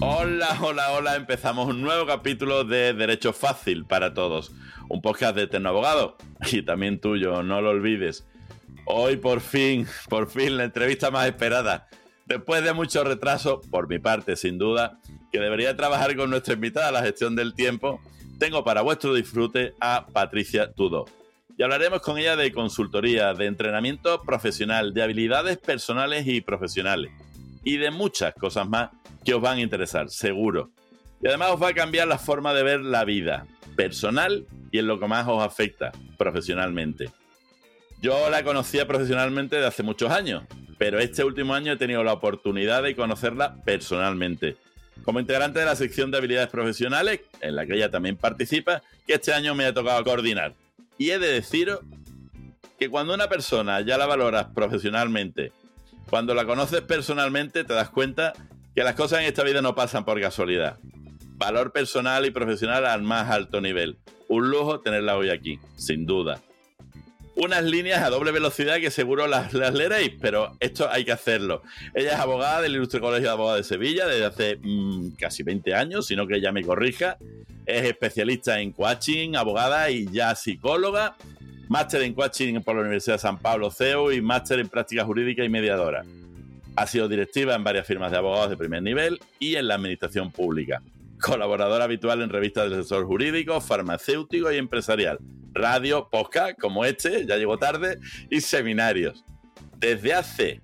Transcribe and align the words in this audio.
Hola, 0.00 0.58
hola, 0.62 0.92
hola. 0.92 1.16
Empezamos 1.16 1.68
un 1.68 1.82
nuevo 1.82 2.06
capítulo 2.06 2.64
de 2.64 2.94
Derecho 2.94 3.32
Fácil 3.32 3.84
para 3.84 4.14
Todos. 4.14 4.52
Un 4.88 5.02
podcast 5.02 5.36
de 5.36 5.68
Abogado 5.68 6.16
y 6.50 6.62
también 6.62 7.00
tuyo, 7.00 7.42
no 7.42 7.60
lo 7.60 7.70
olvides. 7.70 8.26
Hoy 8.86 9.16
por 9.16 9.40
fin, 9.40 9.86
por 10.08 10.30
fin, 10.30 10.56
la 10.56 10.64
entrevista 10.64 11.10
más 11.10 11.26
esperada. 11.26 11.88
Después 12.26 12.64
de 12.64 12.72
mucho 12.72 13.04
retraso, 13.04 13.60
por 13.70 13.88
mi 13.88 13.98
parte, 13.98 14.36
sin 14.36 14.56
duda, 14.56 14.98
que 15.30 15.38
debería 15.38 15.76
trabajar 15.76 16.16
con 16.16 16.30
nuestra 16.30 16.54
invitada 16.54 16.88
a 16.88 16.92
la 16.92 17.02
gestión 17.02 17.36
del 17.36 17.54
tiempo, 17.54 18.00
tengo 18.38 18.64
para 18.64 18.82
vuestro 18.82 19.14
disfrute 19.14 19.74
a 19.80 20.06
Patricia 20.06 20.72
Tudo. 20.72 21.04
Y 21.58 21.62
hablaremos 21.62 22.00
con 22.00 22.16
ella 22.16 22.36
de 22.36 22.52
consultoría, 22.52 23.34
de 23.34 23.46
entrenamiento 23.46 24.22
profesional, 24.22 24.94
de 24.94 25.02
habilidades 25.02 25.58
personales 25.58 26.26
y 26.26 26.40
profesionales. 26.40 27.10
Y 27.62 27.76
de 27.76 27.90
muchas 27.90 28.34
cosas 28.34 28.68
más 28.68 28.90
que 29.24 29.34
os 29.34 29.40
van 29.40 29.58
a 29.58 29.60
interesar, 29.60 30.08
seguro. 30.10 30.70
Y 31.22 31.28
además 31.28 31.50
os 31.52 31.62
va 31.62 31.68
a 31.68 31.74
cambiar 31.74 32.08
la 32.08 32.18
forma 32.18 32.54
de 32.54 32.62
ver 32.62 32.80
la 32.80 33.04
vida, 33.04 33.46
personal 33.76 34.46
y 34.70 34.78
en 34.78 34.86
lo 34.86 34.98
que 34.98 35.06
más 35.06 35.26
os 35.28 35.42
afecta, 35.42 35.92
profesionalmente. 36.16 37.10
Yo 38.00 38.30
la 38.30 38.42
conocía 38.42 38.86
profesionalmente 38.86 39.56
de 39.56 39.66
hace 39.66 39.82
muchos 39.82 40.10
años, 40.10 40.44
pero 40.78 40.98
este 40.98 41.22
último 41.22 41.52
año 41.52 41.72
he 41.72 41.76
tenido 41.76 42.02
la 42.02 42.14
oportunidad 42.14 42.82
de 42.82 42.96
conocerla 42.96 43.56
personalmente. 43.64 44.56
Como 45.04 45.20
integrante 45.20 45.58
de 45.58 45.66
la 45.66 45.76
sección 45.76 46.10
de 46.10 46.16
habilidades 46.16 46.48
profesionales, 46.48 47.20
en 47.42 47.56
la 47.56 47.66
que 47.66 47.74
ella 47.74 47.90
también 47.90 48.16
participa, 48.16 48.82
que 49.06 49.14
este 49.14 49.34
año 49.34 49.54
me 49.54 49.66
ha 49.66 49.74
tocado 49.74 50.02
coordinar. 50.04 50.54
Y 50.96 51.10
he 51.10 51.18
de 51.18 51.32
deciros 51.32 51.80
que 52.78 52.88
cuando 52.88 53.12
una 53.12 53.28
persona 53.28 53.82
ya 53.82 53.98
la 53.98 54.06
valoras 54.06 54.46
profesionalmente, 54.54 55.52
cuando 56.10 56.34
la 56.34 56.44
conoces 56.44 56.80
personalmente, 56.80 57.62
te 57.62 57.72
das 57.72 57.88
cuenta 57.88 58.32
que 58.74 58.82
las 58.82 58.96
cosas 58.96 59.20
en 59.20 59.26
esta 59.26 59.44
vida 59.44 59.62
no 59.62 59.76
pasan 59.76 60.04
por 60.04 60.20
casualidad. 60.20 60.78
Valor 61.36 61.72
personal 61.72 62.26
y 62.26 62.32
profesional 62.32 62.84
al 62.84 63.02
más 63.02 63.30
alto 63.30 63.60
nivel. 63.60 63.98
Un 64.28 64.50
lujo 64.50 64.80
tenerla 64.80 65.16
hoy 65.16 65.30
aquí, 65.30 65.60
sin 65.76 66.06
duda. 66.06 66.40
Unas 67.36 67.64
líneas 67.64 68.02
a 68.02 68.10
doble 68.10 68.32
velocidad 68.32 68.80
que 68.80 68.90
seguro 68.90 69.28
las, 69.28 69.54
leeréis, 69.54 70.12
pero 70.20 70.56
esto 70.58 70.90
hay 70.90 71.04
que 71.04 71.12
hacerlo. 71.12 71.62
Ella 71.94 72.14
es 72.14 72.18
abogada 72.18 72.60
del 72.60 72.74
Ilustre 72.74 73.00
Colegio 73.00 73.28
de 73.28 73.32
Abogados 73.32 73.60
de 73.60 73.76
Sevilla 73.76 74.06
desde 74.06 74.26
hace 74.26 74.58
mm, 74.60 75.12
casi 75.12 75.44
20 75.44 75.74
años, 75.74 76.06
sino 76.06 76.26
que 76.26 76.36
ella 76.36 76.50
me 76.50 76.64
corrija. 76.64 77.18
Es 77.66 77.84
especialista 77.84 78.60
en 78.60 78.72
coaching, 78.72 79.36
abogada 79.36 79.90
y 79.90 80.10
ya 80.10 80.34
psicóloga. 80.34 81.16
Máster 81.70 82.02
en 82.02 82.14
coaching 82.14 82.60
por 82.62 82.74
la 82.74 82.80
Universidad 82.80 83.14
de 83.14 83.20
San 83.20 83.38
Pablo 83.38 83.70
CEU 83.70 84.10
y 84.10 84.20
máster 84.20 84.58
en 84.58 84.68
práctica 84.68 85.04
jurídica 85.04 85.44
y 85.44 85.48
mediadora. 85.48 86.04
Ha 86.74 86.84
sido 86.88 87.06
directiva 87.06 87.54
en 87.54 87.62
varias 87.62 87.86
firmas 87.86 88.10
de 88.10 88.16
abogados 88.16 88.50
de 88.50 88.56
primer 88.56 88.82
nivel 88.82 89.20
y 89.38 89.54
en 89.54 89.68
la 89.68 89.76
administración 89.76 90.32
pública. 90.32 90.82
Colaboradora 91.20 91.84
habitual 91.84 92.22
en 92.22 92.28
revistas 92.28 92.68
del 92.68 92.80
sector 92.80 93.06
jurídico, 93.06 93.60
farmacéutico 93.60 94.50
y 94.50 94.56
empresarial. 94.56 95.18
Radio, 95.52 96.08
podcast 96.10 96.58
como 96.58 96.84
este, 96.84 97.24
ya 97.24 97.36
llegó 97.36 97.56
tarde, 97.56 98.00
y 98.28 98.40
seminarios. 98.40 99.24
Desde 99.78 100.12
hace, 100.12 100.62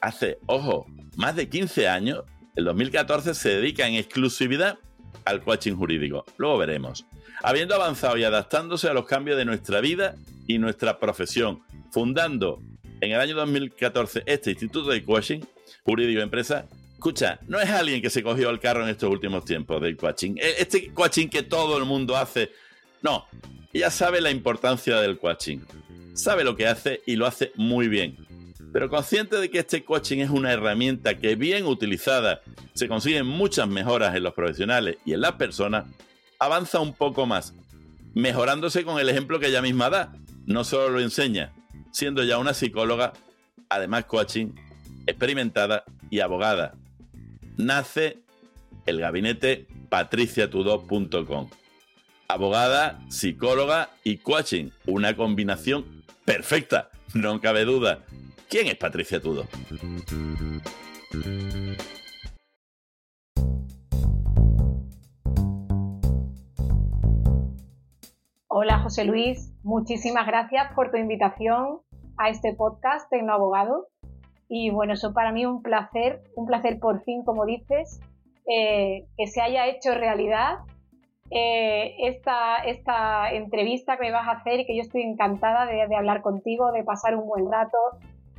hace, 0.00 0.38
ojo, 0.46 0.86
más 1.18 1.36
de 1.36 1.50
15 1.50 1.86
años, 1.86 2.24
el 2.56 2.64
2014 2.64 3.34
se 3.34 3.48
dedica 3.50 3.86
en 3.86 3.96
exclusividad 3.96 4.78
al 5.26 5.42
coaching 5.42 5.74
jurídico. 5.74 6.24
Luego 6.38 6.56
veremos. 6.56 7.04
Habiendo 7.42 7.74
avanzado 7.74 8.16
y 8.16 8.24
adaptándose 8.24 8.88
a 8.88 8.92
los 8.92 9.06
cambios 9.06 9.38
de 9.38 9.44
nuestra 9.44 9.80
vida 9.80 10.14
y 10.46 10.58
nuestra 10.58 10.98
profesión, 10.98 11.60
fundando 11.90 12.60
en 13.00 13.12
el 13.12 13.20
año 13.20 13.34
2014 13.36 14.24
este 14.26 14.50
Instituto 14.50 14.90
de 14.90 15.02
Coaching 15.02 15.40
Jurídico 15.84 16.20
Empresa, 16.20 16.66
escucha, 16.92 17.40
no 17.48 17.58
es 17.58 17.70
alguien 17.70 18.02
que 18.02 18.10
se 18.10 18.22
cogió 18.22 18.50
el 18.50 18.60
carro 18.60 18.82
en 18.82 18.90
estos 18.90 19.10
últimos 19.10 19.44
tiempos 19.46 19.80
del 19.80 19.96
coaching. 19.96 20.36
E, 20.36 20.56
este 20.58 20.92
coaching 20.92 21.28
que 21.28 21.42
todo 21.42 21.78
el 21.78 21.86
mundo 21.86 22.14
hace, 22.14 22.50
no, 23.00 23.26
ella 23.72 23.90
sabe 23.90 24.20
la 24.20 24.30
importancia 24.30 25.00
del 25.00 25.18
coaching. 25.18 25.60
Sabe 26.12 26.44
lo 26.44 26.56
que 26.56 26.66
hace 26.66 27.00
y 27.06 27.16
lo 27.16 27.26
hace 27.26 27.52
muy 27.54 27.88
bien. 27.88 28.18
Pero 28.72 28.90
consciente 28.90 29.36
de 29.36 29.50
que 29.50 29.60
este 29.60 29.82
coaching 29.82 30.18
es 30.18 30.28
una 30.28 30.52
herramienta 30.52 31.18
que 31.18 31.36
bien 31.36 31.66
utilizada 31.66 32.42
se 32.74 32.86
consiguen 32.86 33.26
muchas 33.26 33.66
mejoras 33.66 34.14
en 34.14 34.22
los 34.22 34.34
profesionales 34.34 34.98
y 35.06 35.14
en 35.14 35.22
las 35.22 35.32
personas, 35.32 35.86
avanza 36.40 36.80
un 36.80 36.94
poco 36.94 37.26
más, 37.26 37.54
mejorándose 38.14 38.84
con 38.84 38.98
el 38.98 39.08
ejemplo 39.08 39.38
que 39.38 39.46
ella 39.46 39.62
misma 39.62 39.90
da. 39.90 40.12
No 40.46 40.64
solo 40.64 40.88
lo 40.88 41.00
enseña, 41.00 41.52
siendo 41.92 42.24
ya 42.24 42.38
una 42.38 42.54
psicóloga, 42.54 43.12
además 43.68 44.06
coaching, 44.06 44.54
experimentada 45.06 45.84
y 46.10 46.20
abogada. 46.20 46.74
Nace 47.56 48.18
el 48.86 48.98
gabinete 48.98 49.68
patriciatudo.com. 49.90 51.50
Abogada, 52.26 53.00
psicóloga 53.08 53.90
y 54.02 54.16
coaching, 54.18 54.70
una 54.86 55.14
combinación 55.16 56.04
perfecta, 56.24 56.90
no 57.12 57.40
cabe 57.40 57.64
duda. 57.64 58.04
¿Quién 58.48 58.66
es 58.68 58.76
Patricia 58.76 59.20
Tudo? 59.20 59.46
Hola 68.62 68.80
José 68.80 69.06
Luis, 69.06 69.54
muchísimas 69.62 70.26
gracias 70.26 70.70
por 70.74 70.90
tu 70.90 70.98
invitación 70.98 71.78
a 72.18 72.28
este 72.28 72.52
podcast 72.52 73.08
Tecnoabogado. 73.08 73.86
Y 74.50 74.68
bueno, 74.68 74.92
eso 74.92 75.14
para 75.14 75.32
mí 75.32 75.46
un 75.46 75.62
placer, 75.62 76.20
un 76.36 76.44
placer 76.44 76.78
por 76.78 77.02
fin, 77.02 77.24
como 77.24 77.46
dices, 77.46 78.02
eh, 78.46 79.06
que 79.16 79.26
se 79.28 79.40
haya 79.40 79.66
hecho 79.66 79.94
realidad 79.94 80.58
eh, 81.30 81.94
esta, 82.00 82.56
esta, 82.58 83.32
entrevista 83.32 83.96
que 83.96 84.02
me 84.02 84.12
vas 84.12 84.28
a 84.28 84.32
hacer 84.32 84.60
y 84.60 84.66
que 84.66 84.76
yo 84.76 84.82
estoy 84.82 85.04
encantada 85.04 85.64
de, 85.64 85.86
de 85.88 85.96
hablar 85.96 86.20
contigo, 86.20 86.70
de 86.70 86.84
pasar 86.84 87.16
un 87.16 87.26
buen 87.26 87.50
rato, 87.50 87.78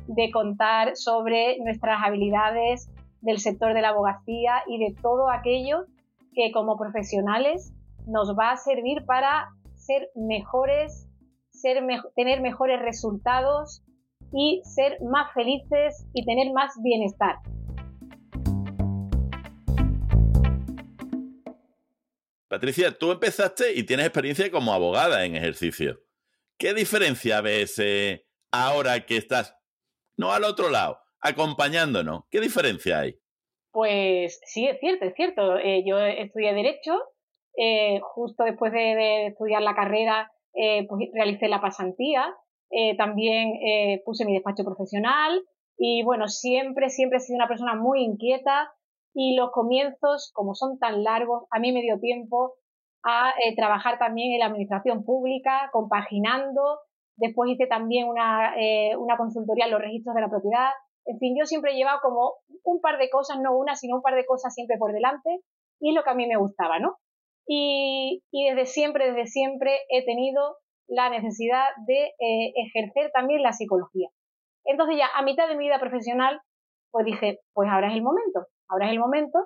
de 0.06 0.30
contar 0.30 0.94
sobre 0.94 1.58
nuestras 1.64 2.00
habilidades 2.00 2.88
del 3.22 3.40
sector 3.40 3.74
de 3.74 3.82
la 3.82 3.88
abogacía 3.88 4.62
y 4.68 4.78
de 4.78 4.94
todo 5.02 5.30
aquello 5.30 5.86
que 6.32 6.52
como 6.52 6.76
profesionales 6.76 7.74
nos 8.06 8.38
va 8.38 8.52
a 8.52 8.56
servir 8.56 9.04
para 9.04 9.48
ser 9.82 10.10
mejores, 10.14 11.08
ser 11.50 11.82
tener 12.14 12.40
mejores 12.40 12.80
resultados 12.80 13.82
y 14.32 14.62
ser 14.64 14.98
más 15.02 15.32
felices 15.34 16.06
y 16.14 16.24
tener 16.24 16.52
más 16.52 16.72
bienestar. 16.82 17.36
Patricia, 22.48 22.96
tú 22.96 23.10
empezaste 23.10 23.72
y 23.74 23.84
tienes 23.84 24.06
experiencia 24.06 24.50
como 24.50 24.72
abogada 24.72 25.24
en 25.24 25.34
ejercicio. 25.34 26.00
¿Qué 26.58 26.74
diferencia 26.74 27.40
ves 27.40 27.78
eh, 27.78 28.26
ahora 28.52 29.04
que 29.04 29.16
estás, 29.16 29.56
no 30.16 30.32
al 30.32 30.44
otro 30.44 30.70
lado, 30.70 31.00
acompañándonos? 31.20 32.24
¿Qué 32.30 32.40
diferencia 32.40 33.00
hay? 33.00 33.18
Pues 33.72 34.38
sí, 34.44 34.68
es 34.68 34.78
cierto, 34.80 35.06
es 35.06 35.14
cierto. 35.14 35.56
Eh, 35.56 35.82
yo 35.86 35.98
estudié 35.98 36.52
Derecho 36.52 36.92
eh, 37.56 38.00
justo 38.00 38.44
después 38.44 38.72
de, 38.72 39.26
estudiar 39.26 39.62
la 39.62 39.74
carrera, 39.74 40.30
eh, 40.54 40.86
pues 40.88 41.08
realicé 41.12 41.48
la 41.48 41.60
pasantía, 41.60 42.34
eh, 42.70 42.96
también 42.96 43.52
puse 44.04 44.24
mi 44.24 44.32
despacho 44.32 44.64
profesional 44.64 45.42
y 45.76 46.02
bueno, 46.04 46.28
siempre, 46.28 46.88
siempre 46.88 47.18
he 47.18 47.20
sido 47.20 47.36
una 47.36 47.48
persona 47.48 47.74
muy 47.74 48.02
inquieta 48.02 48.72
y 49.14 49.36
los 49.36 49.50
comienzos, 49.50 50.30
como 50.34 50.54
son 50.54 50.78
tan 50.78 51.04
largos, 51.04 51.44
a 51.50 51.58
mí 51.58 51.72
me 51.72 51.82
dio 51.82 51.98
tiempo 52.00 52.54
a 53.04 53.34
trabajar 53.56 53.98
también 53.98 54.32
en 54.32 54.38
la 54.38 54.46
administración 54.46 55.04
pública, 55.04 55.70
compaginando. 55.72 56.78
Después 57.16 57.50
hice 57.50 57.66
también 57.66 58.08
una, 58.08 58.54
una 58.96 59.16
consultoría 59.16 59.66
en 59.66 59.72
los 59.72 59.80
registros 59.80 60.14
de 60.14 60.20
la 60.20 60.30
propiedad. 60.30 60.70
En 61.04 61.18
fin, 61.18 61.34
yo 61.36 61.44
siempre 61.46 61.72
he 61.72 61.76
llevado 61.76 61.98
como 62.00 62.36
un 62.62 62.80
par 62.80 62.98
de 62.98 63.10
cosas, 63.10 63.38
no 63.40 63.56
una, 63.56 63.74
sino 63.74 63.96
un 63.96 64.02
par 64.02 64.14
de 64.14 64.24
cosas 64.24 64.54
siempre 64.54 64.78
por 64.78 64.92
delante 64.92 65.40
y 65.80 65.92
lo 65.92 66.04
que 66.04 66.10
a 66.10 66.14
mí 66.14 66.26
me 66.26 66.36
gustaba, 66.36 66.78
¿no? 66.78 66.96
Y, 67.46 68.22
desde 68.32 68.66
siempre, 68.66 69.06
desde 69.06 69.26
siempre 69.26 69.78
he 69.88 70.04
tenido 70.04 70.56
la 70.88 71.10
necesidad 71.10 71.64
de 71.86 72.06
eh, 72.18 72.52
ejercer 72.56 73.10
también 73.12 73.42
la 73.42 73.52
psicología. 73.52 74.08
Entonces 74.64 74.96
ya 74.98 75.08
a 75.14 75.22
mitad 75.22 75.48
de 75.48 75.56
mi 75.56 75.64
vida 75.64 75.80
profesional, 75.80 76.40
pues 76.90 77.06
dije, 77.06 77.40
pues 77.54 77.68
ahora 77.70 77.88
es 77.88 77.94
el 77.94 78.02
momento, 78.02 78.46
ahora 78.68 78.86
es 78.86 78.92
el 78.92 79.00
momento. 79.00 79.38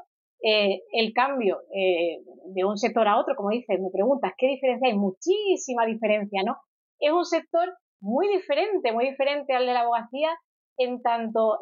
Eh, 0.43 0.83
el 0.93 1.15
cambio 1.15 1.61
eh, 1.75 2.23
de 2.55 2.65
un 2.65 2.77
sector 2.77 3.09
a 3.09 3.19
otro, 3.19 3.35
como 3.37 3.51
dices, 3.51 3.81
me 3.81 3.91
preguntas, 3.91 4.33
¿qué 4.37 4.49
diferencia 4.49 4.89
hay? 4.89 4.97
Muchísima 4.97 5.87
diferencia, 5.87 6.43
¿no? 6.45 6.57
Es 7.01 7.11
un 7.11 7.25
sector 7.25 7.73
muy 8.01 8.29
diferente, 8.29 8.93
muy 8.93 9.09
diferente 9.09 9.55
al 9.55 9.67
de 9.67 9.73
la 9.73 9.81
abogacía, 9.81 10.29
en 10.79 11.01
tanto, 11.01 11.59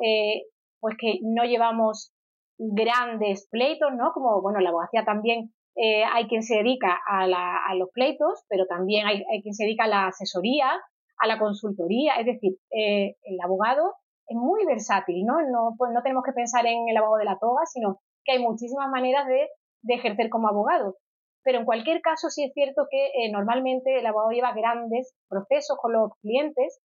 pues 0.81 0.97
que 0.99 1.21
no 1.23 1.45
llevamos 1.45 2.13
grandes 2.59 3.47
pleitos, 3.49 3.93
¿no? 3.97 4.11
Como, 4.13 4.43
bueno, 4.43 4.59
la 4.59 4.71
abogacía 4.71 5.05
también 5.05 5.53
eh, 5.77 6.05
hay 6.05 6.27
quien 6.29 6.43
se 6.43 6.57
dedica 6.57 7.01
a, 7.07 7.75
los 7.75 7.91
pleitos, 7.91 8.45
pero 8.49 8.67
también 8.67 9.07
hay, 9.07 9.25
quien 9.43 9.55
se 9.55 9.65
dedica 9.65 9.85
a 9.85 9.89
la 9.89 10.07
asesoría, 10.07 10.71
a 11.19 11.27
la 11.27 11.39
consultoría, 11.39 12.15
es 12.17 12.27
decir, 12.27 12.53
eh, 12.71 13.17
el 13.23 13.41
abogado 13.43 13.95
es 14.27 14.37
muy 14.37 14.65
versátil, 14.67 15.25
¿no? 15.25 15.43
No, 15.51 15.75
pues 15.77 15.93
no 15.93 16.03
tenemos 16.03 16.25
que 16.25 16.33
pensar 16.33 16.65
en 16.67 16.89
el 16.89 16.97
abogado 16.97 17.19
de 17.19 17.25
la 17.25 17.39
toga, 17.39 17.67
sino 17.67 18.01
que 18.25 18.33
hay 18.33 18.39
muchísimas 18.39 18.89
maneras 18.89 19.27
de, 19.27 19.49
ejercer 19.87 20.31
como 20.31 20.49
abogado. 20.49 20.97
Pero 21.43 21.59
en 21.59 21.67
cualquier 21.67 22.01
caso 22.01 22.31
sí 22.31 22.43
es 22.43 22.53
cierto 22.55 22.87
que 22.91 23.09
eh, 23.09 23.31
normalmente 23.31 23.99
el 23.99 24.07
abogado 24.07 24.31
lleva 24.31 24.55
grandes 24.55 25.15
procesos 25.29 25.77
con 25.79 25.93
los 25.93 26.13
clientes 26.23 26.81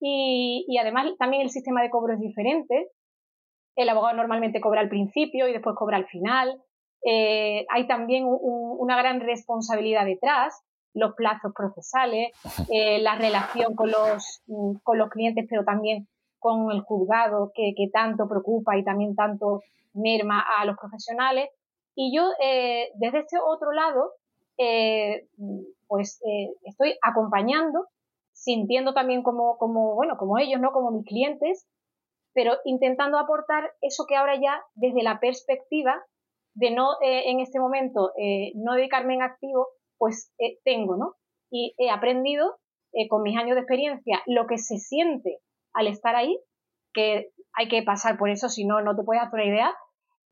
y, 0.00 0.76
además 0.80 1.06
también 1.18 1.42
el 1.42 1.50
sistema 1.50 1.82
de 1.82 1.90
cobro 1.90 2.14
es 2.14 2.20
diferente. 2.20 2.88
El 3.76 3.88
abogado 3.88 4.16
normalmente 4.16 4.60
cobra 4.60 4.80
al 4.80 4.88
principio 4.88 5.46
y 5.46 5.52
después 5.52 5.76
cobra 5.76 5.96
al 5.96 6.06
final. 6.06 6.60
Eh, 7.04 7.66
hay 7.68 7.86
también 7.86 8.24
una 8.26 8.96
gran 8.96 9.20
responsabilidad 9.20 10.04
detrás, 10.04 10.62
los 10.92 11.14
plazos 11.14 11.52
procesales, 11.54 12.32
eh, 12.70 12.98
la 13.00 13.14
relación 13.16 13.74
con 13.74 13.90
los, 13.90 14.42
con 14.82 14.98
los 14.98 15.08
clientes, 15.10 15.46
pero 15.48 15.64
también 15.64 16.08
con 16.40 16.72
el 16.72 16.80
juzgado 16.80 17.52
que, 17.54 17.74
tanto 17.92 18.28
preocupa 18.28 18.76
y 18.76 18.82
también 18.82 19.14
tanto 19.14 19.62
merma 19.92 20.44
a 20.58 20.64
los 20.64 20.76
profesionales. 20.76 21.50
Y 21.94 22.16
yo, 22.16 22.24
eh, 22.42 22.90
desde 22.94 23.20
este 23.20 23.36
otro 23.38 23.72
lado, 23.72 24.14
eh, 24.58 25.28
pues 25.86 26.20
eh, 26.26 26.54
estoy 26.64 26.94
acompañando, 27.02 27.86
sintiendo 28.32 28.94
también 28.94 29.22
como, 29.22 29.58
como, 29.58 29.94
bueno, 29.94 30.16
como 30.16 30.38
ellos, 30.38 30.60
¿no? 30.60 30.72
Como 30.72 30.90
mis 30.90 31.06
clientes, 31.06 31.66
pero 32.32 32.56
intentando 32.64 33.18
aportar 33.18 33.72
eso 33.82 34.06
que 34.08 34.16
ahora 34.16 34.40
ya, 34.40 34.62
desde 34.74 35.02
la 35.02 35.20
perspectiva 35.20 36.02
de 36.54 36.70
no, 36.70 36.96
en 37.00 37.40
este 37.40 37.60
momento, 37.60 38.12
no 38.54 38.74
dedicarme 38.74 39.14
en 39.14 39.22
activo, 39.22 39.68
pues 39.98 40.32
tengo, 40.64 40.96
¿no? 40.96 41.14
Y 41.50 41.74
he 41.78 41.90
aprendido 41.90 42.56
con 43.08 43.22
mis 43.22 43.36
años 43.38 43.54
de 43.54 43.62
experiencia 43.62 44.20
lo 44.26 44.46
que 44.46 44.58
se 44.58 44.78
siente 44.78 45.38
al 45.72 45.86
estar 45.86 46.16
ahí, 46.16 46.38
que 46.92 47.30
hay 47.54 47.68
que 47.68 47.82
pasar 47.82 48.18
por 48.18 48.30
eso, 48.30 48.48
si 48.48 48.64
no, 48.64 48.80
no 48.80 48.96
te 48.96 49.02
puedes 49.02 49.22
hacer 49.22 49.40
una 49.40 49.48
idea, 49.48 49.74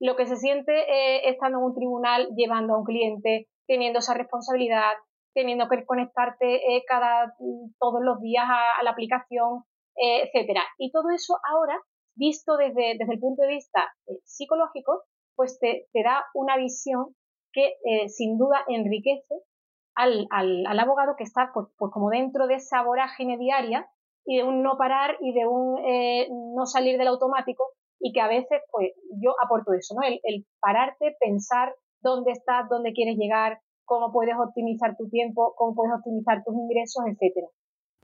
lo 0.01 0.17
que 0.17 0.27
se 0.27 0.37
siente 0.37 0.73
eh, 0.73 1.29
estando 1.29 1.59
en 1.59 1.65
un 1.65 1.75
tribunal, 1.75 2.29
llevando 2.37 2.75
a 2.75 2.79
un 2.79 2.85
cliente, 2.85 3.49
teniendo 3.67 3.99
esa 3.99 4.15
responsabilidad, 4.15 4.93
teniendo 5.35 5.69
que 5.69 5.85
conectarte 5.85 6.77
eh, 6.77 6.85
cada, 6.87 7.35
todos 7.79 8.01
los 8.03 8.21
días 8.21 8.45
a, 8.49 8.83
la 8.83 8.91
aplicación, 8.91 9.65
eh, 9.97 10.23
etcétera. 10.23 10.63
Y 10.79 10.91
todo 10.93 11.11
eso 11.11 11.37
ahora, 11.51 11.77
visto 12.15 12.57
desde, 12.57 12.97
desde 12.99 13.13
el 13.13 13.21
punto 13.21 13.43
de 13.43 13.49
vista 13.49 13.93
psicológico, 14.25 15.03
pues 15.39 15.59
te, 15.61 15.87
da 15.95 16.25
una 16.35 16.57
visión 16.57 17.15
que 17.53 17.77
sin 18.09 18.37
duda 18.37 18.65
enriquece 18.67 19.37
al, 19.95 20.27
al, 20.31 20.67
al, 20.67 20.79
abogado 20.81 21.15
que 21.17 21.23
está 21.25 21.51
pues, 21.55 21.69
como 21.93 22.11
dentro 22.11 22.49
de 22.49 22.57
esa 22.57 22.83
vorágine 22.83 23.39
diaria 23.39 23.89
y 24.29 24.37
de 24.37 24.45
un 24.45 24.63
no 24.63 24.77
parar 24.77 25.17
y 25.21 25.33
de 25.33 25.47
un 25.47 25.79
eh, 25.87 26.29
no 26.55 26.67
salir 26.67 26.99
del 26.99 27.09
automático 27.09 27.65
y 27.99 28.13
que 28.13 28.21
a 28.21 28.29
veces 28.29 28.61
pues 28.71 28.91
yo 29.23 29.35
aporto 29.43 29.73
eso, 29.73 29.95
¿no? 29.95 30.03
El, 30.07 30.45
pararte, 30.61 31.17
pensar 31.19 31.75
dónde 32.03 32.33
estás, 32.33 32.69
dónde 32.69 32.93
quieres 32.93 33.17
llegar, 33.17 33.59
cómo 33.87 34.13
puedes 34.13 34.35
optimizar 34.39 34.97
tu 34.99 35.09
tiempo, 35.09 35.55
cómo 35.57 35.75
puedes 35.75 35.95
optimizar 35.95 36.45
tus 36.45 36.55
ingresos, 36.55 37.05
etcétera. 37.07 37.47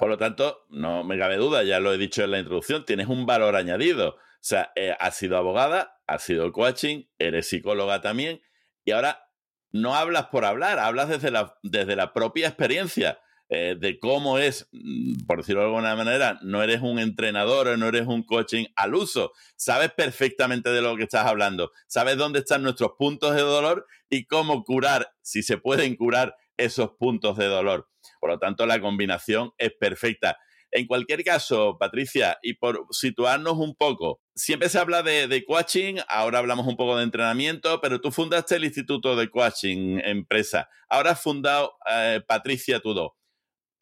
Por 0.05 0.11
lo 0.11 0.19
tanto, 0.19 0.67
no 0.69 1.03
me 1.03 1.17
cabe 1.17 1.39
duda, 1.39 1.63
ya 1.63 1.81
lo 1.81 1.91
he 1.91 1.97
dicho 1.97 2.23
en 2.23 2.33
la 2.33 2.39
introducción, 2.39 2.85
tienes 2.85 3.07
un 3.07 3.25
valor 3.25 3.57
añadido. 3.57 4.11
O 4.11 4.19
sea, 4.39 4.71
eh, 4.77 4.95
has 5.01 5.17
sido 5.17 5.39
abogada, 5.39 5.99
has 6.07 6.23
sido 6.23 6.53
coaching, 6.53 7.05
eres 7.19 7.49
psicóloga 7.49 8.03
también, 8.03 8.43
y 8.85 8.91
ahora 8.91 9.31
no 9.73 9.95
hablas 9.95 10.27
por 10.27 10.45
hablar, 10.45 10.79
hablas 10.79 11.09
desde 11.09 11.31
la, 11.31 11.57
desde 11.63 11.97
la 11.97 12.13
propia 12.13 12.49
experiencia. 12.49 13.19
Eh, 13.49 13.77
de 13.79 13.99
cómo 13.99 14.39
es, 14.39 14.69
mm, 14.73 15.25
por 15.27 15.39
decirlo 15.39 15.63
de 15.63 15.69
alguna 15.69 15.97
manera, 15.97 16.39
no 16.43 16.63
eres 16.63 16.83
un 16.83 16.99
entrenador 16.99 17.79
no 17.79 17.89
eres 17.89 18.07
un 18.07 18.25
coaching 18.25 18.67
al 18.77 18.95
uso. 18.95 19.33
Sabes 19.57 19.91
perfectamente 19.91 20.69
de 20.69 20.83
lo 20.83 20.97
que 20.97 21.05
estás 21.05 21.27
hablando. 21.27 21.73
Sabes 21.87 22.19
dónde 22.19 22.41
están 22.41 22.63
nuestros 22.63 22.93
puntos 22.99 23.35
de 23.35 23.41
dolor 23.41 23.87
y 24.11 24.27
cómo 24.27 24.65
curar, 24.65 25.15
si 25.23 25.43
se 25.43 25.57
pueden 25.57 25.97
curar 25.97 26.37
esos 26.57 26.93
puntos 26.99 27.37
de 27.37 27.47
dolor. 27.47 27.89
Por 28.21 28.31
lo 28.31 28.39
tanto, 28.39 28.67
la 28.67 28.81
combinación 28.81 29.53
es 29.59 29.73
perfecta. 29.79 30.39
En 30.71 30.89
cualquier 30.89 31.23
caso, 31.23 31.77
Patricia, 31.79 32.37
y 32.43 32.55
por 32.55 32.87
situarnos 32.91 33.59
un 33.59 33.77
poco, 33.77 34.21
siempre 34.35 34.69
se 34.69 34.81
habla 34.81 35.05
de, 35.05 35.45
coaching, 35.47 35.99
ahora 36.09 36.41
hablamos 36.41 36.67
un 36.67 36.77
poco 36.77 36.97
de 36.97 37.05
entrenamiento, 37.05 37.81
pero 37.81 38.01
tú 38.01 38.11
fundaste 38.11 38.57
el 38.57 38.65
Instituto 38.65 39.15
de 39.15 39.31
Coaching 39.31 40.01
Empresa. 40.03 40.69
Ahora 40.89 41.13
has 41.13 41.23
fundado 41.23 41.77
eh, 41.89 42.21
Patricia 42.27 42.81
Tudó. 42.81 43.17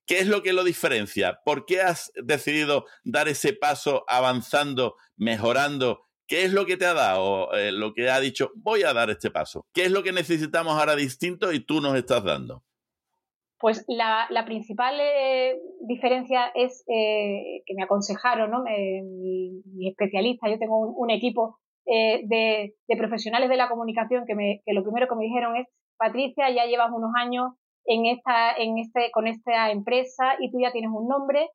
¿Qué 0.07 0.19
es 0.19 0.27
lo 0.27 0.43
que 0.43 0.53
lo 0.53 0.65
diferencia? 0.65 1.39
¿Por 1.47 1.65
qué 1.65 1.81
has 1.81 2.13
decidido 2.15 2.85
dar 3.05 3.27
ese 3.27 3.55
paso 3.55 4.05
avanzando, 4.07 4.97
mejorando? 5.17 6.05
¿Qué 6.33 6.45
es 6.45 6.55
lo 6.55 6.65
que 6.65 6.79
te 6.79 6.87
ha 6.87 6.95
dado, 6.95 7.53
eh, 7.53 7.73
lo 7.73 7.93
que 7.93 8.09
ha 8.09 8.19
dicho, 8.19 8.53
voy 8.55 8.85
a 8.85 8.95
dar 8.95 9.11
este 9.11 9.31
paso? 9.31 9.67
¿Qué 9.75 9.85
es 9.85 9.91
lo 9.91 10.03
que 10.03 10.13
necesitamos 10.13 10.73
ahora 10.73 10.97
distinto 10.97 11.53
y 11.53 11.61
tú 11.61 11.83
nos 11.83 11.95
estás 11.95 12.25
dando? 12.25 12.63
Pues 13.59 13.85
la, 13.87 14.27
principal 14.47 14.99
eh, 14.99 15.61
diferencia 15.83 16.51
es 16.55 16.85
eh, 16.89 17.61
que 17.67 17.75
me 17.75 17.83
aconsejaron, 17.83 18.51
¿no? 18.51 18.63
mi, 18.63 19.87
especialista, 19.87 20.49
yo 20.49 20.59
tengo 20.59 20.79
un, 20.79 21.11
equipo 21.11 21.59
de, 21.85 22.73
profesionales 22.97 23.51
de 23.51 23.59
la 23.59 23.69
comunicación 23.69 24.25
que, 24.27 24.35
me, 24.35 24.63
que 24.65 24.73
lo 24.73 24.85
primero 24.85 25.09
que 25.09 25.17
me 25.17 25.25
dijeron 25.25 25.55
es, 25.57 25.67
Patricia, 25.99 26.49
ya 26.49 26.65
llevas 26.65 26.93
unos 26.95 27.11
años 27.15 27.53
en 27.85 28.07
esta, 28.07 28.55
en 28.57 28.79
este, 28.79 29.11
con 29.11 29.27
esta 29.27 29.71
empresa 29.71 30.37
y 30.41 30.51
tú 30.51 30.61
ya 30.63 30.73
tienes 30.73 30.93
un 30.95 31.09
nombre. 31.09 31.51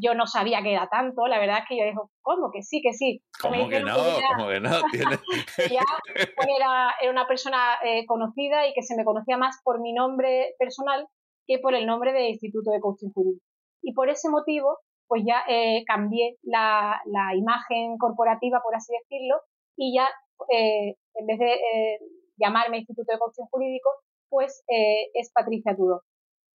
Yo 0.00 0.14
no 0.14 0.26
sabía 0.26 0.62
que 0.62 0.72
era 0.72 0.88
tanto, 0.88 1.26
la 1.26 1.38
verdad 1.38 1.58
es 1.58 1.64
que 1.68 1.78
yo 1.78 1.84
digo, 1.84 2.10
¿cómo? 2.22 2.50
Que 2.52 2.62
sí, 2.62 2.80
que 2.82 2.92
sí. 2.92 3.22
¿Cómo 3.40 3.68
que 3.68 3.80
no? 3.80 3.94
¿Cómo 4.36 4.48
que 4.48 4.60
no? 4.60 4.70
ya 4.70 5.84
pues 6.16 6.48
era, 6.56 6.94
era, 7.00 7.10
una 7.10 7.26
persona 7.26 7.78
eh, 7.84 8.04
conocida 8.06 8.66
y 8.66 8.74
que 8.74 8.82
se 8.82 8.96
me 8.96 9.04
conocía 9.04 9.36
más 9.36 9.60
por 9.62 9.80
mi 9.80 9.92
nombre 9.92 10.54
personal 10.58 11.06
que 11.46 11.58
por 11.58 11.74
el 11.74 11.86
nombre 11.86 12.12
de 12.12 12.30
Instituto 12.30 12.70
de 12.70 12.80
Coaching 12.80 13.10
Jurídico. 13.14 13.44
Y 13.82 13.92
por 13.92 14.08
ese 14.08 14.30
motivo, 14.30 14.78
pues 15.06 15.22
ya 15.26 15.44
eh, 15.48 15.84
cambié 15.86 16.38
la, 16.42 17.00
la, 17.04 17.36
imagen 17.36 17.98
corporativa, 17.98 18.60
por 18.62 18.74
así 18.74 18.94
decirlo, 19.02 19.36
y 19.76 19.94
ya 19.94 20.08
eh, 20.50 20.96
en 21.14 21.26
vez 21.26 21.38
de 21.38 21.98
llamarme 22.38 22.78
Instituto 22.78 23.12
de 23.12 23.18
Coaching 23.18 23.44
Jurídico, 23.50 23.90
pues 24.30 24.64
es 24.66 25.30
Patricia 25.32 25.76
Tudor. 25.76 26.02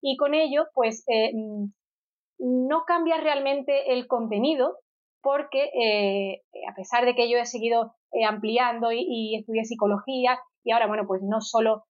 Y 0.00 0.16
con 0.16 0.34
ello, 0.34 0.64
pues 0.72 1.04
no 2.38 2.84
cambia 2.86 3.18
realmente 3.18 3.92
el 3.92 4.06
contenido 4.06 4.78
porque 5.20 5.70
eh, 5.74 6.42
a 6.68 6.74
pesar 6.74 7.04
de 7.04 7.14
que 7.14 7.30
yo 7.30 7.38
he 7.38 7.46
seguido 7.46 7.94
ampliando 8.26 8.92
y, 8.92 9.36
estudié 9.36 9.64
psicología 9.64 10.38
y 10.64 10.72
ahora, 10.72 10.86
bueno, 10.86 11.06
pues 11.06 11.22
no 11.22 11.40
solo 11.40 11.84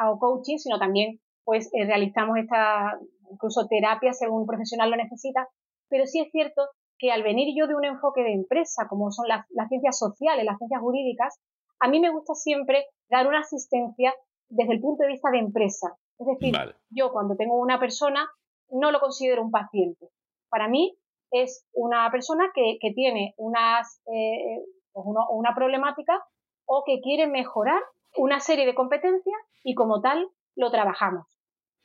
hago 0.00 0.18
coaching, 0.18 0.58
sino 0.58 0.78
también 0.78 1.18
pues 1.44 1.68
realizamos 1.72 2.38
esta 2.38 2.96
incluso 3.32 3.66
terapia 3.66 4.12
según 4.12 4.42
un 4.42 4.46
profesional 4.46 4.90
lo 4.90 4.96
necesita, 4.96 5.48
pero 5.88 6.06
sí 6.06 6.20
es 6.20 6.30
cierto 6.30 6.68
que 6.98 7.10
al 7.10 7.22
venir 7.22 7.52
yo 7.56 7.66
de 7.66 7.74
un 7.74 7.84
enfoque 7.84 8.22
de 8.22 8.32
empresa, 8.32 8.86
como 8.88 9.10
son 9.10 9.26
las, 9.26 9.44
las 9.50 9.68
ciencias 9.68 9.98
sociales, 9.98 10.44
las 10.44 10.58
ciencias 10.58 10.80
jurídicas, 10.80 11.40
a 11.80 11.88
mí 11.88 11.98
me 11.98 12.10
gusta 12.10 12.34
siempre 12.34 12.86
dar 13.10 13.26
una 13.26 13.40
asistencia 13.40 14.14
desde 14.48 14.74
el 14.74 14.80
punto 14.80 15.02
de 15.02 15.08
vista 15.08 15.30
de 15.30 15.38
empresa. 15.38 15.96
Es 16.18 16.26
decir, 16.26 16.54
yo 16.90 17.10
cuando 17.10 17.34
tengo 17.34 17.60
una 17.60 17.80
persona 17.80 18.28
no 18.72 18.90
lo 18.90 19.00
considero 19.00 19.42
un 19.42 19.50
paciente. 19.50 20.08
Para 20.48 20.68
mí 20.68 20.96
es 21.30 21.66
una 21.72 22.10
persona 22.10 22.50
que, 22.54 22.78
tiene 22.94 23.34
unas, 23.36 24.00
eh, 24.06 24.64
pues 24.92 25.06
una 25.30 25.54
problemática 25.54 26.22
o 26.66 26.82
que 26.84 27.00
quiere 27.00 27.26
mejorar 27.26 27.82
una 28.16 28.40
serie 28.40 28.66
de 28.66 28.74
competencias 28.74 29.36
y 29.62 29.74
como 29.74 30.00
tal 30.00 30.28
lo 30.56 30.70
trabajamos. 30.70 31.26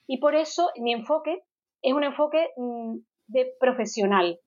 Y 0.08 0.20
por 0.20 0.36
eso 0.36 0.70
mi 0.78 0.94
enfoque 0.94 1.44
es 1.82 1.94
un 1.94 2.04
enfoque 2.04 2.50
mm, 2.58 2.98
de 3.28 3.54
profesional. 3.60 4.40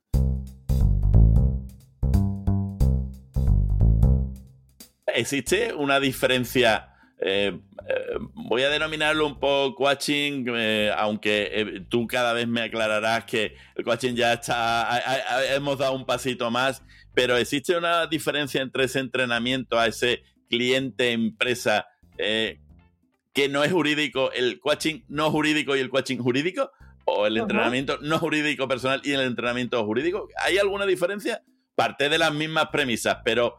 ¿Existe 5.07 5.75
una 5.75 5.99
diferencia 5.99 6.90
eh, 7.23 7.59
eh, 7.87 8.19
voy 8.35 8.63
a 8.63 8.71
denominarlo 8.71 9.27
un 9.27 9.39
poco 9.39 9.75
coaching, 9.75 10.47
eh, 10.49 10.91
aunque 10.97 11.85
tú 11.91 12.07
cada 12.07 12.33
vez 12.33 12.49
me 12.49 12.63
aclararás 12.63 13.25
que 13.25 13.57
el 13.75 13.85
coaching 13.85 14.15
ya 14.15 14.33
está, 14.35 15.55
hemos 15.55 15.79
dado 15.79 15.93
un 15.93 16.07
pasito 16.07 16.51
más, 16.51 16.83
pero 17.13 17.37
existe 17.37 17.77
una 17.77 18.07
diferencia 18.07 18.63
entre 18.63 18.85
ese 18.85 19.01
entrenamiento 19.01 19.79
a 19.79 19.87
ese 19.87 20.23
cliente 20.49 21.13
empresa 21.13 21.87
que 22.17 23.49
no 23.49 23.65
es 23.65 23.73
jurídico, 23.73 24.33
el 24.33 24.59
coaching 24.59 25.03
no 25.09 25.31
jurídico 25.31 25.77
y 25.77 25.81
el 25.81 25.91
coaching 25.91 26.19
jurídico, 26.19 26.71
o 27.05 27.27
el 27.27 27.37
entrenamiento 27.37 27.99
no 28.03 28.19
jurídico 28.19 28.69
personal 28.69 29.01
y 29.05 29.13
el 29.13 29.23
entrenamiento 29.23 29.85
jurídico. 29.85 30.29
¿Hay 30.45 30.59
alguna 30.59 30.87
diferencia? 30.87 31.43
Parte 31.75 32.09
de 32.09 32.19
las 32.19 32.33
mismas 32.33 32.69
premisas, 32.69 33.19
pero 33.25 33.57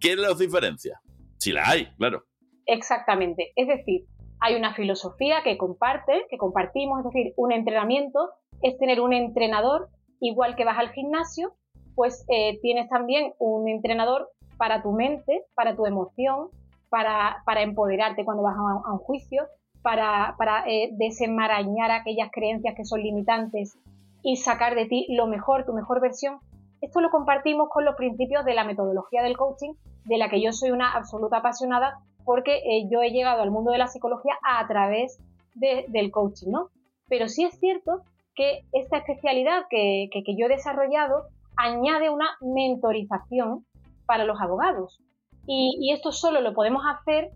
¿qué 0.00 0.16
los 0.16 0.38
diferencia? 0.38 1.00
Si 1.38 1.52
la 1.52 1.68
hay, 1.68 1.92
claro. 1.98 2.26
Exactamente. 2.66 3.52
Es 3.56 3.68
decir, 3.68 4.06
hay 4.40 4.54
una 4.54 4.74
filosofía 4.74 5.42
que 5.42 5.56
comparte, 5.56 6.26
que 6.28 6.38
compartimos, 6.38 7.00
es 7.00 7.04
decir, 7.06 7.32
un 7.36 7.52
entrenamiento 7.52 8.30
es 8.62 8.78
tener 8.78 9.00
un 9.00 9.12
entrenador 9.12 9.88
igual 10.20 10.54
que 10.56 10.64
vas 10.64 10.78
al 10.78 10.92
gimnasio 10.92 11.54
pues 11.94 12.24
eh, 12.28 12.58
tienes 12.60 12.88
también 12.88 13.32
un 13.38 13.68
entrenador 13.68 14.30
para 14.56 14.82
tu 14.82 14.92
mente, 14.92 15.44
para 15.54 15.76
tu 15.76 15.86
emoción, 15.86 16.48
para, 16.88 17.42
para 17.44 17.62
empoderarte 17.62 18.24
cuando 18.24 18.42
vas 18.42 18.56
a, 18.56 18.92
un 18.92 18.98
juicio, 18.98 19.44
para, 19.82 20.34
para 20.38 20.64
eh, 20.68 20.90
desenmarañar 20.92 21.90
aquellas 21.90 22.30
creencias 22.30 22.74
que 22.76 22.84
son 22.84 23.02
limitantes 23.02 23.76
y 24.22 24.36
sacar 24.36 24.74
de 24.74 24.86
ti 24.86 25.06
lo 25.10 25.26
mejor, 25.26 25.64
tu 25.64 25.72
mejor 25.72 26.00
versión. 26.00 26.38
Esto 26.80 27.00
lo 27.00 27.10
compartimos 27.10 27.68
con 27.70 27.84
los 27.84 27.96
principios 27.96 28.44
de 28.44 28.54
la 28.54 28.64
metodología 28.64 29.22
del 29.22 29.36
coaching, 29.36 29.72
de 30.04 30.18
la 30.18 30.28
que 30.28 30.42
yo 30.42 30.52
soy 30.52 30.70
una 30.70 30.92
absoluta 30.92 31.38
apasionada 31.38 31.98
porque 32.24 32.58
eh, 32.58 32.88
yo 32.90 33.02
he 33.02 33.10
llegado 33.10 33.42
al 33.42 33.50
mundo 33.50 33.72
de 33.72 33.78
la 33.78 33.88
psicología 33.88 34.34
a 34.42 34.66
través 34.66 35.18
del 35.54 36.10
coaching, 36.10 36.50
¿no? 36.50 36.70
Pero 37.08 37.28
sí 37.28 37.44
es 37.44 37.58
cierto 37.58 38.02
que 38.34 38.64
esta 38.72 38.98
especialidad 38.98 39.64
que, 39.68 40.08
yo 40.36 40.46
he 40.46 40.48
desarrollado 40.48 41.26
añade 41.56 42.08
una 42.08 42.30
mentorización 42.40 43.66
para 44.06 44.24
los 44.24 44.40
abogados. 44.40 44.98
Y, 45.46 45.92
esto 45.92 46.12
solo 46.12 46.40
lo 46.40 46.54
podemos 46.54 46.84
hacer 46.86 47.30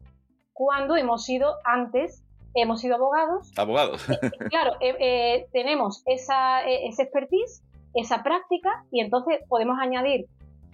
cuando 0.52 0.96
hemos 0.96 1.24
sido 1.24 1.56
antes, 1.64 2.24
hemos 2.54 2.80
sido 2.80 2.94
abogados. 2.94 3.52
Abogados. 3.58 4.08
Eh, 4.08 4.30
claro, 4.48 4.72
eh, 4.80 5.46
tenemos 5.52 6.02
esa, 6.06 6.62
esa 6.64 7.02
expertise, 7.02 7.62
esa 7.92 8.22
práctica, 8.22 8.84
y 8.90 9.00
entonces 9.00 9.40
podemos 9.48 9.78
añadir 9.78 10.26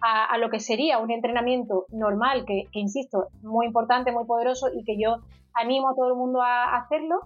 a, 0.02 0.36
lo 0.38 0.50
que 0.50 0.58
sería 0.58 0.98
un 0.98 1.12
entrenamiento 1.12 1.86
normal, 1.90 2.44
que, 2.44 2.66
insisto, 2.72 3.28
muy 3.42 3.66
importante, 3.66 4.10
muy 4.10 4.26
poderoso 4.26 4.66
y 4.74 4.82
que 4.84 4.98
yo 5.00 5.18
animo 5.54 5.90
a 5.90 5.94
todo 5.94 6.08
el 6.08 6.16
mundo 6.16 6.42
a, 6.42 6.76
hacerlo, 6.76 7.20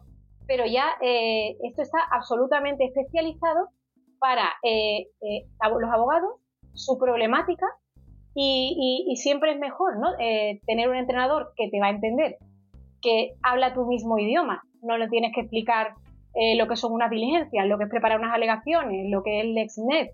pero 0.47 0.67
ya 0.67 0.85
eh, 1.01 1.57
esto 1.65 1.83
está 1.83 1.99
absolutamente 2.11 2.85
especializado 2.85 3.71
para 4.19 4.45
eh, 4.63 5.09
eh, 5.23 5.47
los 5.81 5.91
abogados, 5.91 6.31
su 6.75 6.99
problemática 6.99 7.67
y, 8.35 9.15
siempre 9.17 9.53
es 9.53 9.59
mejor 9.59 9.99
¿no? 9.99 10.15
tener 10.67 10.91
un 10.91 10.97
entrenador 10.97 11.55
que 11.57 11.71
te 11.71 11.81
va 11.81 11.87
a 11.87 11.91
entender, 11.91 12.37
que 13.01 13.33
habla 13.43 13.73
tu 13.73 13.87
mismo 13.87 14.19
idioma, 14.19 14.63
no 14.83 14.99
le 14.99 15.09
tienes 15.09 15.33
que 15.35 15.41
explicar 15.41 15.95
lo 16.35 16.69
que 16.69 16.77
son 16.77 16.93
unas 16.93 17.09
diligencias, 17.09 17.67
lo 17.67 17.79
que 17.79 17.85
es 17.85 17.91
preparar 17.91 18.21
unas 18.21 18.35
alegaciones, 18.35 19.11
lo 19.11 19.23
que 19.23 19.39
es 19.39 19.45
el 19.47 19.55
LexNet, 19.55 20.13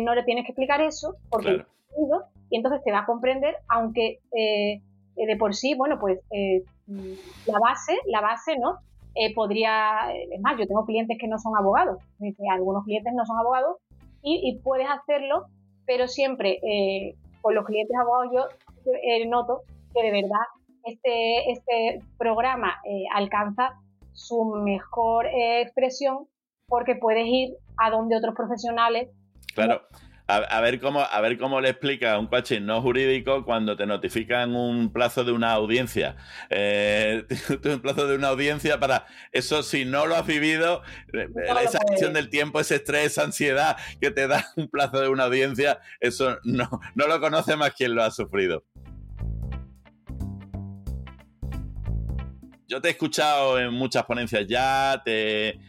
no 0.00 0.14
le 0.14 0.22
tienes 0.24 0.44
que 0.44 0.52
explicar 0.52 0.80
eso 0.80 1.16
porque 1.30 1.64
y 2.50 2.56
entonces 2.56 2.82
te 2.84 2.92
va 2.92 3.00
a 3.00 3.06
comprender, 3.06 3.56
aunque 3.68 4.20
eh, 4.32 4.80
eh, 5.16 5.26
de 5.26 5.36
por 5.36 5.54
sí, 5.54 5.74
bueno, 5.74 5.98
pues 5.98 6.20
eh, 6.30 6.62
la 7.46 7.58
base, 7.58 7.98
la 8.06 8.20
base, 8.20 8.58
¿no? 8.58 8.78
podría, 9.36 10.12
es 10.12 10.40
más, 10.40 10.58
yo 10.58 10.66
tengo 10.66 10.84
clientes 10.84 11.16
que 11.20 11.28
no 11.28 11.38
son 11.38 11.56
abogados, 11.56 12.02
algunos 12.50 12.82
clientes 12.82 13.12
no 13.14 13.24
son 13.24 13.38
abogados 13.38 13.76
y, 14.22 14.58
puedes 14.64 14.88
hacerlo, 14.90 15.44
pero 15.86 16.08
siempre 16.08 16.58
con 17.40 17.54
los 17.54 17.64
clientes 17.64 17.96
abogados 17.96 18.32
yo 18.34 19.28
noto 19.28 19.60
que 19.94 20.02
de 20.02 20.10
verdad 20.10 20.40
este, 20.82 21.52
este 21.52 22.02
programa 22.18 22.74
alcanza 23.14 23.80
su 24.14 24.46
mejor 24.64 25.26
expresión 25.32 26.26
porque 26.66 26.96
puedes 26.96 27.28
ir 27.28 27.54
a 27.76 27.90
donde 27.90 28.16
otros 28.16 28.34
profesionales 28.34 29.10
Claro 29.54 29.86
a, 30.26 30.60
ver 30.60 30.80
cómo, 30.80 31.00
a 31.00 31.20
ver 31.20 31.38
cómo 31.38 31.60
le 31.60 31.68
explica 31.70 32.14
a 32.14 32.18
un 32.18 32.28
coaching 32.28 32.62
no 32.62 32.80
jurídico 32.80 33.44
cuando 33.44 33.76
te 33.76 33.84
notifican 33.84 34.56
un 34.56 34.90
plazo 34.90 35.22
de 35.22 35.32
una 35.32 35.52
audiencia. 35.52 36.16
Eh, 36.48 37.24
un 37.64 37.80
plazo 37.80 38.06
de 38.06 38.16
una 38.16 38.28
audiencia 38.28 38.80
para 38.80 39.06
eso, 39.32 39.62
si 39.62 39.84
no 39.84 40.06
lo 40.06 40.16
has 40.16 40.26
vivido, 40.26 40.82
eh, 41.12 41.28
esa 41.62 41.78
gestión 41.88 42.14
del 42.14 42.30
tiempo, 42.30 42.58
ese 42.58 42.76
estrés, 42.76 43.06
esa 43.06 43.24
ansiedad 43.24 43.76
que 44.00 44.10
te 44.10 44.26
da 44.26 44.46
un 44.56 44.68
plazo 44.68 45.00
de 45.00 45.08
una 45.08 45.24
audiencia, 45.24 45.80
eso 46.00 46.38
no, 46.44 46.68
no 46.94 47.06
lo 47.06 47.20
conoce 47.20 47.56
más 47.56 47.74
quien 47.74 47.94
lo 47.94 48.02
ha 48.02 48.10
sufrido. 48.10 48.64
Yo 52.66 52.80
te 52.80 52.88
he 52.88 52.92
escuchado 52.92 53.60
en 53.60 53.74
muchas 53.74 54.04
ponencias 54.04 54.46
ya, 54.48 55.02
te, 55.04 55.60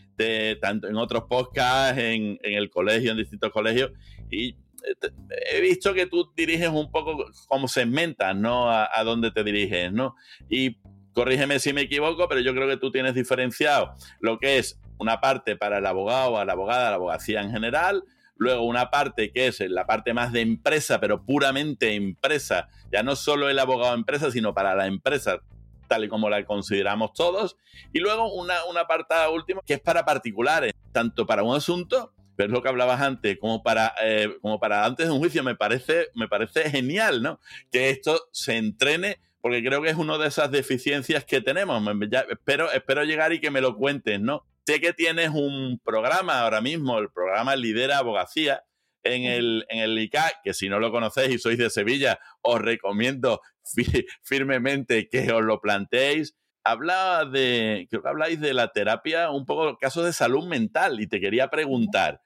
tanto 0.62 0.88
en 0.88 0.96
otros 0.96 1.24
podcasts, 1.24 2.00
en, 2.00 2.40
en 2.42 2.54
el 2.54 2.70
colegio, 2.70 3.12
en 3.12 3.18
distintos 3.18 3.52
colegios, 3.52 3.92
y 4.30 4.56
eh, 4.86 5.12
he 5.52 5.62
visto 5.62 5.94
que 5.94 6.06
tú 6.06 6.32
diriges 6.36 6.70
un 6.70 6.92
poco 6.92 7.26
como 7.48 7.68
segmentas, 7.68 8.36
¿no? 8.36 8.70
A, 8.70 9.04
dónde 9.04 9.32
te 9.32 9.44
diriges, 9.44 9.92
¿no? 9.92 10.16
Y 10.50 10.78
corrígeme 11.14 11.60
si 11.60 11.74
me 11.74 11.82
equivoco, 11.82 12.28
pero 12.28 12.42
yo 12.42 12.54
creo 12.54 12.68
que 12.68 12.78
tú 12.78 12.92
tienes 12.92 13.16
diferenciado 13.16 13.94
lo 14.20 14.38
que 14.38 14.58
es 14.58 14.80
una 14.98 15.22
parte 15.22 15.56
para 15.56 15.80
el 15.80 15.86
abogado, 15.86 16.38
a 16.38 16.46
la 16.46 16.54
abogada, 16.54 16.90
la 16.90 16.96
abogacía 16.96 17.42
en 17.42 17.52
general, 17.52 18.04
luego 18.38 18.64
una 18.64 18.90
parte 18.90 19.32
que 19.32 19.48
es 19.48 19.60
la 19.62 19.86
parte 19.86 20.14
más 20.14 20.32
de 20.32 20.42
empresa, 20.42 21.00
pero 21.00 21.24
puramente 21.24 21.96
empresa, 21.96 22.70
ya 22.92 23.04
no 23.04 23.16
solo 23.16 23.50
el 23.50 23.60
abogado 23.60 23.96
empresa, 23.96 24.32
sino 24.32 24.54
para 24.54 24.76
la 24.76 24.88
empresa 24.88 25.42
tal 25.88 26.04
y 26.04 26.10
como 26.10 26.30
la 26.30 26.44
consideramos 26.46 27.14
todos, 27.14 27.58
y 27.94 28.00
luego 28.00 28.34
una, 28.34 28.66
una 28.66 28.86
parte 28.86 29.16
última 29.32 29.62
que 29.66 29.76
es 29.76 29.82
para 29.82 30.06
particulares, 30.06 30.74
tanto 30.92 31.26
para 31.26 31.44
un 31.44 31.56
asunto 31.56 32.14
pero 32.36 32.48
es 32.48 32.54
lo 32.54 32.62
que 32.62 32.70
hablabas 32.70 33.02
antes, 33.02 33.38
como 33.40 33.64
para, 33.64 33.94
eh, 34.04 34.38
como 34.42 34.60
para 34.60 34.86
antes 34.86 35.08
de 35.08 35.12
un 35.12 35.20
juicio, 35.20 35.44
me 35.44 35.56
parece, 35.56 36.10
me 36.16 36.28
parece 36.28 36.70
genial, 36.70 37.22
¿no? 37.22 37.40
Que 37.72 37.90
esto 37.90 38.28
se 38.32 38.58
entrene, 38.58 39.20
porque 39.42 39.64
creo 39.64 39.82
que 39.82 39.90
es 39.90 39.96
una 39.96 40.18
de 40.18 40.28
esas 40.28 40.52
deficiencias 40.52 41.24
que 41.24 41.42
tenemos. 41.42 41.82
espero, 42.30 42.72
espero 42.72 43.04
llegar 43.04 43.34
y 43.34 43.40
que 43.40 43.52
me 43.52 43.62
lo 43.62 43.78
cuentes, 43.78 44.20
¿no? 44.20 44.46
Sé 44.66 44.82
que 44.82 44.94
tienes 44.94 45.30
un 45.30 45.80
programa 45.84 46.42
ahora 46.42 46.62
mismo, 46.62 46.98
el 46.98 47.10
programa 47.10 47.56
Lidera 47.56 48.00
Abogacía, 48.00 48.64
en 49.04 49.24
el, 49.26 49.66
en 49.70 49.80
el 49.80 49.98
ICA, 50.00 50.32
que 50.44 50.54
si 50.56 50.68
no 50.68 50.80
lo 50.80 50.92
conocéis 50.92 51.36
y 51.36 51.38
sois 51.38 51.60
de 51.60 51.70
Sevilla, 51.70 52.20
os 52.42 52.60
recomiendo 52.60 53.40
firmemente 54.24 55.10
que 55.10 55.32
os 55.32 55.44
lo 55.44 55.62
planteéis. 55.62 56.36
Habla 56.64 57.26
de, 57.26 57.88
creo 57.90 58.02
que 58.02 58.10
habláis 58.10 58.40
de 58.40 58.54
la 58.54 58.72
terapia, 58.72 59.30
un 59.30 59.46
poco 59.46 59.78
casos 59.78 60.06
de 60.06 60.14
salud 60.14 60.48
mental, 60.48 61.00
y 61.00 61.08
te 61.08 61.20
quería 61.20 61.50
preguntar, 61.50 62.24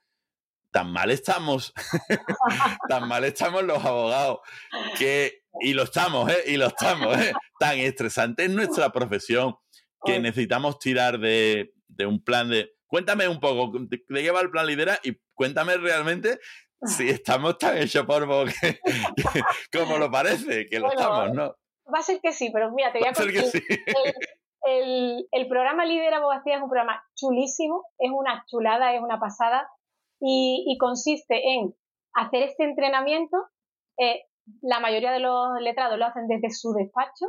tan 0.71 0.91
mal 0.91 1.11
estamos, 1.11 1.73
tan 2.89 3.07
mal 3.07 3.25
estamos 3.25 3.63
los 3.63 3.83
abogados, 3.83 4.39
que, 4.97 5.41
y 5.61 5.73
lo 5.73 5.83
estamos, 5.83 6.31
¿eh? 6.31 6.43
Y 6.47 6.57
lo 6.57 6.67
estamos, 6.67 7.17
¿eh? 7.17 7.33
Tan 7.59 7.79
estresante 7.79 8.45
es 8.45 8.51
nuestra 8.51 8.91
profesión 8.91 9.55
que 10.05 10.19
necesitamos 10.19 10.79
tirar 10.79 11.19
de, 11.19 11.73
un 12.05 12.23
plan 12.23 12.49
de... 12.49 12.71
Cuéntame 12.87 13.27
un 13.27 13.39
poco, 13.39 13.77
¿de 13.77 14.01
qué 14.07 14.31
va 14.31 14.41
el 14.41 14.49
plan 14.49 14.65
Lidera? 14.65 14.99
Y 15.03 15.19
cuéntame 15.33 15.77
realmente 15.77 16.39
si 16.81 17.09
estamos 17.09 17.57
tan 17.57 17.77
hechos 17.77 18.05
por 18.05 18.27
que, 18.53 18.79
como 19.77 19.97
lo 19.97 20.09
parece, 20.09 20.67
que 20.67 20.79
lo 20.79 20.89
estamos, 20.89 21.33
¿no? 21.33 21.55
Va 21.93 21.99
a 21.99 22.03
ser 22.03 22.19
que 22.21 22.31
sí, 22.31 22.51
pero 22.53 22.71
mira, 22.71 22.91
te 22.91 22.99
voy 22.99 23.07
a, 23.07 23.13
contar. 23.13 23.33
El, 24.63 25.27
el, 25.31 25.47
programa 25.47 25.85
Lidera 25.85 26.17
Abogacía 26.17 26.57
es 26.57 26.61
un 26.61 26.69
programa 26.69 27.01
chulísimo, 27.15 27.85
es 27.97 28.11
una 28.11 28.43
chulada, 28.47 28.93
es 28.93 29.01
una 29.01 29.19
pasada 29.19 29.67
y, 30.19 30.77
consiste 30.79 31.53
en 31.53 31.73
hacer 32.13 32.43
este 32.43 32.63
entrenamiento. 32.65 33.37
Eh, 33.97 34.23
la 34.61 34.79
mayoría 34.79 35.11
de 35.11 35.19
los 35.19 35.59
letrados 35.61 35.97
lo 35.97 36.05
hacen 36.05 36.27
desde 36.27 36.51
su 36.51 36.73
despacho, 36.73 37.25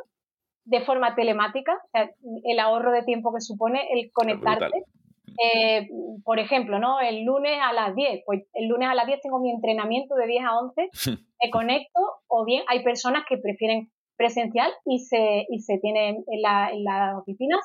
de 0.64 0.80
forma 0.82 1.14
telemática, 1.14 1.74
o 1.74 1.88
sea, 1.92 2.10
el 2.44 2.58
ahorro 2.58 2.92
de 2.92 3.02
tiempo 3.02 3.32
que 3.32 3.40
supone 3.40 3.88
el 3.92 4.10
conectarte. 4.12 4.84
Eh, 5.38 5.88
por 6.24 6.38
ejemplo, 6.38 6.78
¿no? 6.78 7.00
El 7.00 7.24
lunes 7.24 7.58
a 7.62 7.72
las 7.72 7.94
10, 7.94 8.22
pues 8.26 8.42
el 8.52 8.68
lunes 8.68 8.88
a 8.88 8.94
las 8.94 9.06
10 9.06 9.20
tengo 9.20 9.40
mi 9.40 9.50
entrenamiento 9.50 10.14
de 10.14 10.26
10 10.26 10.44
a 10.44 10.58
11, 10.58 10.88
me 11.42 11.50
conecto, 11.50 12.00
o 12.28 12.44
bien 12.44 12.62
hay 12.68 12.82
personas 12.82 13.24
que 13.28 13.38
prefieren 13.38 13.90
presencial 14.16 14.70
y 14.84 14.98
se, 14.98 15.46
y 15.48 15.60
se 15.60 15.78
tienen 15.78 16.24
en, 16.26 16.42
las 16.42 17.16
oficinas 17.16 17.60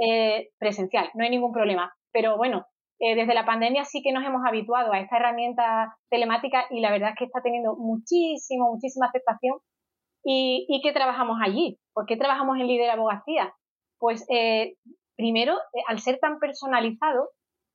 eh, 0.00 0.48
presencial, 0.58 1.10
no 1.14 1.24
hay 1.24 1.30
ningún 1.30 1.52
problema. 1.52 1.92
Pero 2.12 2.36
bueno, 2.36 2.64
eh, 2.98 3.14
desde 3.14 3.34
la 3.34 3.44
pandemia 3.44 3.84
sí 3.84 4.02
que 4.02 4.12
nos 4.12 4.24
hemos 4.24 4.42
habituado 4.46 4.92
a 4.92 5.00
esta 5.00 5.16
herramienta 5.16 5.96
telemática 6.08 6.66
y 6.70 6.80
la 6.80 6.90
verdad 6.90 7.10
es 7.10 7.16
que 7.18 7.24
está 7.24 7.42
teniendo 7.42 7.76
muchísimo, 7.76 8.72
muchísima 8.72 9.06
aceptación. 9.06 9.58
¿Y, 10.24 10.66
y 10.68 10.80
qué 10.82 10.92
trabajamos 10.92 11.38
allí? 11.42 11.78
¿Por 11.92 12.06
qué 12.06 12.16
trabajamos 12.16 12.56
en 12.58 12.68
Líder 12.68 12.90
Abogacía? 12.90 13.52
Pues 13.98 14.24
eh, 14.30 14.76
primero, 15.16 15.54
eh, 15.74 15.82
al 15.88 16.00
ser 16.00 16.18
tan 16.18 16.38
personalizado, 16.38 17.30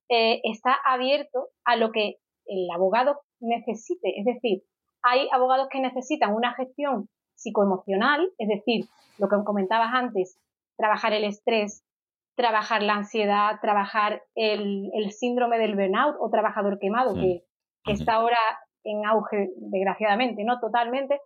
está 0.09 0.73
abierto 0.85 1.49
a 1.65 1.75
lo 1.75 1.91
que 1.91 2.15
el 2.45 2.69
abogado 2.73 3.19
necesite. 3.41 4.17
Es 4.17 4.23
decir, 4.23 4.63
hay 5.01 5.27
abogados 5.31 5.67
que 5.69 5.81
necesitan 5.81 6.33
una 6.33 6.53
gestión 6.53 7.09
psicoemocional, 7.35 8.31
es 8.37 8.47
decir, 8.47 8.85
lo 9.17 9.27
que 9.27 9.35
comentabas 9.43 9.93
antes, 9.93 10.39
trabajar 10.75 11.13
el 11.13 11.23
estrés, 11.23 11.83
trabajar 12.35 12.83
la 12.83 12.93
ansiedad, 12.93 13.59
trabajar 13.61 14.23
el, 14.35 15.11
síndrome 15.11 15.57
del 15.57 15.75
burnout 15.75 16.15
o 16.19 16.29
trabajador 16.29 16.79
quemado, 16.79 17.15
que, 17.15 17.43
está 17.85 18.15
ahora 18.15 18.37
en 18.83 19.05
auge, 19.05 19.49
desgraciadamente, 19.55 20.43
¿no? 20.43 20.59
Totalmente. 20.59 21.21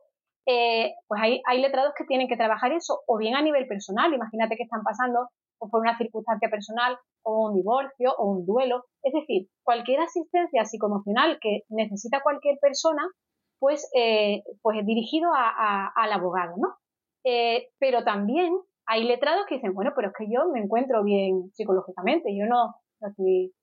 Eh, 0.45 0.93
pues 1.07 1.21
hay, 1.21 1.41
hay 1.47 1.59
letrados 1.59 1.93
que 1.97 2.05
tienen 2.05 2.27
que 2.27 2.37
trabajar 2.37 2.71
eso, 2.71 3.01
o 3.07 3.17
bien 3.17 3.35
a 3.35 3.41
nivel 3.41 3.67
personal, 3.67 4.13
imagínate 4.13 4.55
que 4.55 4.63
están 4.63 4.83
pasando 4.83 5.29
o 5.61 5.69
por 5.69 5.81
una 5.81 5.97
circunstancia 5.97 6.49
personal, 6.49 6.97
o 7.23 7.47
un 7.49 7.55
divorcio, 7.55 8.13
o 8.17 8.31
un 8.31 8.45
duelo. 8.45 8.83
Es 9.03 9.13
decir, 9.13 9.47
cualquier 9.63 9.99
asistencia 10.01 10.65
psicoemocional 10.65 11.37
que 11.39 11.61
necesita 11.69 12.21
cualquier 12.23 12.57
persona, 12.59 13.03
pues, 13.59 13.89
eh, 13.95 14.43
pues 14.63 14.79
es 14.79 14.85
dirigido 14.85 15.29
al 15.33 16.11
abogado, 16.11 16.55
¿no? 16.57 16.75
Eh, 17.23 17.67
pero 17.79 18.03
también 18.03 18.53
hay 18.87 19.03
letrados 19.03 19.45
que 19.47 19.55
dicen, 19.55 19.73
bueno, 19.73 19.91
pero 19.95 20.07
es 20.07 20.13
que 20.17 20.25
yo 20.25 20.49
me 20.51 20.59
encuentro 20.59 21.03
bien 21.03 21.51
psicológicamente, 21.53 22.35
yo 22.35 22.47
no, 22.47 22.73
no, 22.99 23.07
estoy, 23.07 23.53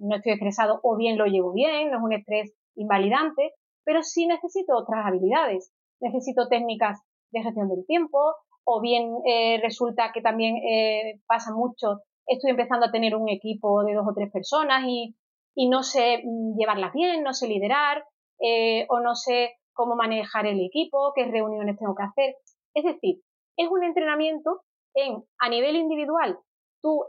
no 0.00 0.16
estoy 0.16 0.32
estresado 0.32 0.80
o 0.82 0.96
bien 0.96 1.16
lo 1.16 1.26
llevo 1.26 1.52
bien, 1.52 1.90
no 1.90 1.98
es 1.98 2.02
un 2.02 2.12
estrés 2.12 2.52
invalidante, 2.74 3.52
pero 3.84 4.02
sí 4.02 4.26
necesito 4.26 4.76
otras 4.76 5.06
habilidades. 5.06 5.72
Necesito 6.00 6.48
técnicas 6.48 7.00
de 7.30 7.42
gestión 7.42 7.68
del 7.68 7.86
tiempo, 7.86 8.34
o 8.64 8.80
bien 8.80 9.16
eh, 9.26 9.60
resulta 9.62 10.10
que 10.12 10.20
también 10.20 10.56
eh, 10.56 11.20
pasa 11.26 11.52
mucho, 11.54 12.00
estoy 12.26 12.50
empezando 12.50 12.86
a 12.86 12.90
tener 12.90 13.14
un 13.14 13.28
equipo 13.28 13.84
de 13.84 13.94
dos 13.94 14.06
o 14.08 14.14
tres 14.14 14.30
personas 14.30 14.84
y, 14.86 15.14
y 15.54 15.68
no 15.68 15.82
sé 15.82 16.22
mm, 16.24 16.58
llevarlas 16.58 16.92
bien, 16.92 17.22
no 17.22 17.32
sé 17.34 17.46
liderar, 17.46 18.04
eh, 18.40 18.86
o 18.88 19.00
no 19.00 19.14
sé 19.14 19.56
cómo 19.74 19.96
manejar 19.96 20.46
el 20.46 20.60
equipo, 20.60 21.12
qué 21.14 21.24
reuniones 21.26 21.78
tengo 21.78 21.94
que 21.94 22.04
hacer. 22.04 22.36
Es 22.74 22.84
decir, 22.84 23.20
es 23.56 23.68
un 23.68 23.84
entrenamiento 23.84 24.62
en, 24.94 25.22
a 25.38 25.48
nivel 25.48 25.76
individual, 25.76 26.38
tú, 26.80 27.04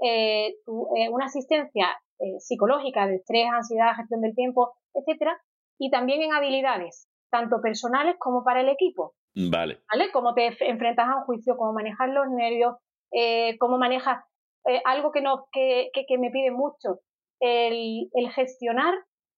una 1.12 1.26
asistencia 1.26 2.00
psicológica 2.40 3.08
de 3.08 3.16
estrés, 3.16 3.48
ansiedad, 3.52 3.96
gestión 3.96 4.22
del 4.22 4.34
tiempo, 4.34 4.74
etcétera, 4.94 5.40
y 5.78 5.92
también 5.92 6.22
en 6.22 6.34
habilidades, 6.34 7.08
tanto 7.30 7.62
personales 7.62 8.16
como 8.18 8.44
para 8.44 8.62
el 8.62 8.70
equipo. 8.70 9.14
Vale. 9.36 9.82
¿Vale? 9.92 10.12
Cómo 10.12 10.34
te 10.34 10.48
enfrentas 10.48 11.08
a 11.08 11.18
un 11.18 11.24
juicio, 11.26 11.58
cómo 11.58 11.74
manejas 11.74 12.10
los 12.10 12.28
nervios, 12.30 12.76
eh, 13.12 13.58
cómo 13.60 13.78
manejas 13.78 14.24
eh, 14.68 14.82
algo 14.86 15.12
que, 15.12 15.22
no, 15.22 15.48
que, 15.52 15.90
que, 15.94 16.18
me 16.18 16.32
pide 16.32 16.52
mucho, 16.52 17.02
el, 17.40 18.10
el 18.14 18.32
gestionar 18.32 18.94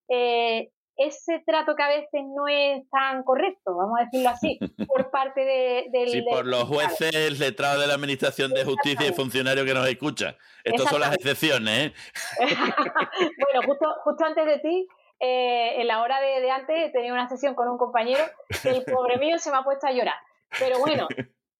eh, 0.10 0.70
ese 0.98 1.44
trato 1.46 1.76
que 1.76 1.84
a 1.84 1.90
veces 1.90 2.22
no 2.36 2.48
es 2.48 2.90
tan 2.90 3.24
correcto, 3.24 3.76
vamos 3.76 4.00
a 4.00 4.06
decirlo 4.06 4.30
así, 4.30 4.60
por 4.88 5.12
parte 5.12 5.42
de, 5.42 5.86
del... 5.92 6.10
Sí, 6.10 6.22
por 6.24 6.46
los 6.46 6.64
jueces, 6.64 7.40
letrados 7.40 7.82
de 7.82 7.88
la 7.88 7.94
Administración 7.94 8.52
de 8.52 8.66
Justicia 8.66 9.08
y 9.08 9.14
funcionarios 9.14 9.66
que 9.66 9.74
nos 9.74 9.88
escuchan. 9.88 10.36
Estas 10.64 10.90
son 10.90 11.00
las 11.00 11.14
excepciones, 11.14 11.92
¿eh? 11.92 11.94
bueno, 12.40 13.68
justo, 13.68 13.86
justo 14.04 14.26
antes 14.26 14.46
de 14.46 14.60
ti 14.60 14.88
eh, 15.20 15.82
en 15.82 15.88
la 15.88 16.02
hora 16.02 16.20
de, 16.20 16.50
antes 16.52 16.92
tenía 16.92 17.14
una 17.14 17.28
sesión 17.28 17.56
con 17.56 17.70
un 17.70 17.78
compañero 17.78 18.24
que 18.62 18.70
el 18.70 18.84
pobre 18.84 19.18
mío 19.18 19.40
se 19.40 19.52
me 19.52 19.58
ha 19.58 19.64
puesto 19.64 19.88
a 19.88 19.92
llorar. 19.92 20.16
Pero 20.60 20.80
bueno, 20.80 21.08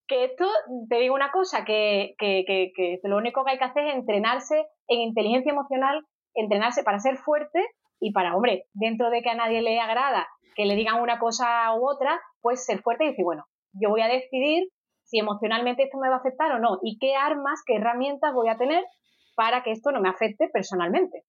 que 0.08 0.26
esto, 0.26 0.46
te 0.90 0.98
digo 0.98 1.16
una 1.16 1.32
cosa, 1.32 1.66
que, 1.66 2.16
que, 2.18 2.46
que, 2.48 3.00
lo 3.04 3.18
único 3.18 3.44
que 3.44 3.52
hay 3.52 3.58
que 3.58 3.66
hacer 3.66 3.86
es 3.88 3.96
entrenarse 3.96 4.68
en 4.88 5.00
inteligencia 5.02 5.52
emocional, 5.52 6.06
entrenarse 6.34 6.84
para 6.84 7.00
ser 7.00 7.18
fuerte 7.18 7.66
y 8.00 8.12
para, 8.12 8.36
hombre, 8.36 8.66
dentro 8.74 9.10
de 9.10 9.22
que 9.22 9.30
a 9.30 9.36
nadie 9.36 9.62
le 9.62 9.80
agrada 9.80 10.28
que 10.58 10.66
le 10.66 10.76
digan 10.76 11.00
una 11.00 11.20
cosa 11.20 11.72
u 11.76 11.88
otra, 11.88 12.20
pues 12.42 12.66
ser 12.66 12.82
fuerte 12.82 13.06
y 13.06 13.10
decir, 13.10 13.24
bueno, 13.24 13.46
yo 13.74 13.90
voy 13.90 14.02
a 14.02 14.08
decidir 14.08 14.68
si 15.04 15.20
emocionalmente 15.20 15.84
esto 15.84 16.00
me 16.00 16.10
va 16.10 16.16
a 16.16 16.20
afectar 16.20 16.52
o 16.52 16.60
no 16.60 16.80
y 16.82 16.98
qué 16.98 17.16
armas, 17.16 17.62
qué 17.66 17.76
herramientas 17.76 18.34
voy 18.34 18.50
a 18.50 18.58
tener 18.58 18.84
para 19.36 19.62
que 19.62 19.72
esto 19.72 19.92
no 19.92 20.02
me 20.02 20.10
afecte 20.10 20.50
personalmente. 20.52 21.24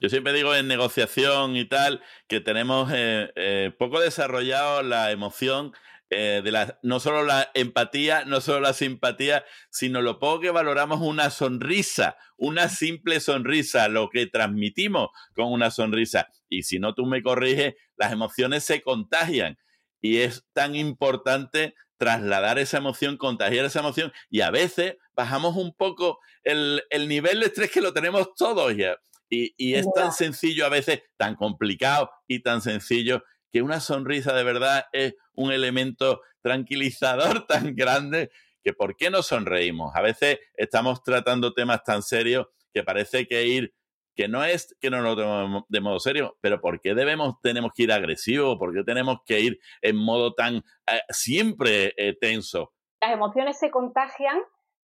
Yo 0.00 0.08
siempre 0.08 0.32
digo 0.32 0.54
en 0.54 0.68
negociación 0.68 1.56
y 1.56 1.66
tal 1.66 2.02
que 2.28 2.40
tenemos 2.40 2.90
eh, 2.92 3.30
eh, 3.36 3.72
poco 3.78 4.00
desarrollado 4.00 4.82
la 4.82 5.10
emoción 5.10 5.72
eh, 6.10 6.42
de 6.44 6.52
la, 6.52 6.78
no 6.82 7.00
solo 7.00 7.24
la 7.24 7.50
empatía, 7.54 8.24
no 8.24 8.40
solo 8.40 8.60
la 8.60 8.72
simpatía, 8.72 9.44
sino 9.70 10.02
lo 10.02 10.18
poco 10.18 10.40
que 10.40 10.50
valoramos 10.50 11.00
una 11.00 11.30
sonrisa, 11.30 12.16
una 12.36 12.68
simple 12.68 13.20
sonrisa, 13.20 13.88
lo 13.88 14.10
que 14.10 14.26
transmitimos 14.26 15.08
con 15.34 15.50
una 15.50 15.70
sonrisa. 15.70 16.28
Y 16.48 16.62
si 16.62 16.78
no 16.78 16.94
tú 16.94 17.06
me 17.06 17.22
corriges, 17.22 17.74
las 17.96 18.12
emociones 18.12 18.64
se 18.64 18.82
contagian. 18.82 19.58
Y 20.00 20.18
es 20.18 20.44
tan 20.52 20.76
importante 20.76 21.74
trasladar 21.96 22.58
esa 22.58 22.76
emoción, 22.78 23.16
contagiar 23.16 23.64
esa 23.64 23.80
emoción. 23.80 24.12
Y 24.30 24.42
a 24.42 24.50
veces 24.50 24.96
bajamos 25.16 25.56
un 25.56 25.74
poco 25.74 26.20
el, 26.42 26.84
el 26.90 27.08
nivel 27.08 27.40
de 27.40 27.46
estrés 27.46 27.70
que 27.70 27.80
lo 27.80 27.92
tenemos 27.92 28.34
todos. 28.34 28.76
Ya. 28.76 28.98
Y, 29.56 29.74
es 29.74 29.86
tan 29.94 30.12
sencillo 30.12 30.66
a 30.66 30.68
veces, 30.68 31.02
tan 31.16 31.34
complicado 31.34 32.10
y 32.26 32.42
tan 32.42 32.60
sencillo, 32.60 33.22
que 33.52 33.62
una 33.62 33.80
sonrisa 33.80 34.32
de 34.34 34.44
verdad 34.44 34.86
es 34.92 35.14
un 35.34 35.52
elemento 35.52 36.20
tranquilizador 36.42 37.46
tan 37.46 37.74
grande 37.74 38.30
que 38.62 38.72
¿por 38.72 38.96
qué 38.96 39.10
no 39.10 39.22
sonreímos? 39.22 39.94
A 39.94 40.00
veces 40.00 40.40
estamos 40.54 41.02
tratando 41.02 41.52
temas 41.52 41.84
tan 41.84 42.02
serios 42.02 42.46
que 42.72 42.82
parece 42.82 43.26
que 43.26 43.46
ir, 43.46 43.74
que 44.16 44.26
no 44.26 44.42
es 44.42 44.74
que 44.80 44.90
no 44.90 45.00
lo 45.02 45.14
tomemos 45.14 45.64
de 45.68 45.80
modo 45.80 46.00
serio, 46.00 46.36
pero 46.40 46.60
¿por 46.60 46.80
qué 46.80 46.94
debemos, 46.94 47.40
tenemos 47.42 47.72
que 47.74 47.84
ir 47.84 47.92
agresivos? 47.92 48.56
¿Por 48.58 48.74
qué 48.74 48.82
tenemos 48.82 49.18
que 49.26 49.40
ir 49.40 49.58
en 49.82 49.96
modo 49.96 50.34
tan 50.34 50.56
eh, 50.56 51.00
siempre 51.10 51.92
eh, 51.96 52.16
tenso? 52.18 52.72
Las 53.02 53.12
emociones 53.12 53.58
se 53.58 53.70
contagian, 53.70 54.40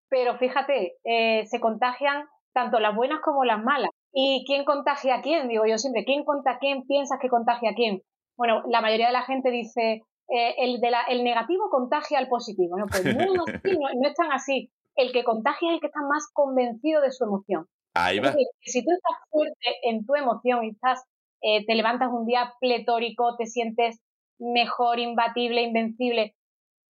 pero 0.09 0.37
fíjate, 0.37 0.97
eh, 1.03 1.45
se 1.47 1.59
contagian 1.59 2.27
tanto 2.53 2.79
las 2.79 2.95
buenas 2.95 3.21
como 3.21 3.45
las 3.45 3.63
malas. 3.63 3.89
¿Y 4.13 4.43
quién 4.45 4.65
contagia 4.65 5.15
a 5.15 5.21
quién? 5.21 5.47
Digo 5.47 5.65
yo 5.65 5.77
siempre, 5.77 6.03
¿quién, 6.05 6.23
conta, 6.25 6.57
quién 6.59 6.85
piensas 6.85 7.19
que 7.21 7.29
contagia 7.29 7.71
a 7.71 7.73
quién? 7.73 8.01
Bueno, 8.37 8.63
la 8.67 8.81
mayoría 8.81 9.07
de 9.07 9.13
la 9.13 9.23
gente 9.23 9.51
dice, 9.51 10.03
eh, 10.33 10.55
el, 10.57 10.79
de 10.79 10.91
la, 10.91 11.01
el 11.03 11.23
negativo 11.23 11.69
contagia 11.69 12.17
al 12.17 12.27
positivo. 12.27 12.77
No, 12.77 12.85
pues 12.87 13.03
no, 13.05 13.25
no, 13.25 13.45
no, 13.45 14.07
es 14.07 14.15
tan 14.15 14.31
así. 14.31 14.71
El 14.95 15.11
que 15.11 15.23
contagia 15.23 15.69
es 15.69 15.75
el 15.75 15.79
que 15.81 15.87
está 15.87 16.01
más 16.01 16.29
convencido 16.33 17.01
de 17.01 17.11
su 17.11 17.25
emoción. 17.25 17.67
Ahí 17.93 18.19
va. 18.19 18.31
si 18.61 18.83
tú 18.83 18.91
estás 18.91 19.17
fuerte 19.29 19.79
en 19.83 20.05
tu 20.05 20.15
emoción 20.15 20.63
y 20.63 20.69
estás, 20.69 21.03
eh, 21.41 21.65
te 21.65 21.75
levantas 21.75 22.09
un 22.11 22.25
día 22.25 22.53
pletórico, 22.61 23.35
te 23.37 23.45
sientes 23.45 23.99
mejor, 24.39 24.99
imbatible, 24.99 25.63
invencible, 25.63 26.35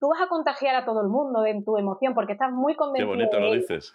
tú 0.01 0.09
vas 0.09 0.21
a 0.21 0.27
contagiar 0.27 0.75
a 0.75 0.83
todo 0.83 1.01
el 1.01 1.09
mundo 1.09 1.45
en 1.45 1.63
tu 1.63 1.77
emoción 1.77 2.15
porque 2.15 2.33
estás 2.33 2.51
muy 2.51 2.75
convencido. 2.75 3.11
Qué 3.11 3.17
bonito 3.17 3.39
lo 3.39 3.53
dices. 3.53 3.93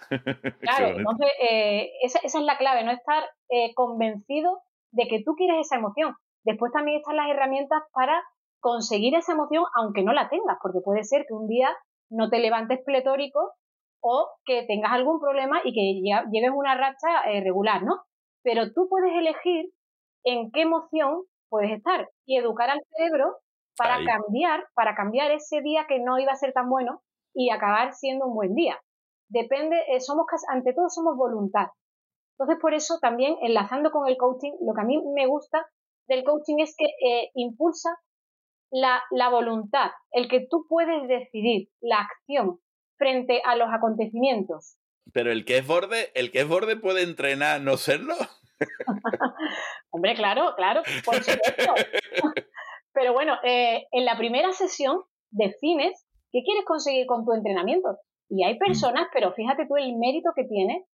Claro, 0.60 0.96
entonces 0.96 1.28
eh, 1.42 1.90
esa, 2.02 2.20
esa, 2.20 2.38
es 2.38 2.44
la 2.44 2.56
clave, 2.56 2.84
no 2.84 2.92
estar 2.92 3.24
eh, 3.50 3.74
convencido 3.74 4.62
de 4.92 5.08
que 5.08 5.22
tú 5.24 5.34
quieres 5.34 5.66
esa 5.66 5.76
emoción. 5.76 6.14
Después 6.44 6.72
también 6.72 6.98
están 6.98 7.16
las 7.16 7.28
herramientas 7.28 7.82
para 7.92 8.22
conseguir 8.60 9.16
esa 9.16 9.32
emoción 9.32 9.64
aunque 9.74 10.04
no 10.04 10.12
la 10.12 10.28
tengas, 10.28 10.56
porque 10.62 10.78
puede 10.82 11.02
ser 11.02 11.26
que 11.26 11.34
un 11.34 11.48
día 11.48 11.76
no 12.08 12.30
te 12.30 12.38
levantes 12.38 12.78
pletórico 12.84 13.54
o 14.00 14.28
que 14.44 14.64
tengas 14.68 14.92
algún 14.92 15.18
problema 15.18 15.60
y 15.64 15.72
que 15.72 16.00
lleves 16.30 16.50
una 16.54 16.76
racha 16.76 17.24
eh, 17.32 17.42
regular, 17.42 17.82
¿no? 17.82 17.96
Pero 18.44 18.72
tú 18.72 18.86
puedes 18.88 19.12
elegir 19.12 19.70
en 20.22 20.52
qué 20.52 20.62
emoción 20.62 21.22
puedes 21.48 21.72
estar 21.72 22.08
y 22.26 22.36
educar 22.36 22.70
al 22.70 22.80
cerebro 22.94 23.38
para 23.76 24.04
cambiar, 24.04 24.66
para 24.74 24.94
cambiar 24.94 25.30
ese 25.30 25.60
día 25.60 25.86
que 25.88 25.98
no 26.00 26.18
iba 26.18 26.32
a 26.32 26.36
ser 26.36 26.52
tan 26.52 26.68
bueno 26.68 27.02
y 27.34 27.50
acabar 27.50 27.94
siendo 27.94 28.26
un 28.26 28.34
buen 28.34 28.54
día. 28.54 28.80
Depende, 29.28 29.76
eh, 29.88 30.00
somos 30.00 30.26
ante 30.48 30.72
todo 30.72 30.88
somos 30.88 31.16
voluntad. 31.16 31.66
Entonces, 32.38 32.60
por 32.60 32.74
eso 32.74 32.98
también 33.00 33.36
enlazando 33.42 33.90
con 33.90 34.08
el 34.08 34.16
coaching, 34.16 34.52
lo 34.60 34.74
que 34.74 34.80
a 34.80 34.84
mí 34.84 35.02
me 35.14 35.26
gusta 35.26 35.66
del 36.08 36.24
coaching 36.24 36.56
es 36.58 36.74
que 36.76 36.84
eh, 36.84 37.30
impulsa 37.34 37.90
la, 38.70 39.02
la 39.10 39.28
voluntad, 39.28 39.90
el 40.10 40.28
que 40.28 40.46
tú 40.48 40.66
puedes 40.68 41.08
decidir 41.08 41.68
la 41.80 42.00
acción 42.00 42.60
frente 42.98 43.42
a 43.44 43.56
los 43.56 43.68
acontecimientos. 43.72 44.76
Pero 45.12 45.32
el 45.32 45.44
que 45.44 45.58
es 45.58 45.66
borde, 45.66 46.10
el 46.14 46.30
que 46.30 46.40
es 46.40 46.48
borde 46.48 46.76
puede 46.76 47.02
entrenar 47.02 47.60
no 47.60 47.76
serlo. 47.76 48.14
Hombre, 49.90 50.14
claro, 50.14 50.54
claro, 50.56 50.82
por 51.04 51.16
supuesto. 51.16 51.74
Pero 52.96 53.12
bueno, 53.12 53.34
eh, 53.44 53.86
en 53.92 54.06
la 54.06 54.16
primera 54.16 54.50
sesión 54.52 55.02
defines 55.30 56.06
qué 56.32 56.40
quieres 56.42 56.64
conseguir 56.64 57.04
con 57.04 57.26
tu 57.26 57.34
entrenamiento. 57.34 57.98
Y 58.30 58.42
hay 58.42 58.58
personas, 58.58 59.06
pero 59.12 59.34
fíjate 59.34 59.66
tú 59.68 59.76
el 59.76 59.96
mérito 59.98 60.30
que 60.34 60.44
tiene 60.44 60.86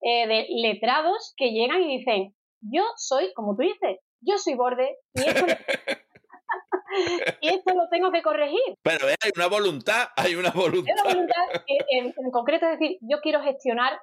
eh, 0.00 0.26
de 0.26 0.46
letrados 0.62 1.34
que 1.36 1.50
llegan 1.50 1.82
y 1.82 1.98
dicen, 1.98 2.34
yo 2.62 2.82
soy, 2.96 3.30
como 3.34 3.56
tú 3.56 3.62
dices, 3.62 3.98
yo 4.22 4.38
soy 4.38 4.54
borde 4.54 4.96
y 5.14 5.20
esto, 5.20 5.44
y 7.42 7.48
esto 7.48 7.74
lo 7.74 7.88
tengo 7.90 8.10
que 8.10 8.22
corregir. 8.22 8.74
Pero 8.82 9.06
hay 9.06 9.30
una 9.36 9.48
voluntad, 9.48 10.08
hay 10.16 10.36
una 10.36 10.50
voluntad. 10.50 10.94
Hay 10.96 11.02
una 11.02 11.14
voluntad 11.14 11.62
que 11.66 11.76
en, 11.98 12.06
en 12.16 12.30
concreto 12.30 12.64
es 12.66 12.78
decir, 12.78 12.96
yo 13.02 13.20
quiero 13.20 13.42
gestionar 13.42 14.00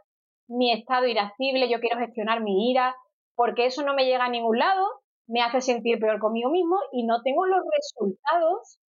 mi 0.47 0.71
estado 0.71 1.07
irascible, 1.07 1.69
yo 1.69 1.79
quiero 1.79 1.97
gestionar 1.97 2.41
mi 2.41 2.69
ira, 2.69 2.95
porque 3.35 3.65
eso 3.65 3.83
no 3.83 3.95
me 3.95 4.05
llega 4.05 4.25
a 4.25 4.29
ningún 4.29 4.59
lado, 4.59 4.85
me 5.27 5.41
hace 5.41 5.61
sentir 5.61 5.99
peor 5.99 6.19
conmigo 6.19 6.49
mismo 6.49 6.77
y 6.91 7.05
no 7.05 7.21
tengo 7.21 7.45
los 7.45 7.61
resultados. 7.75 8.79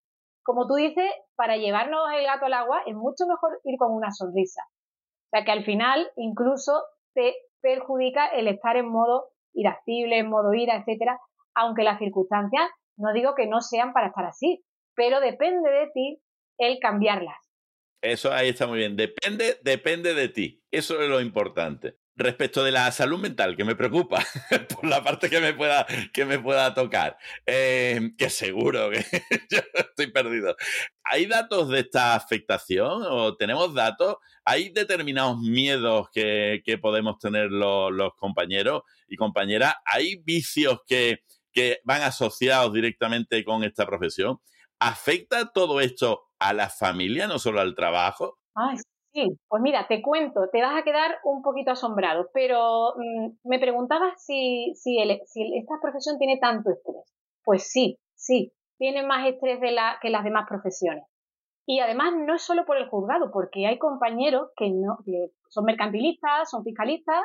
Como 0.42 0.66
tú 0.66 0.74
dices, 0.74 1.10
para 1.36 1.56
llevarnos 1.56 2.00
el 2.16 2.24
gato 2.24 2.46
al 2.46 2.54
agua 2.54 2.82
es 2.86 2.94
mucho 2.94 3.26
mejor 3.26 3.60
ir 3.64 3.76
con 3.78 3.92
una 3.92 4.10
sonrisa. 4.12 4.62
O 5.26 5.30
sea 5.30 5.44
que 5.44 5.52
al 5.52 5.64
final 5.64 6.10
incluso 6.16 6.72
te 7.14 7.34
perjudica 7.60 8.28
el 8.28 8.48
estar 8.48 8.76
en 8.76 8.88
modo 8.88 9.30
irascible, 9.52 10.18
en 10.18 10.30
modo 10.30 10.54
ira, 10.54 10.76
etcétera, 10.76 11.18
aunque 11.54 11.82
las 11.82 11.98
circunstancias 11.98 12.70
no 12.96 13.12
digo 13.12 13.34
que 13.34 13.46
no 13.46 13.60
sean 13.60 13.92
para 13.92 14.08
estar 14.08 14.24
así, 14.24 14.64
pero 14.94 15.20
depende 15.20 15.70
de 15.70 15.90
ti 15.92 16.22
el 16.58 16.78
cambiarlas. 16.80 17.36
Eso 18.02 18.32
ahí 18.32 18.50
está 18.50 18.66
muy 18.66 18.78
bien. 18.78 18.96
Depende, 18.96 19.58
depende 19.62 20.14
de 20.14 20.28
ti. 20.28 20.62
Eso 20.70 21.00
es 21.00 21.08
lo 21.08 21.20
importante. 21.20 21.96
Respecto 22.20 22.64
de 22.64 22.72
la 22.72 22.90
salud 22.90 23.20
mental, 23.20 23.56
que 23.56 23.62
me 23.62 23.76
preocupa, 23.76 24.24
por 24.74 24.84
la 24.84 25.04
parte 25.04 25.30
que 25.30 25.40
me 25.40 25.54
pueda, 25.54 25.86
que 26.12 26.24
me 26.24 26.40
pueda 26.40 26.74
tocar, 26.74 27.16
eh, 27.46 28.10
que 28.18 28.28
seguro 28.28 28.90
que 28.90 29.04
yo 29.50 29.60
estoy 29.72 30.08
perdido. 30.10 30.56
¿Hay 31.04 31.26
datos 31.26 31.68
de 31.68 31.78
esta 31.78 32.16
afectación 32.16 33.04
o 33.08 33.36
tenemos 33.36 33.72
datos? 33.72 34.16
¿Hay 34.44 34.70
determinados 34.70 35.38
miedos 35.38 36.08
que, 36.12 36.60
podemos 36.82 37.20
tener 37.20 37.52
los, 37.52 38.14
compañeros 38.16 38.82
y 39.06 39.14
compañeras? 39.14 39.76
¿Hay 39.84 40.16
vicios 40.16 40.80
que, 40.88 41.22
que 41.52 41.78
van 41.84 42.02
asociados 42.02 42.72
directamente 42.72 43.44
con 43.44 43.62
esta 43.62 43.86
profesión? 43.86 44.40
¿Afecta 44.80 45.52
todo 45.52 45.80
esto 45.80 46.30
a 46.40 46.52
la 46.52 46.68
familia, 46.68 47.28
no 47.28 47.38
solo 47.38 47.60
al 47.60 47.76
trabajo? 47.76 48.40
Ay, 48.56 48.78
Pues 49.48 49.62
mira, 49.62 49.86
te 49.88 50.02
cuento, 50.02 50.48
te 50.52 50.60
vas 50.60 50.80
a 50.80 50.84
quedar 50.84 51.18
un 51.24 51.42
poquito 51.42 51.70
asombrado, 51.70 52.28
pero 52.32 52.94
mm, 52.96 53.48
me 53.48 53.58
preguntabas 53.58 54.22
si, 54.24 54.72
si, 54.74 54.98
esta 55.00 55.74
profesión 55.80 56.18
tiene 56.18 56.38
tanto 56.38 56.70
estrés. 56.70 57.14
Pues 57.44 57.70
sí, 57.70 57.98
sí, 58.14 58.52
tiene 58.78 59.02
más 59.04 59.26
estrés 59.26 59.60
de 59.60 59.72
la, 59.72 59.98
que 60.00 60.10
las 60.10 60.24
demás 60.24 60.46
profesiones. 60.48 61.04
Y 61.66 61.80
además 61.80 62.14
no 62.16 62.34
es 62.34 62.42
solo 62.42 62.64
por 62.64 62.78
el 62.78 62.88
juzgado, 62.88 63.30
porque 63.30 63.66
hay 63.66 63.78
compañeros 63.78 64.50
que 64.56 64.70
no 64.70 64.98
que 65.04 65.28
son 65.48 65.64
mercantilistas, 65.64 66.50
son 66.50 66.64
fiscalistas 66.64 67.24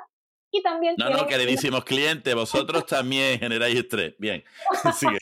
y 0.55 0.61
también... 0.61 0.93
No, 0.99 1.09
no, 1.09 1.25
queridísimos 1.25 1.83
clientes, 1.83 2.33
vosotros 2.35 2.85
también 2.85 3.39
generáis 3.39 3.75
estrés. 3.75 4.13
Bien, 4.19 4.43
sigue. 4.93 5.17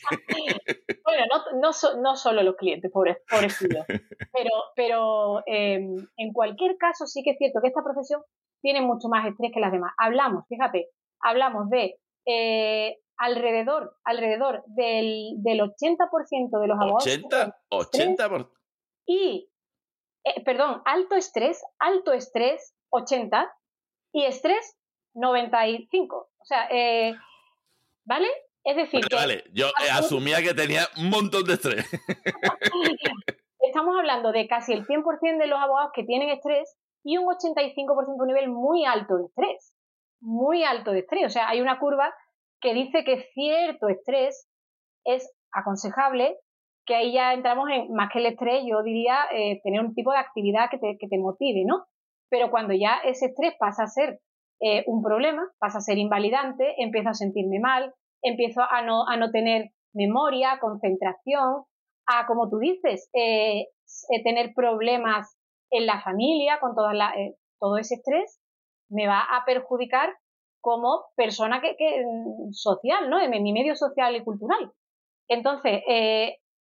bueno, 1.02 1.24
no, 1.30 1.58
no, 1.58 1.70
no, 2.02 2.16
solo 2.16 2.42
los 2.42 2.54
clientes, 2.56 2.90
pobres, 2.92 3.16
pobrecitos. 3.28 3.86
Pero, 4.32 4.50
pero 4.74 5.42
em, 5.46 5.96
en 6.16 6.32
cualquier 6.32 6.76
caso 6.78 7.06
sí 7.06 7.22
que 7.22 7.32
es 7.32 7.38
cierto 7.38 7.60
que 7.60 7.68
esta 7.68 7.82
profesión 7.82 8.22
tiene 8.62 8.80
mucho 8.80 9.08
más 9.08 9.26
estrés 9.26 9.52
que 9.52 9.60
las 9.60 9.72
demás. 9.72 9.92
Hablamos, 9.98 10.44
fíjate, 10.48 10.88
hablamos 11.20 11.68
de 11.70 11.98
eh, 12.26 12.98
alrededor, 13.18 13.96
alrededor 14.04 14.64
del, 14.66 15.34
del 15.36 15.60
80% 15.60 16.60
de 16.60 16.66
los 16.66 16.78
abogados. 16.78 17.06
¿80? 17.06 17.54
¿80%? 17.70 18.50
Y, 19.06 19.50
eh, 20.24 20.42
perdón, 20.44 20.82
alto 20.84 21.14
estrés, 21.14 21.62
alto 21.78 22.12
estrés, 22.12 22.74
80, 22.90 23.52
y 24.12 24.24
estrés 24.24 24.76
95. 25.14 26.16
O 26.16 26.44
sea, 26.44 26.68
eh, 26.70 27.14
¿vale? 28.04 28.28
Es 28.64 28.76
decir, 28.76 29.00
vale, 29.12 29.44
yo 29.52 29.66
eh, 29.66 29.90
asumía 29.92 30.40
que 30.40 30.54
tenía 30.54 30.82
un 30.96 31.10
montón 31.10 31.44
de 31.44 31.54
estrés. 31.54 31.84
Estamos 33.60 33.96
hablando 33.98 34.32
de 34.32 34.46
casi 34.46 34.72
el 34.72 34.86
100% 34.86 35.38
de 35.38 35.46
los 35.46 35.58
abogados 35.58 35.90
que 35.94 36.04
tienen 36.04 36.28
estrés 36.28 36.76
y 37.04 37.16
un 37.16 37.26
85% 37.26 37.94
de 37.94 38.20
un 38.20 38.26
nivel 38.26 38.48
muy 38.50 38.84
alto 38.84 39.16
de 39.16 39.24
estrés. 39.26 39.74
Muy 40.20 40.62
alto 40.62 40.92
de 40.92 41.00
estrés. 41.00 41.26
O 41.26 41.30
sea, 41.30 41.48
hay 41.48 41.60
una 41.60 41.78
curva 41.78 42.14
que 42.60 42.74
dice 42.74 43.04
que 43.04 43.28
cierto 43.34 43.88
estrés 43.88 44.48
es 45.04 45.28
aconsejable, 45.52 46.38
que 46.86 46.94
ahí 46.94 47.12
ya 47.12 47.34
entramos 47.34 47.68
en, 47.70 47.92
más 47.92 48.10
que 48.12 48.20
el 48.20 48.26
estrés, 48.26 48.62
yo 48.68 48.82
diría 48.82 49.18
eh, 49.32 49.60
tener 49.64 49.80
un 49.80 49.94
tipo 49.94 50.12
de 50.12 50.18
actividad 50.18 50.70
que 50.70 50.78
te, 50.78 50.96
que 50.98 51.08
te 51.08 51.18
motive, 51.18 51.64
¿no? 51.66 51.84
Pero 52.30 52.50
cuando 52.50 52.74
ya 52.74 52.98
ese 53.04 53.26
estrés 53.26 53.54
pasa 53.58 53.84
a 53.84 53.88
ser 53.88 54.20
eh, 54.64 54.84
un 54.86 55.02
problema, 55.02 55.42
pasa 55.58 55.78
a 55.78 55.80
ser 55.80 55.98
invalidante, 55.98 56.74
empiezo 56.78 57.08
a 57.08 57.14
sentirme 57.14 57.58
mal, 57.58 57.92
empiezo 58.22 58.62
a 58.62 58.82
no, 58.82 59.08
a 59.08 59.16
no 59.16 59.32
tener 59.32 59.70
memoria, 59.92 60.58
concentración, 60.60 61.64
a, 62.06 62.26
como 62.26 62.48
tú 62.48 62.58
dices, 62.58 63.10
eh, 63.12 63.62
eh, 63.62 64.22
tener 64.22 64.54
problemas 64.54 65.36
en 65.70 65.86
la 65.86 66.00
familia 66.00 66.60
con 66.60 66.76
toda 66.76 66.94
la, 66.94 67.12
todo 67.58 67.76
ese 67.76 67.96
estrés, 67.96 68.40
me 68.88 69.08
va 69.08 69.20
a 69.20 69.44
perjudicar 69.44 70.14
como 70.60 71.06
persona 71.16 71.60
que, 71.60 71.74
mm, 71.74 72.52
social, 72.52 73.10
¿no? 73.10 73.20
En 73.20 73.30
mi 73.42 73.52
medio 73.52 73.74
social 73.74 74.14
y 74.14 74.22
cultural. 74.22 74.70
Entonces, 75.28 75.82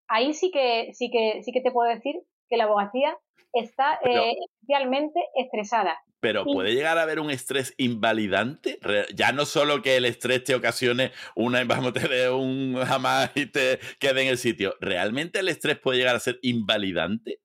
ahí 0.08 0.34
sí 0.34 0.52
que, 0.52 0.94
sí, 0.94 1.12
que, 1.12 1.44
sí 1.44 1.52
que 1.52 1.62
te 1.62 1.72
puedo 1.72 1.90
decir 1.90 2.16
que 2.50 2.58
la 2.58 2.66
abogacía 2.66 3.18
está 3.54 4.00
especialmente 4.04 5.20
estresada. 5.36 5.98
Pero 6.20 6.44
puede 6.44 6.74
llegar 6.74 6.98
a 6.98 7.04
haber 7.04 7.22
un 7.22 7.30
estrés 7.30 7.74
invalidante, 7.78 8.80
ya 9.16 9.32
no 9.32 9.46
solo 9.46 9.82
que 9.82 9.96
el 9.96 10.04
estrés 10.04 10.44
te 10.44 10.54
ocasione 10.54 11.12
una, 11.36 11.64
vamos, 11.68 11.94
te 11.94 12.08
dé 12.08 12.30
un 12.30 12.76
jamás 12.76 13.32
y 13.36 13.46
te 13.46 13.80
quede 14.00 14.24
en 14.24 14.28
el 14.28 14.38
sitio. 14.38 14.76
¿Realmente 14.82 15.40
el 15.40 15.48
estrés 15.48 15.80
puede 15.80 16.00
llegar 16.00 16.16
a 16.16 16.20
ser 16.20 16.40
invalidante? 16.42 17.40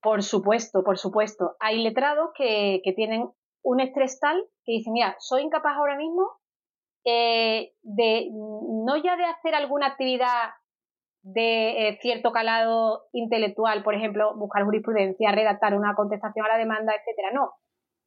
Por 0.00 0.22
supuesto, 0.22 0.84
por 0.84 0.98
supuesto. 0.98 1.56
Hay 1.60 1.82
letrados 1.82 2.30
que, 2.36 2.80
tienen 2.96 3.28
un 3.62 3.80
estrés 3.80 4.18
tal 4.20 4.42
que 4.64 4.72
dicen, 4.72 4.92
mira, 4.92 5.16
soy 5.18 5.42
incapaz 5.42 5.76
ahora 5.76 5.96
mismo 5.96 6.28
eh, 7.04 7.72
de, 7.82 8.28
no 8.30 8.96
ya 8.96 9.16
de 9.16 9.24
hacer 9.24 9.54
alguna 9.54 9.88
actividad 9.88 10.50
de 11.22 11.88
eh, 11.88 11.98
cierto 12.00 12.32
calado 12.32 13.04
intelectual, 13.12 13.82
por 13.82 13.94
ejemplo, 13.94 14.36
buscar 14.36 14.64
jurisprudencia, 14.64 15.32
redactar 15.32 15.74
una 15.74 15.94
contestación 15.94 16.44
a 16.46 16.48
la 16.48 16.58
demanda, 16.58 16.94
etcétera. 16.94 17.30
No, 17.32 17.52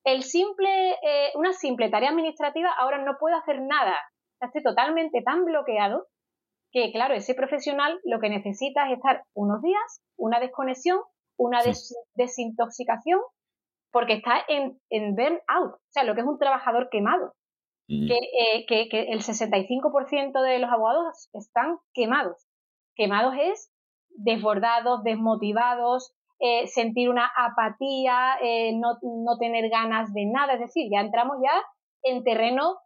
el 0.05 0.23
simple, 0.23 0.91
eh, 1.01 1.31
una 1.35 1.53
simple 1.53 1.89
tarea 1.89 2.09
administrativa 2.09 2.71
ahora 2.77 3.03
no 3.03 3.17
puede 3.19 3.35
hacer 3.35 3.61
nada. 3.61 3.95
Está 4.39 4.61
totalmente 4.61 5.21
tan 5.23 5.45
bloqueado 5.45 6.07
que, 6.71 6.91
claro, 6.91 7.15
ese 7.15 7.33
profesional 7.33 7.99
lo 8.03 8.19
que 8.19 8.29
necesita 8.29 8.87
es 8.87 8.97
estar 8.97 9.23
unos 9.33 9.61
días, 9.61 10.01
una 10.17 10.39
desconexión, 10.39 10.99
una 11.37 11.61
desintoxicación, 12.15 13.19
porque 13.91 14.13
está 14.13 14.43
en, 14.47 14.79
en 14.89 15.15
burnout, 15.15 15.75
o 15.75 15.79
sea, 15.89 16.03
lo 16.03 16.15
que 16.15 16.21
es 16.21 16.27
un 16.27 16.37
trabajador 16.37 16.89
quemado. 16.91 17.33
Mm. 17.87 18.11
Eh, 18.11 18.65
que, 18.67 18.89
que, 18.89 19.11
el 19.11 19.21
65% 19.21 20.41
de 20.41 20.59
los 20.59 20.71
abogados 20.71 21.29
están 21.33 21.77
quemados. 21.93 22.45
Quemados 22.95 23.35
es 23.39 23.71
desbordados, 24.09 25.03
desmotivados, 25.03 26.13
eh, 26.39 26.67
sentir 26.67 27.09
una 27.09 27.31
apatía, 27.35 28.37
eh, 28.41 28.73
no, 28.73 28.97
no, 29.01 29.37
tener 29.39 29.69
ganas 29.69 30.13
de 30.13 30.25
nada, 30.25 30.53
es 30.53 30.59
decir, 30.59 30.89
ya 30.91 30.99
entramos 30.99 31.37
ya 31.43 31.53
en 32.03 32.23
terreno 32.23 32.77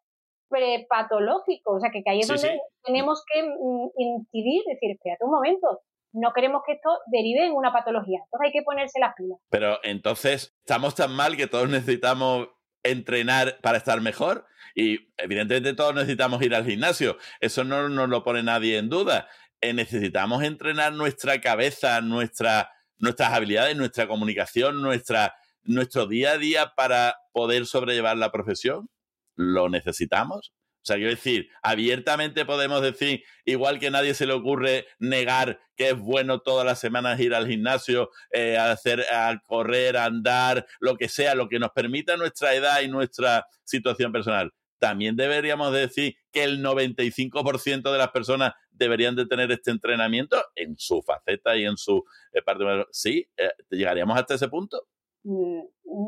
prepatológico, 0.50 1.74
o 1.74 1.80
sea, 1.80 1.90
que, 1.92 2.04
ahí 2.08 2.20
es 2.20 2.28
donde 2.28 2.60
tenemos 2.84 3.24
que 3.32 3.44
mm, 3.44 3.90
incidir, 3.98 4.64
decir, 4.68 4.92
espérate 4.92 5.24
un 5.24 5.32
momento, 5.32 5.82
no 6.14 6.32
queremos 6.34 6.62
que 6.66 6.74
esto 6.74 6.90
derive 7.12 7.46
en 7.46 7.54
una 7.54 7.72
patología, 7.72 8.20
entonces 8.24 8.46
hay 8.46 8.52
que 8.52 8.64
ponerse 8.64 9.00
las 9.00 9.14
pilas. 9.16 9.40
Pero 9.50 9.80
entonces, 9.84 10.56
¿estamos 10.60 10.96
tan 10.96 11.16
mal 11.16 11.38
que 11.38 11.48
todos 11.48 11.70
necesitamos 11.70 12.50
entrenar 12.84 13.60
para 13.62 13.78
estar 13.78 14.00
mejor? 14.02 14.46
Y 14.76 15.12
evidentemente 15.18 15.74
todos 15.74 15.96
necesitamos 15.96 16.42
ir 16.44 16.54
al 16.54 16.66
gimnasio, 16.66 17.18
eso 17.40 17.64
no 17.64 17.90
nos 17.90 18.10
lo 18.10 18.24
pone 18.24 18.44
nadie 18.44 18.78
en 18.78 18.90
duda. 18.90 19.28
Eh, 19.62 19.74
necesitamos 19.74 20.44
entrenar 20.44 20.94
nuestra 20.94 21.42
cabeza, 21.42 22.02
nuestra 22.02 22.70
nuestras 23.00 23.34
habilidades, 23.34 23.76
nuestra 23.76 24.08
comunicación, 24.08 24.82
nuestra, 24.82 25.34
nuestro 25.64 26.06
día 26.06 26.34
a 26.34 26.38
día 26.38 26.74
para 26.76 27.16
poder 27.32 27.66
sobrellevar 27.66 28.18
la 28.18 28.32
profesión? 28.32 28.90
¿Lo 29.36 29.70
necesitamos? 29.70 30.54
O 30.82 30.86
sea, 30.90 30.96
quiero 30.96 31.12
decir, 31.12 31.50
abiertamente 31.62 32.46
podemos 32.46 32.82
decir, 32.82 33.24
igual 33.46 33.80
que 33.80 33.92
nadie 33.92 34.14
se 34.14 34.26
le 34.26 34.34
ocurre 34.34 34.88
negar 34.98 35.60
que 35.76 35.90
es 35.90 36.00
bueno 36.00 36.40
todas 36.40 36.66
las 36.66 36.80
semanas 36.80 37.20
ir 37.20 37.34
al 37.34 37.48
gimnasio, 37.48 38.12
eh, 38.32 38.58
hacer, 38.58 39.02
a 39.12 39.42
correr, 39.46 39.98
a 39.98 40.06
andar, 40.06 40.66
lo 40.80 40.98
que 40.98 41.10
sea, 41.10 41.36
lo 41.36 41.50
que 41.50 41.60
nos 41.60 41.72
permita 41.72 42.18
nuestra 42.18 42.54
edad 42.54 42.82
y 42.82 42.88
nuestra 42.88 43.46
situación 43.64 44.12
personal. 44.12 44.54
También 44.80 45.16
deberíamos 45.16 45.74
decir 45.74 46.16
que 46.32 46.44
el 46.44 46.64
95% 46.64 47.92
de 47.92 47.98
las 47.98 48.10
personas 48.12 48.54
deberían 48.72 49.16
de 49.16 49.26
tener 49.26 49.52
este 49.52 49.72
entrenamiento 49.72 50.38
en 50.56 50.78
su 50.78 51.02
faceta 51.02 51.58
y 51.58 51.66
en 51.66 51.78
su 51.78 52.04
eh, 52.34 52.42
parte. 52.42 52.64
Sí, 52.92 53.28
eh, 53.38 53.50
¿llegaríamos 53.70 54.18
hasta 54.18 54.36
ese 54.36 54.48
punto? 54.48 54.84
Mm, 55.24 55.62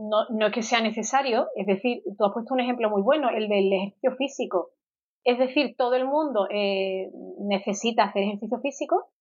no, 0.09 0.29
no 0.29 0.47
es 0.47 0.53
que 0.53 0.63
sea 0.63 0.81
necesario, 0.81 1.47
es 1.55 1.67
decir, 1.67 2.01
tú 2.17 2.25
has 2.25 2.33
puesto 2.33 2.53
un 2.53 2.61
ejemplo 2.61 2.89
muy 2.89 3.01
bueno, 3.01 3.29
el 3.29 3.49
del 3.49 3.73
ejercicio 3.73 4.15
físico. 4.15 4.71
Es 5.23 5.37
decir, 5.37 5.75
todo 5.77 5.95
el 5.95 6.05
mundo 6.05 6.47
eh, 6.49 7.11
necesita 7.39 8.05
hacer 8.05 8.23
ejercicio 8.23 8.59
físico, 8.61 9.11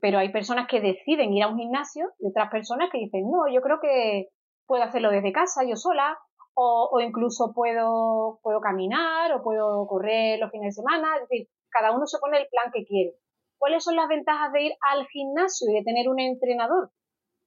pero 0.00 0.18
hay 0.18 0.30
personas 0.30 0.66
que 0.68 0.80
deciden 0.80 1.32
ir 1.32 1.44
a 1.44 1.48
un 1.48 1.58
gimnasio 1.58 2.10
y 2.20 2.28
otras 2.28 2.50
personas 2.50 2.90
que 2.90 2.98
dicen, 2.98 3.22
no, 3.30 3.52
yo 3.52 3.60
creo 3.62 3.78
que 3.80 4.28
puedo 4.66 4.82
hacerlo 4.82 5.10
desde 5.10 5.32
casa, 5.32 5.62
yo 5.68 5.76
sola, 5.76 6.16
o, 6.54 6.90
o 6.92 7.00
incluso 7.00 7.52
puedo, 7.54 8.38
puedo 8.42 8.60
caminar 8.60 9.32
o 9.32 9.42
puedo 9.42 9.86
correr 9.86 10.38
los 10.38 10.50
fines 10.50 10.74
de 10.74 10.82
semana. 10.82 11.16
Es 11.16 11.28
decir, 11.28 11.48
cada 11.70 11.92
uno 11.92 12.06
se 12.06 12.18
pone 12.18 12.38
el 12.38 12.46
plan 12.48 12.70
que 12.72 12.84
quiere. 12.84 13.12
¿Cuáles 13.58 13.84
son 13.84 13.96
las 13.96 14.08
ventajas 14.08 14.52
de 14.52 14.62
ir 14.62 14.72
al 14.90 15.06
gimnasio 15.06 15.70
y 15.70 15.74
de 15.74 15.84
tener 15.84 16.08
un 16.08 16.20
entrenador? 16.20 16.90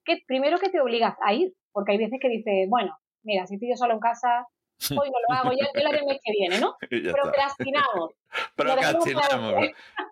Que 0.03 0.19
primero 0.27 0.57
que 0.59 0.69
te 0.69 0.79
obligas 0.79 1.15
a 1.21 1.33
ir, 1.33 1.53
porque 1.71 1.93
hay 1.93 1.97
veces 1.97 2.19
que 2.21 2.29
dices, 2.29 2.69
bueno, 2.69 2.97
mira, 3.23 3.45
si 3.45 3.55
estoy 3.55 3.69
yo 3.69 3.75
solo 3.75 3.93
en 3.93 3.99
casa, 3.99 4.47
hoy 4.91 5.09
no 5.09 5.17
lo 5.27 5.35
hago, 5.35 5.51
ya, 5.51 5.81
lo 5.81 5.89
haré 5.89 5.99
el 5.99 6.05
mes 6.05 6.19
que 6.23 6.31
viene, 6.31 6.59
¿no? 6.59 6.75
Procrastinamos. 7.11 8.11
Procrastinamos. 8.55 9.65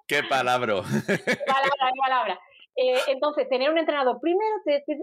qué 0.08 0.24
palabra. 0.24 0.82
palabra, 0.82 1.92
qué 1.94 2.00
palabra. 2.00 2.40
Eh, 2.76 2.98
entonces, 3.08 3.48
tener 3.50 3.70
un 3.70 3.78
entrenador 3.78 4.20
primero 4.20 4.56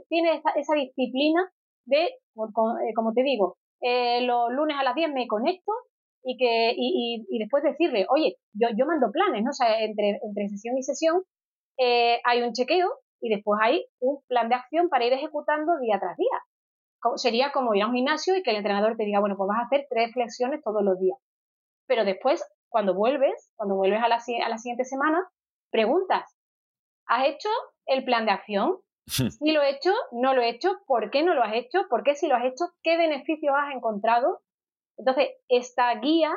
tiene 0.09 0.42
esa, 0.57 0.74
disciplina 0.74 1.50
de, 1.85 2.05
eh, 2.05 2.94
como 2.94 3.12
te 3.14 3.22
digo, 3.22 3.59
eh, 3.80 4.20
los 4.22 4.50
lunes 4.50 4.76
a 4.78 4.84
las 4.84 4.94
10 4.94 5.12
me 5.12 5.26
conecto 5.26 5.72
y 6.22 6.36
que 6.36 6.74
y, 6.76 7.24
y, 7.28 7.38
después 7.38 7.62
decirle, 7.62 8.06
oye, 8.10 8.36
yo, 8.52 8.68
yo 8.76 8.86
mando 8.86 9.10
planes, 9.10 9.42
¿no? 9.42 9.50
O 9.50 9.54
sea, 9.54 9.80
entre, 9.80 10.18
entre 10.22 10.48
sesión 10.48 10.76
y 10.76 10.82
sesión 10.82 11.22
hay 12.24 12.42
un 12.42 12.52
chequeo 12.52 12.90
y 13.20 13.28
después 13.28 13.60
hay 13.62 13.86
un 14.00 14.20
plan 14.26 14.48
de 14.48 14.54
acción 14.54 14.88
para 14.88 15.04
ir 15.04 15.12
ejecutando 15.12 15.78
día 15.78 15.98
tras 15.98 16.16
día. 16.16 17.16
Sería 17.16 17.52
como 17.52 17.74
ir 17.74 17.82
a 17.82 17.86
un 17.86 17.94
gimnasio 17.94 18.36
y 18.36 18.42
que 18.42 18.50
el 18.50 18.56
entrenador 18.56 18.96
te 18.96 19.04
diga, 19.04 19.20
bueno, 19.20 19.36
pues 19.36 19.48
vas 19.48 19.60
a 19.60 19.66
hacer 19.66 19.86
tres 19.88 20.12
flexiones 20.12 20.62
todos 20.62 20.82
los 20.82 20.98
días. 20.98 21.18
Pero 21.86 22.04
después, 22.04 22.44
cuando 22.68 22.94
vuelves, 22.94 23.52
cuando 23.56 23.76
vuelves 23.76 24.00
a 24.00 24.06
a 24.06 24.48
la 24.48 24.58
siguiente 24.58 24.84
semana, 24.84 25.26
preguntas, 25.70 26.36
¿has 27.06 27.28
hecho 27.28 27.48
el 27.86 28.04
plan 28.04 28.26
de 28.26 28.32
acción? 28.32 28.76
Si 29.38 29.52
lo 29.52 29.62
he 29.62 29.70
hecho, 29.70 29.92
no 30.12 30.34
lo 30.34 30.42
he 30.42 30.50
hecho, 30.50 30.78
¿por 30.86 31.10
qué 31.10 31.22
no 31.22 31.34
lo 31.34 31.42
has 31.42 31.54
hecho? 31.54 31.86
¿Por 31.88 32.02
qué 32.02 32.14
si 32.14 32.28
lo 32.28 32.36
has 32.36 32.44
hecho? 32.44 32.66
¿Qué 32.82 32.96
beneficios 32.96 33.54
has 33.56 33.74
encontrado? 33.74 34.40
Entonces, 34.96 35.30
esta 35.48 35.94
guía, 35.96 36.32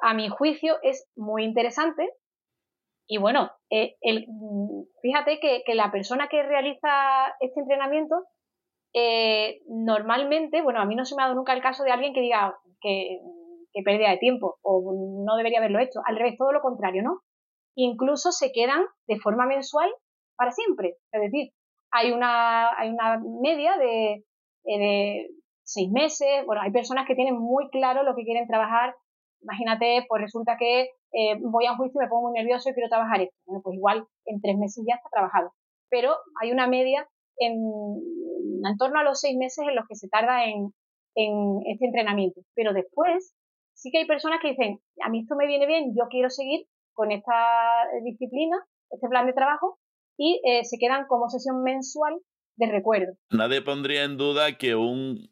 a 0.00 0.14
mi 0.14 0.28
juicio, 0.28 0.76
es 0.82 1.08
muy 1.16 1.44
interesante. 1.44 2.08
Y 3.08 3.18
bueno, 3.18 3.50
eh, 3.70 3.96
el, 4.02 4.26
fíjate 5.00 5.40
que, 5.40 5.74
la 5.74 5.90
persona 5.90 6.28
que 6.28 6.42
realiza 6.42 7.34
este 7.40 7.60
entrenamiento, 7.60 8.16
eh, 8.94 9.60
normalmente, 9.66 10.62
bueno, 10.62 10.80
a 10.80 10.84
mí 10.84 10.94
no 10.94 11.04
se 11.04 11.16
me 11.16 11.22
ha 11.22 11.26
dado 11.26 11.36
nunca 11.36 11.54
el 11.54 11.62
caso 11.62 11.84
de 11.84 11.90
alguien 11.90 12.12
que 12.12 12.20
diga 12.20 12.58
que, 12.80 13.18
que 13.72 13.82
pérdida 13.82 14.10
de 14.10 14.18
tiempo 14.18 14.58
o 14.62 15.24
no 15.26 15.36
debería 15.36 15.58
haberlo 15.58 15.80
hecho. 15.80 16.00
Al 16.04 16.16
revés, 16.16 16.36
todo 16.36 16.52
lo 16.52 16.60
contrario, 16.60 17.02
¿no? 17.02 17.22
incluso 17.78 18.32
se 18.32 18.50
quedan 18.52 18.84
de 19.06 19.20
forma 19.20 19.46
mensual 19.46 19.88
para 20.38 20.52
siempre. 20.52 20.96
Es 21.12 21.20
decir, 21.20 21.50
hay 21.90 22.12
una, 22.12 22.70
hay 22.78 22.90
una 22.90 23.20
media 23.42 23.76
de, 23.76 24.24
eh, 24.64 24.78
de 24.78 25.28
seis 25.64 25.90
meses. 25.90 26.46
Bueno, 26.46 26.62
hay 26.62 26.70
personas 26.70 27.06
que 27.06 27.14
tienen 27.14 27.36
muy 27.36 27.68
claro 27.70 28.02
lo 28.04 28.14
que 28.14 28.24
quieren 28.24 28.46
trabajar. 28.46 28.94
Imagínate, 29.42 30.06
pues 30.08 30.22
resulta 30.22 30.56
que 30.58 30.90
eh, 31.12 31.36
voy 31.40 31.66
a 31.66 31.72
un 31.72 31.78
juicio 31.78 32.00
y 32.00 32.04
me 32.04 32.08
pongo 32.08 32.28
muy 32.28 32.38
nervioso 32.38 32.70
y 32.70 32.74
quiero 32.74 32.88
trabajar 32.88 33.20
esto. 33.20 33.36
Bueno, 33.46 33.62
pues 33.62 33.76
igual 33.76 34.06
en 34.26 34.40
tres 34.40 34.56
meses 34.56 34.84
ya 34.88 34.94
está 34.94 35.08
trabajado. 35.10 35.52
Pero 35.90 36.14
hay 36.40 36.52
una 36.52 36.66
media 36.66 37.06
en, 37.38 37.54
en 38.64 38.76
torno 38.78 39.00
a 39.00 39.04
los 39.04 39.20
seis 39.20 39.36
meses 39.36 39.66
en 39.66 39.74
los 39.74 39.86
que 39.88 39.96
se 39.96 40.08
tarda 40.08 40.44
en, 40.44 40.72
en 41.14 41.60
este 41.66 41.86
entrenamiento. 41.86 42.40
Pero 42.54 42.72
después 42.72 43.34
sí 43.74 43.90
que 43.90 43.98
hay 43.98 44.06
personas 44.06 44.40
que 44.40 44.50
dicen, 44.50 44.80
a 45.04 45.08
mí 45.08 45.20
esto 45.20 45.36
me 45.36 45.46
viene 45.46 45.66
bien, 45.66 45.94
yo 45.96 46.08
quiero 46.08 46.30
seguir 46.30 46.66
con 46.92 47.12
esta 47.12 47.86
disciplina, 48.02 48.56
este 48.90 49.08
plan 49.08 49.26
de 49.26 49.32
trabajo, 49.32 49.78
y 50.18 50.42
eh, 50.44 50.64
se 50.64 50.76
quedan 50.78 51.06
como 51.06 51.30
sesión 51.30 51.62
mensual 51.62 52.14
de 52.56 52.66
recuerdo. 52.70 53.12
Nadie 53.30 53.62
pondría 53.62 54.02
en 54.02 54.16
duda 54.16 54.58
que 54.58 54.74
un 54.74 55.30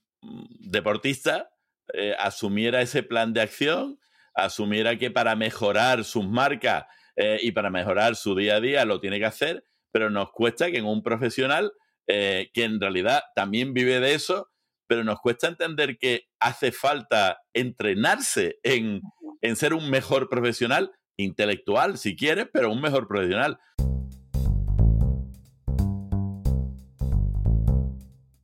deportista 0.61 1.51
eh, 1.93 2.15
asumiera 2.19 2.81
ese 2.81 3.03
plan 3.03 3.33
de 3.33 3.43
acción, 3.43 3.99
asumiera 4.35 4.97
que 4.97 5.11
para 5.11 5.35
mejorar 5.35 6.05
sus 6.05 6.27
marcas 6.27 6.85
eh, 7.17 7.39
y 7.43 7.53
para 7.53 7.71
mejorar 7.71 8.15
su 8.17 8.35
día 8.37 8.57
a 8.57 8.61
día 8.61 8.85
lo 8.85 9.01
tiene 9.01 9.19
que 9.19 9.27
hacer, 9.27 9.65
pero 9.91 10.09
nos 10.09 10.31
cuesta 10.31 10.71
que 10.71 10.79
en 10.79 10.87
un 10.87 11.03
profesional 11.03 11.73
que 12.09 12.51
en 12.55 12.81
realidad 12.81 13.25
también 13.35 13.75
vive 13.75 13.99
de 13.99 14.15
eso, 14.15 14.49
pero 14.87 15.03
nos 15.03 15.19
cuesta 15.19 15.49
entender 15.49 15.99
que 15.99 16.29
hace 16.39 16.71
falta 16.71 17.41
entrenarse 17.53 18.61
en, 18.63 19.01
en 19.41 19.57
ser 19.57 19.75
un 19.75 19.91
mejor 19.91 20.29
profesional 20.29 20.93
intelectual, 21.17 21.99
si 21.99 22.15
quieres, 22.15 22.49
pero 22.53 22.71
un 22.71 22.81
mejor 22.81 23.09
profesional. 23.09 23.59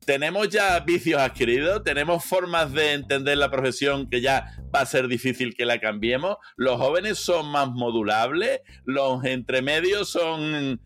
Tenemos 0.05 0.49
ya 0.49 0.79
vicios 0.79 1.21
adquiridos, 1.21 1.83
tenemos 1.83 2.23
formas 2.23 2.71
de 2.73 2.93
entender 2.93 3.37
la 3.37 3.49
profesión 3.49 4.09
que 4.09 4.21
ya 4.21 4.57
va 4.73 4.81
a 4.81 4.85
ser 4.85 5.07
difícil 5.07 5.55
que 5.55 5.65
la 5.65 5.79
cambiemos. 5.79 6.37
Los 6.55 6.79
jóvenes 6.79 7.19
son 7.19 7.51
más 7.51 7.69
modulables, 7.69 8.61
los 8.85 9.23
entremedios 9.25 10.09
son... 10.09 10.79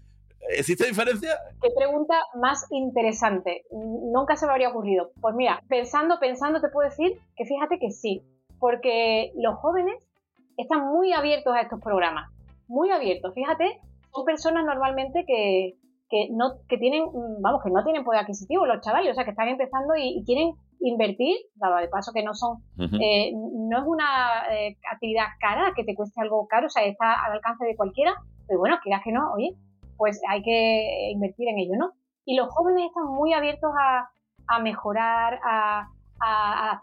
¿Existe 0.49 0.87
diferencia? 0.87 1.37
Qué 1.61 1.69
pregunta 1.75 2.15
más 2.39 2.65
interesante. 2.71 3.65
Nunca 3.71 4.37
se 4.37 4.45
me 4.45 4.53
habría 4.53 4.69
ocurrido. 4.69 5.11
Pues 5.19 5.35
mira, 5.35 5.61
pensando, 5.67 6.19
pensando, 6.19 6.61
te 6.61 6.69
puedo 6.69 6.87
decir 6.87 7.19
que 7.35 7.45
fíjate 7.45 7.79
que 7.79 7.91
sí, 7.91 8.23
porque 8.59 9.31
los 9.35 9.55
jóvenes 9.55 9.95
están 10.55 10.87
muy 10.87 11.11
abiertos 11.11 11.53
a 11.53 11.61
estos 11.61 11.81
programas, 11.81 12.31
muy 12.67 12.91
abiertos. 12.91 13.33
Fíjate, 13.33 13.81
son 14.13 14.25
personas 14.25 14.63
normalmente 14.65 15.25
que, 15.27 15.75
que 16.09 16.29
no 16.31 16.59
que 16.67 16.77
tienen, 16.77 17.05
vamos, 17.41 17.61
que 17.63 17.69
no 17.69 17.83
tienen 17.83 18.03
poder 18.03 18.21
adquisitivo 18.21 18.65
los 18.65 18.81
chavales, 18.81 19.11
o 19.11 19.15
sea, 19.15 19.25
que 19.25 19.31
están 19.31 19.49
empezando 19.49 19.93
y, 19.95 20.23
quieren 20.25 20.53
invertir, 20.79 21.37
dado 21.55 21.77
de 21.77 21.87
paso 21.87 22.11
que 22.13 22.23
no 22.23 22.33
son, 22.33 22.63
eh, 22.77 23.31
no 23.33 23.79
es 23.79 23.83
una 23.85 24.43
eh, 24.51 24.77
actividad 24.91 25.25
cara, 25.39 25.73
que 25.75 25.83
te 25.83 25.95
cueste 25.95 26.21
algo 26.21 26.47
caro, 26.47 26.67
o 26.67 26.69
sea, 26.69 26.85
está 26.85 27.13
al 27.25 27.33
alcance 27.33 27.65
de 27.65 27.75
cualquiera, 27.75 28.13
pero 28.47 28.59
bueno, 28.59 28.77
quieras 28.83 29.01
que 29.03 29.11
no, 29.11 29.33
oye, 29.33 29.55
pues 29.97 30.21
hay 30.29 30.41
que 30.43 31.11
invertir 31.11 31.49
en 31.49 31.57
ello, 31.57 31.73
¿no? 31.77 31.91
Y 32.25 32.35
los 32.35 32.47
jóvenes 32.49 32.85
están 32.87 33.05
muy 33.05 33.33
abiertos 33.33 33.71
a, 33.77 34.09
a 34.47 34.59
mejorar, 34.59 35.39
a, 35.43 35.87
a, 36.19 36.81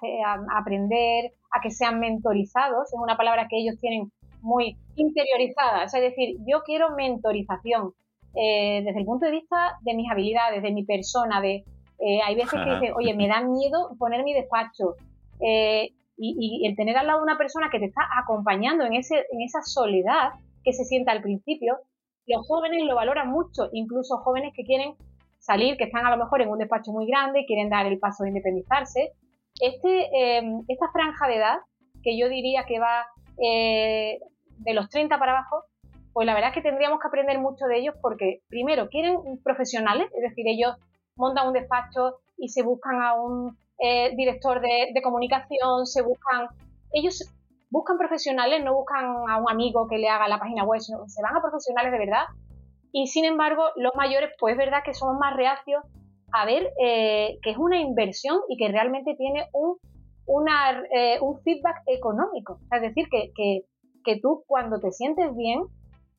aprender, 0.56 1.32
a 1.50 1.60
que 1.60 1.70
sean 1.70 2.00
mentorizados, 2.00 2.92
es 2.92 2.98
una 3.00 3.16
palabra 3.16 3.46
que 3.48 3.58
ellos 3.58 3.78
tienen 3.80 4.10
muy 4.42 4.76
interiorizada, 4.96 5.84
es 5.84 5.92
decir, 5.92 6.36
yo 6.46 6.62
quiero 6.64 6.90
mentorización 6.90 7.94
eh, 8.34 8.82
desde 8.84 9.00
el 9.00 9.04
punto 9.04 9.26
de 9.26 9.32
vista 9.32 9.78
de 9.82 9.94
mis 9.94 10.10
habilidades, 10.10 10.62
de 10.62 10.72
mi 10.72 10.84
persona, 10.84 11.40
de 11.40 11.64
eh, 11.98 12.20
hay 12.24 12.34
veces 12.34 12.52
que 12.52 12.74
dices, 12.74 12.90
oye, 12.96 13.14
me 13.14 13.28
da 13.28 13.40
miedo 13.40 13.96
poner 13.98 14.24
mi 14.24 14.34
despacho 14.34 14.96
eh, 15.40 15.90
y, 16.16 16.66
el 16.66 16.76
tener 16.76 16.96
al 16.96 17.06
lado 17.06 17.22
una 17.22 17.38
persona 17.38 17.68
que 17.70 17.78
te 17.78 17.86
está 17.86 18.02
acompañando 18.22 18.84
en, 18.84 18.94
ese, 18.94 19.16
en 19.30 19.42
esa 19.42 19.62
soledad 19.62 20.32
que 20.62 20.72
se 20.72 20.84
sienta 20.84 21.12
al 21.12 21.22
principio, 21.22 21.78
los 22.26 22.46
jóvenes 22.46 22.82
lo 22.84 22.94
valoran 22.94 23.30
mucho, 23.30 23.68
incluso 23.72 24.18
jóvenes 24.18 24.52
que 24.54 24.64
quieren 24.64 24.94
salir, 25.38 25.76
que 25.76 25.84
están 25.84 26.06
a 26.06 26.10
lo 26.10 26.16
mejor 26.16 26.40
en 26.40 26.48
un 26.48 26.58
despacho 26.58 26.90
muy 26.92 27.06
grande, 27.06 27.44
quieren 27.46 27.68
dar 27.68 27.86
el 27.86 27.98
paso 27.98 28.24
de 28.24 28.30
independizarse, 28.30 29.12
este, 29.60 30.38
em, 30.38 30.62
esta 30.68 30.90
franja 30.90 31.28
de 31.28 31.36
edad, 31.36 31.58
que 32.02 32.18
yo 32.18 32.28
diría 32.28 32.64
que 32.64 32.80
va 32.80 33.06
eh, 33.42 34.18
de 34.58 34.74
los 34.74 34.88
30 34.88 35.18
para 35.18 35.32
abajo, 35.32 35.64
pues 36.14 36.26
la 36.26 36.34
verdad 36.34 36.50
es 36.50 36.54
que 36.54 36.62
tendríamos 36.62 37.00
que 37.00 37.08
aprender 37.08 37.40
mucho 37.40 37.66
de 37.66 37.78
ellos 37.78 37.94
porque, 38.00 38.40
primero, 38.48 38.88
quieren 38.88 39.18
profesionales, 39.42 40.06
es 40.16 40.22
decir, 40.22 40.46
ellos 40.46 40.76
montan 41.16 41.48
un 41.48 41.52
despacho 41.52 42.20
y 42.38 42.48
se 42.48 42.62
buscan 42.62 43.02
a 43.02 43.14
un 43.14 43.58
eh, 43.78 44.14
director 44.16 44.60
de, 44.60 45.02
comunicación, 45.02 45.84
se 45.86 46.02
buscan, 46.02 46.46
ellos 46.92 47.28
buscan 47.68 47.98
profesionales, 47.98 48.62
no 48.64 48.74
buscan 48.74 49.28
a 49.28 49.38
un 49.38 49.50
amigo 49.50 49.88
que 49.88 49.98
le 49.98 50.08
haga 50.08 50.28
la 50.28 50.38
página 50.38 50.64
web, 50.64 50.80
sino 50.80 51.08
se 51.08 51.20
van 51.20 51.36
a 51.36 51.42
profesionales 51.42 51.90
de 51.90 51.98
verdad. 51.98 52.24
Y 52.92 53.08
sin 53.08 53.24
embargo, 53.24 53.64
los 53.74 53.92
mayores, 53.96 54.30
pues 54.38 54.52
es 54.52 54.58
verdad 54.58 54.84
que 54.84 54.94
somos 54.94 55.18
más 55.18 55.36
reacios 55.36 55.82
a 56.32 56.46
ver 56.46 56.72
eh, 56.80 57.38
que 57.42 57.50
es 57.50 57.56
una 57.56 57.80
inversión 57.80 58.38
y 58.48 58.56
que 58.56 58.68
realmente 58.68 59.16
tiene 59.16 59.48
un, 59.52 59.78
eh, 60.94 61.18
un 61.20 61.40
feedback 61.40 61.82
económico. 61.86 62.60
Es 62.70 62.82
decir, 62.82 63.08
que, 63.10 63.32
que, 63.34 64.20
tú 64.20 64.44
cuando 64.46 64.78
te 64.78 64.92
sientes 64.92 65.34
bien, 65.34 65.64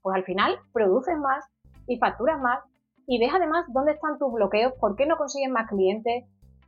pues 0.06 0.16
al 0.16 0.24
final 0.24 0.60
produces 0.72 1.18
más 1.18 1.44
y 1.88 1.98
facturas 1.98 2.40
más 2.40 2.60
y 3.08 3.18
ves 3.18 3.32
además 3.34 3.66
dónde 3.70 3.94
están 3.94 4.20
tus 4.20 4.32
bloqueos, 4.32 4.74
por 4.80 4.96
qué 4.96 5.08
no 5.08 5.18
consigues 5.18 5.50
más 5.50 5.68
clientes, 5.68 6.26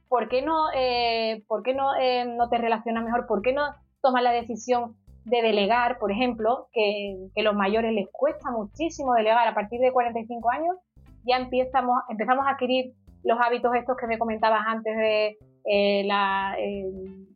por 0.09 0.27
qué 0.27 0.41
no, 0.41 0.71
eh, 0.73 1.43
por 1.47 1.61
qué 1.61 1.75
no, 1.75 1.91
no 2.35 2.49
te 2.49 2.57
relacionas 2.57 3.03
mejor, 3.03 3.27
por 3.27 3.43
qué 3.43 3.53
no 3.53 3.61
tomas 4.01 4.23
la 4.23 4.31
decisión 4.31 4.95
de 5.23 5.43
delegar, 5.43 5.99
por 5.99 6.11
ejemplo, 6.11 6.67
que, 6.71 7.29
que 7.35 7.43
los 7.43 7.53
mayores 7.53 7.93
les 7.93 8.07
cuesta 8.11 8.49
muchísimo 8.49 9.13
delegar 9.13 9.47
a 9.47 9.53
partir 9.53 9.81
de 9.81 9.91
45 9.91 10.49
años, 10.49 10.75
ya 11.23 11.37
empezamos, 11.37 12.01
empezamos 12.09 12.47
a 12.47 12.51
adquirir 12.51 12.95
los 13.23 13.37
hábitos 13.39 13.71
estos 13.75 13.97
que 13.97 14.07
me 14.07 14.17
comentabas 14.17 14.61
antes 14.65 14.97
de 14.97 15.37
eh, 15.65 16.03
la, 16.05 16.55
eh, 16.57 16.89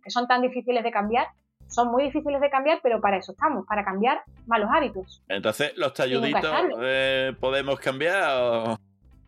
que 0.03 0.09
son 0.09 0.25
tan 0.25 0.41
difíciles 0.41 0.83
de 0.83 0.91
cambiar. 0.91 1.27
Son 1.71 1.89
muy 1.89 2.03
difíciles 2.03 2.41
de 2.41 2.49
cambiar, 2.49 2.79
pero 2.83 2.99
para 2.99 3.17
eso 3.17 3.31
estamos, 3.31 3.65
para 3.65 3.83
cambiar 3.83 4.21
malos 4.45 4.69
hábitos. 4.71 5.23
Entonces, 5.27 5.73
¿los 5.77 5.93
talluditos 5.93 6.43
eh, 6.81 7.33
podemos 7.39 7.79
cambiar? 7.79 8.77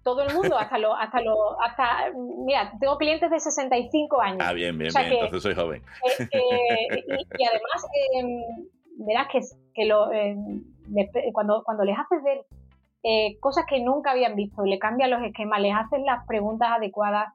Todo 0.03 0.21
el 0.23 0.33
mundo, 0.33 0.57
hasta 0.57 0.77
lo, 0.77 0.93
hasta 0.95 1.21
lo, 1.21 1.61
hasta, 1.61 2.11
mira, 2.45 2.73
tengo 2.79 2.97
clientes 2.97 3.31
de 3.31 3.39
65 3.39 4.21
años. 4.21 4.39
Ah, 4.41 4.51
bien, 4.51 4.77
bien, 4.77 4.91
bien, 4.93 5.13
entonces 5.13 5.41
soy 5.41 5.55
joven. 5.55 5.81
y, 6.19 7.45
además, 7.45 7.87
em, 8.13 8.41
verás 9.05 9.27
que, 9.31 9.39
que 9.73 9.85
lo, 9.85 10.11
em, 10.11 10.61
cuando, 11.31 11.63
cuando 11.63 11.85
les 11.85 11.97
haces 11.97 12.21
ver 12.21 12.45
eh, 13.03 13.37
cosas 13.39 13.65
que 13.67 13.79
nunca 13.81 14.11
habían 14.11 14.35
visto, 14.35 14.63
le 14.65 14.79
cambian 14.79 15.09
los 15.09 15.21
esquemas, 15.23 15.61
les 15.61 15.73
hacen 15.73 16.05
las 16.05 16.25
preguntas 16.27 16.69
adecuadas, 16.71 17.33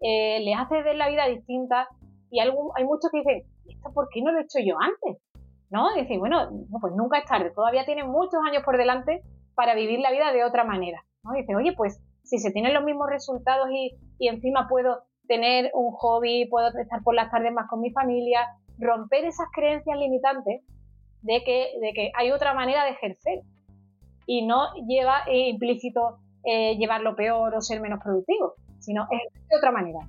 eh, 0.00 0.40
les 0.40 0.58
hace 0.58 0.82
ver 0.82 0.96
la 0.96 1.08
vida 1.08 1.26
distinta 1.26 1.88
y 2.30 2.40
hay 2.40 2.84
muchos 2.84 3.10
que 3.10 3.18
dicen, 3.18 3.42
¿esto 3.68 3.92
por 3.92 4.08
qué 4.08 4.22
no 4.22 4.32
lo 4.32 4.38
he 4.38 4.42
hecho 4.42 4.58
yo 4.64 4.76
antes? 4.80 5.22
¿No? 5.70 5.96
Y 5.96 6.02
dicen, 6.02 6.18
bueno, 6.18 6.48
pues 6.80 6.94
nunca 6.94 7.18
es 7.18 7.24
tarde, 7.26 7.52
todavía 7.54 7.84
tienen 7.84 8.10
muchos 8.10 8.40
años 8.46 8.62
por 8.64 8.76
delante 8.76 9.22
para 9.54 9.74
vivir 9.74 10.00
la 10.00 10.10
vida 10.10 10.32
de 10.32 10.44
otra 10.44 10.64
manera. 10.64 11.04
¿no? 11.22 11.32
dices, 11.32 11.54
oye, 11.56 11.72
pues 11.76 12.00
si 12.22 12.38
se 12.38 12.50
tienen 12.50 12.74
los 12.74 12.84
mismos 12.84 13.08
resultados 13.08 13.68
y, 13.70 13.96
y 14.18 14.28
encima 14.28 14.68
puedo 14.68 15.02
tener 15.26 15.70
un 15.74 15.92
hobby, 15.92 16.46
puedo 16.48 16.68
estar 16.68 17.02
por 17.02 17.14
las 17.14 17.30
tardes 17.30 17.52
más 17.52 17.68
con 17.68 17.80
mi 17.80 17.90
familia, 17.92 18.40
romper 18.78 19.24
esas 19.24 19.46
creencias 19.52 19.96
limitantes 19.96 20.62
de 21.22 21.44
que, 21.44 21.68
de 21.80 21.92
que 21.92 22.10
hay 22.16 22.32
otra 22.32 22.54
manera 22.54 22.84
de 22.84 22.90
ejercer 22.90 23.40
y 24.26 24.46
no 24.46 24.72
lleva 24.88 25.22
implícito 25.28 26.18
eh, 26.44 26.76
llevarlo 26.76 27.14
peor 27.14 27.54
o 27.54 27.60
ser 27.60 27.80
menos 27.80 28.00
productivo, 28.02 28.54
sino 28.78 29.06
es 29.10 29.32
de 29.48 29.56
otra 29.56 29.70
manera. 29.70 30.00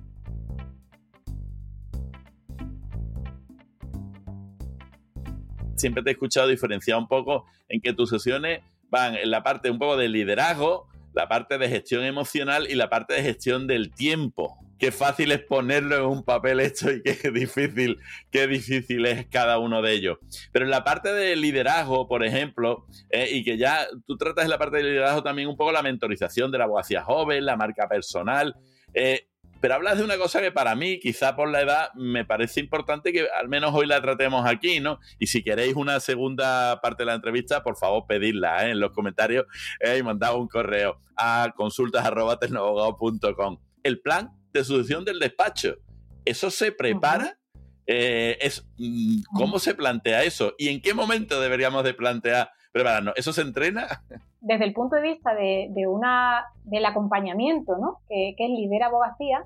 Siempre 5.82 6.02
te 6.02 6.10
he 6.10 6.12
escuchado 6.12 6.48
diferenciar 6.48 6.96
un 6.96 7.08
poco 7.08 7.44
en 7.68 7.80
que 7.80 7.92
tus 7.92 8.08
sesiones 8.08 8.60
van 8.88 9.16
en 9.16 9.30
la 9.30 9.42
parte 9.42 9.70
un 9.70 9.78
poco 9.78 9.96
de 9.96 10.08
liderazgo, 10.08 10.88
la 11.12 11.28
parte 11.28 11.58
de 11.58 11.68
gestión 11.68 12.04
emocional 12.04 12.66
y 12.70 12.74
la 12.74 12.88
parte 12.88 13.14
de 13.14 13.22
gestión 13.22 13.66
del 13.66 13.92
tiempo 13.92 14.62
qué 14.82 14.90
fácil 14.90 15.30
es 15.30 15.38
ponerlo 15.38 15.94
en 15.94 16.02
un 16.02 16.24
papel 16.24 16.58
hecho 16.58 16.90
y 16.90 17.04
qué 17.04 17.14
difícil, 17.32 18.00
qué 18.32 18.48
difícil 18.48 19.06
es 19.06 19.28
cada 19.28 19.60
uno 19.60 19.80
de 19.80 19.92
ellos. 19.92 20.18
Pero 20.50 20.64
en 20.64 20.72
la 20.72 20.82
parte 20.82 21.12
de 21.12 21.36
liderazgo, 21.36 22.08
por 22.08 22.24
ejemplo, 22.24 22.84
eh, 23.08 23.28
y 23.30 23.44
que 23.44 23.56
ya 23.56 23.86
tú 24.08 24.16
tratas 24.16 24.42
en 24.42 24.50
la 24.50 24.58
parte 24.58 24.78
de 24.78 24.82
liderazgo 24.82 25.22
también 25.22 25.48
un 25.48 25.56
poco 25.56 25.70
la 25.70 25.82
mentorización 25.82 26.50
de 26.50 26.58
la 26.58 26.64
abogacía 26.64 27.04
joven, 27.04 27.44
la 27.44 27.56
marca 27.56 27.88
personal. 27.88 28.56
Eh, 28.92 29.28
pero 29.62 29.74
hablas 29.74 29.96
de 29.96 30.02
una 30.02 30.18
cosa 30.18 30.40
que 30.40 30.50
para 30.50 30.74
mí, 30.74 30.98
quizá 30.98 31.36
por 31.36 31.48
la 31.48 31.60
edad, 31.60 31.94
me 31.94 32.24
parece 32.24 32.58
importante 32.58 33.12
que 33.12 33.28
al 33.30 33.48
menos 33.48 33.72
hoy 33.72 33.86
la 33.86 34.02
tratemos 34.02 34.44
aquí, 34.44 34.80
¿no? 34.80 34.98
Y 35.20 35.28
si 35.28 35.44
queréis 35.44 35.76
una 35.76 36.00
segunda 36.00 36.80
parte 36.80 37.02
de 37.02 37.06
la 37.06 37.14
entrevista, 37.14 37.62
por 37.62 37.76
favor, 37.76 38.04
pedidla 38.08 38.66
¿eh? 38.66 38.72
en 38.72 38.80
los 38.80 38.90
comentarios 38.90 39.46
y 39.80 40.02
mandad 40.02 40.34
un 40.34 40.48
correo 40.48 40.98
a 41.16 41.52
consultas.tecnobogado.com. 41.54 43.60
El 43.84 44.00
plan 44.00 44.32
de 44.52 44.64
sucesión 44.64 45.04
del 45.04 45.20
despacho. 45.20 45.76
¿Eso 46.24 46.50
se 46.50 46.72
prepara? 46.72 47.38
Eh, 47.86 48.38
es, 48.40 48.66
mm, 48.78 49.22
¿Cómo 49.32 49.60
se 49.60 49.76
plantea 49.76 50.24
eso? 50.24 50.56
¿Y 50.58 50.70
en 50.70 50.80
qué 50.80 50.92
momento 50.92 51.40
deberíamos 51.40 51.84
de 51.84 51.94
plantear 51.94 52.50
prepararnos? 52.72 53.14
¿Eso 53.16 53.32
se 53.32 53.42
entrena? 53.42 53.86
Desde 54.40 54.64
el 54.64 54.72
punto 54.72 54.96
de 54.96 55.02
vista 55.02 55.34
de, 55.34 55.86
una, 55.86 56.44
del 56.64 56.84
acompañamiento, 56.84 57.76
¿no? 57.78 57.98
que, 58.08 58.34
es 58.36 58.50
lidera 58.50 58.86
abogacía, 58.86 59.44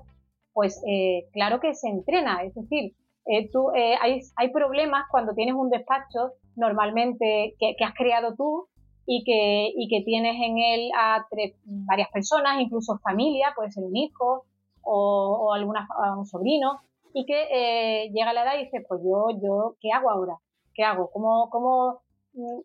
pues 0.53 0.81
eh, 0.87 1.27
claro 1.33 1.59
que 1.59 1.75
se 1.75 1.89
entrena. 1.89 2.41
Es 2.43 2.55
decir, 2.55 2.93
eh, 3.25 3.49
tú, 3.51 3.69
hay, 3.71 4.21
hay, 4.35 4.51
problemas 4.51 5.05
cuando 5.11 5.33
tienes 5.33 5.53
un 5.53 5.69
despacho 5.69 6.31
normalmente 6.55 7.55
que, 7.59 7.75
has 7.83 7.93
creado 7.93 8.33
tú 8.35 8.67
y 9.05 9.23
que, 9.23 9.71
y 9.75 9.87
que 9.87 10.03
tienes 10.03 10.35
en 10.41 10.57
él 10.57 10.89
a 10.97 11.25
varias 11.65 12.09
personas, 12.09 12.59
incluso 12.59 12.97
familia, 12.97 13.53
puede 13.55 13.71
ser 13.71 13.83
un 13.83 13.95
hijo, 13.95 14.45
o, 14.87 15.53
alguna, 15.53 15.87
un 16.17 16.25
sobrino, 16.25 16.79
y 17.13 17.25
que 17.25 17.47
eh, 17.51 18.09
llega 18.11 18.33
la 18.33 18.43
edad 18.43 18.55
y 18.55 18.65
dice, 18.65 18.85
pues 18.87 19.01
yo, 19.03 19.27
yo, 19.41 19.75
¿qué 19.79 19.91
hago 19.91 20.09
ahora? 20.09 20.37
¿Qué 20.73 20.83
hago? 20.83 21.09
¿Cómo, 21.11 21.49
cómo, 21.49 22.01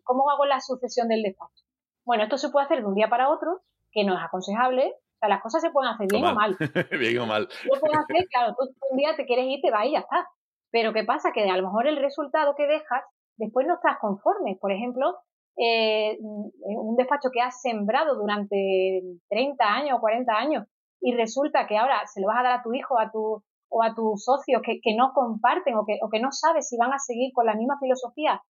cómo 0.03 0.29
hago 0.29 0.45
la 0.45 0.59
sucesión 0.59 1.07
del 1.07 1.23
despacho? 1.23 1.63
Bueno, 2.05 2.23
esto 2.23 2.37
se 2.37 2.49
puede 2.49 2.65
hacer 2.65 2.79
de 2.79 2.85
un 2.85 2.95
día 2.95 3.09
para 3.09 3.29
otro, 3.29 3.61
que 3.91 4.03
no 4.03 4.13
es 4.13 4.23
aconsejable. 4.23 4.87
O 4.87 5.17
sea, 5.19 5.29
las 5.29 5.41
cosas 5.41 5.61
se 5.61 5.71
pueden 5.71 5.91
hacer 5.91 6.07
bien 6.09 6.25
o 6.25 6.33
mal. 6.33 6.57
bien 6.99 7.19
o 7.19 7.25
mal. 7.25 7.47
Lo 7.65 7.79
puedes 7.79 7.97
hacer, 7.97 8.27
claro, 8.29 8.55
tú 8.57 8.73
un 8.91 8.97
día 8.97 9.15
te 9.15 9.25
quieres 9.25 9.45
ir, 9.47 9.61
te 9.61 9.71
vas 9.71 9.85
y 9.85 9.93
ya 9.93 9.99
está. 9.99 10.27
Pero 10.71 10.91
¿qué 10.91 11.03
pasa? 11.03 11.31
Que 11.33 11.49
a 11.49 11.57
lo 11.57 11.63
mejor 11.63 11.87
el 11.87 11.97
resultado 11.97 12.55
que 12.55 12.67
dejas, 12.67 13.03
después 13.37 13.65
no 13.67 13.75
estás 13.75 13.97
conforme. 13.99 14.57
Por 14.59 14.71
ejemplo, 14.71 15.15
eh, 15.57 16.17
un 16.19 16.95
despacho 16.95 17.29
que 17.31 17.41
has 17.41 17.61
sembrado 17.61 18.15
durante 18.15 19.01
30 19.29 19.63
años 19.63 19.97
o 19.97 20.01
40 20.01 20.33
años 20.33 20.65
y 20.99 21.13
resulta 21.13 21.67
que 21.67 21.77
ahora 21.77 22.01
se 22.07 22.21
lo 22.21 22.27
vas 22.27 22.39
a 22.39 22.43
dar 22.43 22.59
a 22.59 22.63
tu 22.63 22.73
hijo 22.73 22.97
a 22.99 23.11
tu, 23.11 23.43
o 23.69 23.83
a 23.83 23.93
tus 23.93 24.23
socios 24.23 24.61
que, 24.63 24.95
no 24.95 25.11
comparten 25.13 25.75
o 25.75 25.85
que, 25.85 25.99
o 26.01 26.09
que 26.09 26.19
no 26.19 26.31
sabes 26.31 26.69
si 26.69 26.77
van 26.77 26.93
a 26.93 26.99
seguir 26.99 27.31
con 27.33 27.45
la 27.45 27.55
misma 27.55 27.77
filosofía 27.79 28.41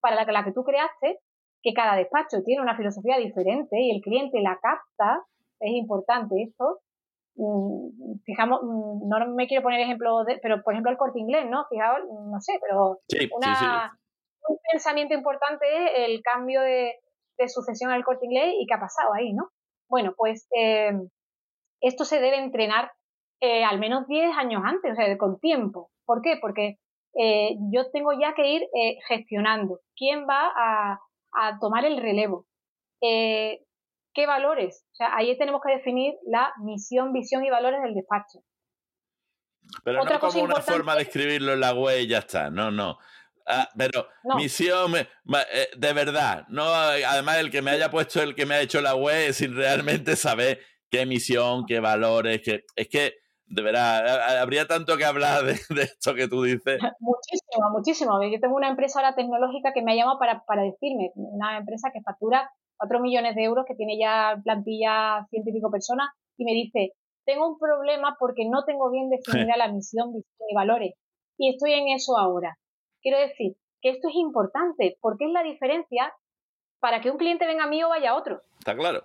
para 0.00 0.16
la 0.16 0.26
que, 0.26 0.32
la 0.32 0.44
que 0.44 0.52
tú 0.52 0.64
creaste, 0.64 1.18
que 1.62 1.72
cada 1.72 1.96
despacho 1.96 2.42
tiene 2.44 2.62
una 2.62 2.76
filosofía 2.76 3.18
diferente 3.18 3.80
y 3.80 3.90
el 3.90 4.00
cliente 4.00 4.40
la 4.40 4.58
capta, 4.60 5.24
es 5.60 5.72
importante 5.72 6.42
esto. 6.42 6.80
Mm, 7.36 8.18
fijamos, 8.24 8.60
mm, 8.62 9.08
no 9.08 9.34
me 9.34 9.46
quiero 9.46 9.62
poner 9.62 9.80
ejemplo, 9.80 10.24
de, 10.24 10.38
pero 10.42 10.62
por 10.62 10.74
ejemplo 10.74 10.90
el 10.90 10.98
corte 10.98 11.18
inglés, 11.18 11.46
¿no? 11.48 11.64
Fijaos, 11.70 12.00
no 12.08 12.40
sé, 12.40 12.58
pero 12.60 12.98
un 14.48 14.58
pensamiento 14.70 15.14
importante 15.14 15.64
es 15.66 16.10
el 16.10 16.22
cambio 16.22 16.60
de, 16.60 16.94
sucesión 17.48 17.90
al 17.90 18.04
corte 18.04 18.26
inglés 18.26 18.54
y 18.60 18.66
qué 18.66 18.74
ha 18.74 18.78
pasado 18.78 19.12
ahí, 19.14 19.32
¿no? 19.32 19.48
Bueno, 19.88 20.14
pues 20.16 20.46
eh, 20.56 20.92
esto 21.80 22.04
se 22.04 22.20
debe 22.20 22.38
entrenar 22.38 22.92
eh, 23.40 23.64
al 23.64 23.80
menos 23.80 24.06
10 24.06 24.36
años 24.36 24.62
antes, 24.64 24.92
o 24.92 24.94
sea, 24.94 25.18
con 25.18 25.40
tiempo. 25.40 25.90
¿Por 26.06 26.22
qué? 26.22 26.38
Porque 26.40 26.76
eh, 27.14 27.56
yo 27.72 27.90
tengo 27.90 28.12
ya 28.12 28.34
que 28.34 28.48
ir 28.48 28.62
eh, 28.62 28.98
gestionando 29.08 29.80
quién 29.96 30.26
va 30.28 30.52
a, 30.56 31.00
tomar 31.60 31.84
el 31.86 31.96
relevo, 31.96 32.46
qué 33.00 34.26
valores. 34.26 34.84
O 34.92 34.94
sea, 34.94 35.16
ahí 35.16 35.36
tenemos 35.38 35.62
que 35.64 35.72
definir 35.72 36.14
la 36.26 36.52
misión, 36.62 37.12
visión 37.12 37.42
y 37.44 37.50
valores 37.50 37.82
del 37.82 37.94
despacho. 37.94 38.40
Pero 39.82 40.04
no 40.04 40.20
como 40.20 40.42
una 40.42 40.60
forma 40.60 40.94
de 40.96 41.02
escribirlo 41.02 41.54
en 41.54 41.60
la 41.60 41.72
web 41.72 42.00
y 42.00 42.06
ya 42.06 42.18
está, 42.18 42.50
no, 42.50 42.70
no. 42.70 42.98
Ah, 43.46 43.68
pero 43.76 44.08
misión, 44.36 44.92
de 44.92 45.92
verdad, 45.92 46.44
no, 46.48 46.64
además 46.64 47.38
el 47.38 47.50
que 47.50 47.62
me 47.62 47.72
haya 47.72 47.90
puesto, 47.90 48.22
el 48.22 48.34
que 48.34 48.46
me 48.46 48.54
ha 48.54 48.60
hecho 48.60 48.80
la 48.80 48.94
web 48.94 49.32
sin 49.32 49.56
realmente 49.56 50.16
saber 50.16 50.60
qué 50.90 51.06
misión, 51.06 51.64
qué 51.66 51.80
valores, 51.80 52.42
que 52.42 52.64
es 52.76 52.88
que 52.88 53.21
de 53.52 53.62
verdad, 53.62 54.40
habría 54.40 54.66
tanto 54.66 54.96
que 54.96 55.04
hablar 55.04 55.44
de, 55.44 55.52
esto 55.82 56.14
que 56.14 56.26
tú 56.26 56.42
dices. 56.42 56.80
Muchísimo, 57.00 57.70
muchísimo. 57.70 58.22
Yo 58.22 58.40
tengo 58.40 58.56
una 58.56 58.68
empresa 58.68 59.00
ahora 59.00 59.14
tecnológica 59.14 59.72
que 59.74 59.82
me 59.82 59.92
ha 59.92 59.96
llamado 59.96 60.18
para, 60.18 60.42
para 60.46 60.62
decirme, 60.62 61.12
una 61.14 61.58
empresa 61.58 61.90
que 61.92 62.00
factura 62.00 62.50
4 62.78 63.00
millones 63.00 63.34
de 63.34 63.44
euros, 63.44 63.66
que 63.68 63.74
tiene 63.74 63.98
ya 63.98 64.40
plantilla 64.42 65.26
ciento 65.28 65.50
y 65.50 65.52
pico 65.52 65.70
personas, 65.70 66.08
y 66.38 66.44
me 66.44 66.52
dice, 66.52 66.92
tengo 67.26 67.46
un 67.46 67.58
problema 67.58 68.16
porque 68.18 68.48
no 68.48 68.64
tengo 68.64 68.90
bien 68.90 69.10
definida 69.10 69.54
la 69.58 69.70
misión, 69.70 70.14
visión 70.14 70.48
y 70.48 70.54
valores. 70.54 70.94
Y 71.36 71.50
estoy 71.50 71.74
en 71.74 71.88
eso 71.88 72.16
ahora. 72.18 72.56
Quiero 73.02 73.18
decir 73.18 73.56
que 73.82 73.90
esto 73.90 74.08
es 74.08 74.14
importante, 74.14 74.96
porque 75.02 75.26
es 75.26 75.32
la 75.32 75.42
diferencia 75.42 76.14
para 76.80 77.02
que 77.02 77.10
un 77.10 77.18
cliente 77.18 77.46
venga 77.46 77.64
a 77.64 77.68
mí 77.68 77.84
o 77.84 77.90
vaya 77.90 78.10
a 78.10 78.16
otro. 78.16 78.40
Está 78.58 78.74
claro. 78.74 79.04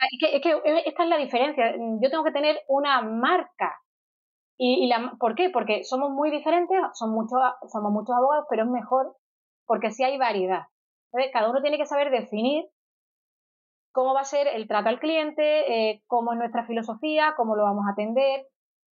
Es 0.00 0.42
que, 0.42 0.62
esta 0.86 1.02
es 1.02 1.08
la 1.08 1.16
diferencia. 1.18 1.74
Yo 1.76 2.10
tengo 2.10 2.24
que 2.24 2.32
tener 2.32 2.60
una 2.68 3.02
marca. 3.02 3.76
Y, 4.56 4.88
la, 4.88 5.14
¿Por 5.18 5.34
qué? 5.34 5.50
Porque 5.50 5.84
somos 5.84 6.10
muy 6.10 6.30
diferentes, 6.30 6.78
son 6.94 7.12
muchos, 7.12 7.38
somos 7.72 7.92
muchos 7.92 8.14
abogados, 8.14 8.46
pero 8.50 8.64
es 8.64 8.70
mejor 8.70 9.16
porque 9.66 9.90
sí 9.90 10.04
hay 10.04 10.18
variedad. 10.18 10.64
Cada 11.32 11.50
uno 11.50 11.62
tiene 11.62 11.78
que 11.78 11.86
saber 11.86 12.10
definir 12.10 12.64
cómo 13.92 14.14
va 14.14 14.20
a 14.20 14.24
ser 14.24 14.46
el 14.48 14.68
trato 14.68 14.88
al 14.88 15.00
cliente, 15.00 15.90
eh, 15.90 16.02
cómo 16.06 16.32
es 16.32 16.38
nuestra 16.38 16.66
filosofía, 16.66 17.34
cómo 17.36 17.56
lo 17.56 17.64
vamos 17.64 17.84
a 17.86 17.92
atender, 17.92 18.46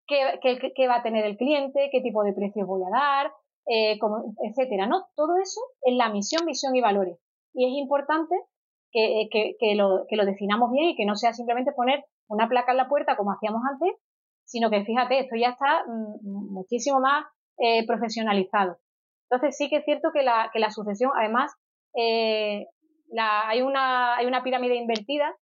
qué, 0.07 0.41
qué, 0.75 0.89
va 0.89 0.97
a 0.97 1.03
tener 1.03 1.25
el 1.25 1.37
cliente, 1.37 1.91
qué 1.93 2.01
tipo 2.01 2.23
de 2.25 2.33
precios 2.33 2.67
voy 2.67 2.83
a 2.83 2.91
dar, 2.91 3.33
eh, 3.67 3.99
etcétera, 4.43 4.87
¿no? 4.87 5.07
Todo 5.15 5.37
eso 5.37 5.61
es 5.83 5.95
la 5.95 6.11
misión, 6.11 6.47
visión 6.47 6.75
y 6.75 6.81
valores. 6.81 7.19
Y 7.53 7.67
es 7.67 7.73
importante 7.79 8.35
eh, 8.99 9.29
que, 9.31 9.75
lo, 9.77 10.05
definamos 10.25 10.73
bien 10.73 10.91
y 10.91 10.97
que 10.97 11.07
no 11.07 11.15
sea 11.15 11.33
simplemente 11.33 11.73
poner 11.73 12.05
una 12.29 12.49
placa 12.49 12.73
en 12.73 12.79
la 12.79 12.89
puerta 12.89 13.17
como 13.17 13.31
hacíamos 13.33 13.63
antes, 13.71 13.97
sino 14.45 14.71
que 14.71 14.85
fíjate, 14.85 15.21
esto 15.21 15.37
ya 15.37 15.51
está 15.51 15.85
mm, 15.87 16.53
muchísimo 16.53 16.99
más 17.01 17.25
eh, 17.59 17.87
profesionalizado. 17.87 18.79
Entonces 19.31 19.57
sí 19.57 19.69
que 19.69 19.77
es 19.77 19.85
cierto 19.85 20.11
que 20.13 20.23
la, 20.23 20.71
sucesión, 20.71 21.13
además, 21.17 21.55
eh, 21.95 22.67
hay, 23.17 23.63
una, 23.63 24.17
hay 24.17 24.27
una 24.27 24.43
pirámide 24.43 24.77
invertida 24.77 25.35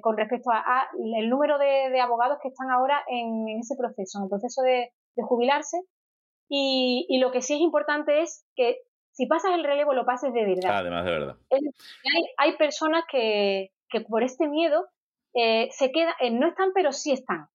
con 0.00 0.16
respecto 0.16 0.50
a, 0.50 0.88
el 1.18 1.28
número 1.28 1.58
de, 1.58 2.00
abogados 2.00 2.38
que 2.42 2.48
están 2.48 2.70
ahora 2.70 3.02
en, 3.08 3.58
ese 3.58 3.74
proceso, 3.76 4.18
en 4.18 4.24
el 4.24 4.30
proceso 4.30 4.62
de, 4.62 4.90
jubilarse. 5.22 5.78
Y, 6.48 7.18
lo 7.20 7.30
que 7.30 7.42
sí 7.42 7.54
es 7.54 7.60
importante 7.60 8.22
es 8.22 8.46
que 8.54 8.78
si 9.12 9.26
pasas 9.26 9.52
el 9.52 9.64
relevo, 9.64 9.92
lo 9.94 10.04
pases 10.04 10.32
de 10.32 10.44
verdad. 10.44 10.78
Además, 10.78 11.04
de 11.04 11.10
verdad. 11.10 11.36
Hay, 11.50 12.24
hay 12.38 12.56
personas 12.56 13.04
que, 13.10 13.70
que, 13.88 14.00
por 14.00 14.22
este 14.22 14.48
miedo 14.48 14.86
eh, 15.34 15.68
se 15.72 15.92
quedan, 15.92 16.14
eh, 16.20 16.30
no 16.30 16.48
están, 16.48 16.70
pero 16.74 16.92
sí 16.92 17.12
están. 17.12 17.48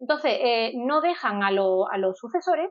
Entonces, 0.00 0.32
eh, 0.40 0.72
no 0.74 1.00
dejan 1.00 1.42
a, 1.42 1.48
a 1.48 1.98
los 1.98 2.18
sucesores 2.18 2.70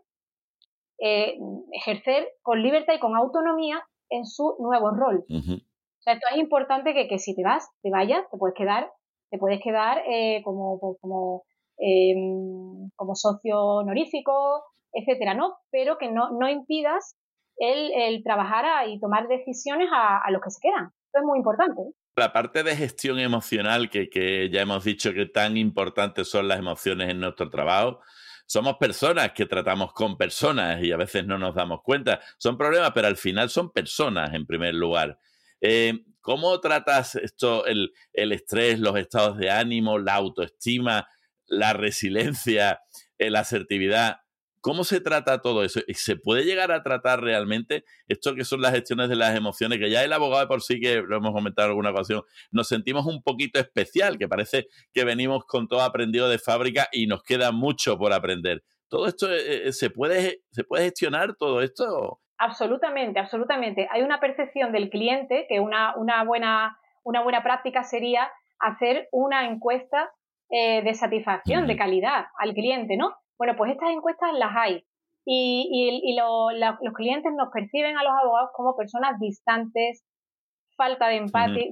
ejercer 1.04 2.28
con 2.44 2.62
libertad 2.62 2.94
y 2.94 3.00
con 3.00 3.16
autonomía 3.16 3.84
en 4.12 4.24
su 4.26 4.56
nuevo 4.60 4.92
rol. 4.92 5.26
O 5.28 6.04
sea, 6.04 6.14
esto 6.14 6.28
es 6.32 6.38
importante 6.38 6.94
que, 6.94 7.08
que, 7.08 7.18
si 7.18 7.36
te 7.36 7.42
vas, 7.44 7.68
te 7.82 7.90
vayas, 7.90 8.30
te 8.30 8.38
puedes 8.38 8.56
quedar, 8.56 8.92
te 9.32 9.40
puedes 9.40 9.60
quedar 9.64 10.04
como, 10.44 10.80
como, 11.02 11.44
em, 11.80 12.92
como 12.96 13.16
socio 13.16 13.60
honorífico, 13.60 14.64
etcétera, 14.94 15.34
¿no? 15.34 15.56
Pero 15.72 15.98
que 15.98 16.12
no, 16.12 16.30
no 16.38 16.48
impidas 16.48 17.16
el, 17.62 17.92
el 17.94 18.24
trabajar 18.24 18.90
y 18.90 19.00
tomar 19.00 19.28
decisiones 19.28 19.88
a, 19.94 20.30
los 20.32 20.42
que 20.42 20.50
se 20.50 20.60
quedan. 20.62 20.86
Esto 21.06 21.20
es 21.20 21.24
muy 21.24 21.38
importante. 21.38 21.82
La 22.16 22.34
parte 22.34 22.64
de 22.64 22.76
gestión 22.76 23.20
emocional, 23.20 23.90
que, 23.90 24.10
que 24.10 24.50
ya 24.50 24.62
hemos 24.62 24.84
dicho 24.84 25.14
que 25.14 25.28
tan 25.28 25.58
importantes 25.58 26.28
son 26.28 26.48
las 26.48 26.58
emociones 26.58 27.10
en 27.10 27.20
nuestro 27.20 27.50
trabajo, 27.50 28.02
somos 28.48 28.78
personas 28.78 29.32
que 29.34 29.46
tratamos 29.46 29.94
con 29.94 30.18
personas 30.18 30.84
y 30.84 30.92
a 30.92 30.98
veces 30.98 31.26
no 31.26 31.38
nos 31.38 31.54
damos 31.54 31.82
cuenta. 31.84 32.20
Son 32.38 32.58
problemas, 32.58 32.92
pero 32.94 33.08
al 33.08 33.16
final 33.16 33.50
son 33.50 33.72
personas 33.72 34.34
en 34.34 34.48
primer 34.48 34.74
lugar. 34.74 35.20
Eh, 35.62 36.04
¿Cómo 36.20 36.60
tratas 36.60 37.16
esto, 37.16 37.66
el, 37.66 37.94
el, 38.12 38.32
estrés, 38.32 38.80
los 38.80 38.98
estados 38.98 39.38
de 39.38 39.52
ánimo, 39.52 40.00
la 40.00 40.16
autoestima, 40.16 41.08
la 41.46 41.74
resiliencia, 41.74 42.82
eh, 43.20 43.30
la 43.30 43.42
asertividad? 43.42 44.18
¿Cómo 44.62 44.84
se 44.84 45.02
trata 45.02 45.42
todo 45.42 45.64
eso? 45.64 45.80
¿Y 45.88 45.96
se 45.96 46.16
puede 46.16 46.44
llegar 46.44 46.72
a 46.72 46.84
tratar 46.84 47.22
realmente 47.22 47.84
esto 48.08 48.36
que 48.36 48.46
son 48.46 48.62
las 48.62 48.74
gestiones 48.74 49.10
de 49.10 49.16
las 49.16 49.36
emociones? 49.36 49.80
Que 49.80 49.90
ya 49.90 50.04
el 50.04 50.14
abogado 50.14 50.42
de 50.42 50.48
por 50.48 50.62
sí, 50.62 50.80
que 50.80 51.02
lo 51.02 51.18
hemos 51.18 51.34
comentado 51.34 51.68
en 51.68 51.72
alguna 51.72 51.90
ocasión, 51.90 52.22
nos 52.52 52.68
sentimos 52.68 53.08
un 53.08 53.24
poquito 53.24 53.60
especial, 53.60 54.20
que 54.20 54.28
parece 54.28 54.68
que 54.94 55.04
venimos 55.04 55.46
con 55.46 55.68
todo 55.68 55.82
aprendido 55.82 56.30
de 56.30 56.38
fábrica 56.38 56.88
y 56.92 57.08
nos 57.08 57.24
queda 57.24 57.52
mucho 57.52 57.98
por 57.98 58.14
aprender. 58.14 58.64
¿Todo 58.88 59.08
esto 59.08 59.32
eh, 59.32 59.68
eh, 59.68 59.74
se 59.74 59.90
puede, 59.90 60.44
se 60.52 60.64
puede 60.64 60.84
gestionar 60.84 61.36
todo 61.36 61.62
esto? 61.62 62.22
Absolutamente, 62.38 63.20
absolutamente. 63.20 63.88
Hay 63.92 64.04
una 64.04 64.20
percepción 64.20 64.72
del 64.72 64.90
cliente 64.90 65.46
que 65.50 65.60
una, 65.60 65.96
una, 65.96 66.24
buena, 66.24 66.78
una 67.04 67.24
buena 67.24 67.42
práctica 67.42 67.84
sería 67.84 68.32
hacer 68.60 69.08
una 69.12 69.48
encuesta 69.48 70.12
eh, 70.50 70.84
de 70.84 70.94
satisfacción, 70.94 71.66
de 71.66 71.78
calidad 71.78 72.26
al 72.38 72.54
cliente, 72.54 72.98
¿no? 72.98 73.16
Bueno, 73.42 73.56
pues 73.58 73.72
estas 73.72 73.90
encuestas 73.90 74.34
las 74.34 74.52
hay. 74.56 74.86
Y, 75.26 76.16
los 76.16 76.94
clientes 76.94 77.32
nos 77.36 77.50
perciben 77.52 77.98
a 77.98 78.04
los 78.04 78.14
abogados 78.14 78.52
como 78.54 78.76
personas 78.76 79.20
distantes, 79.20 80.06
falta 80.78 81.08
de, 81.08 81.22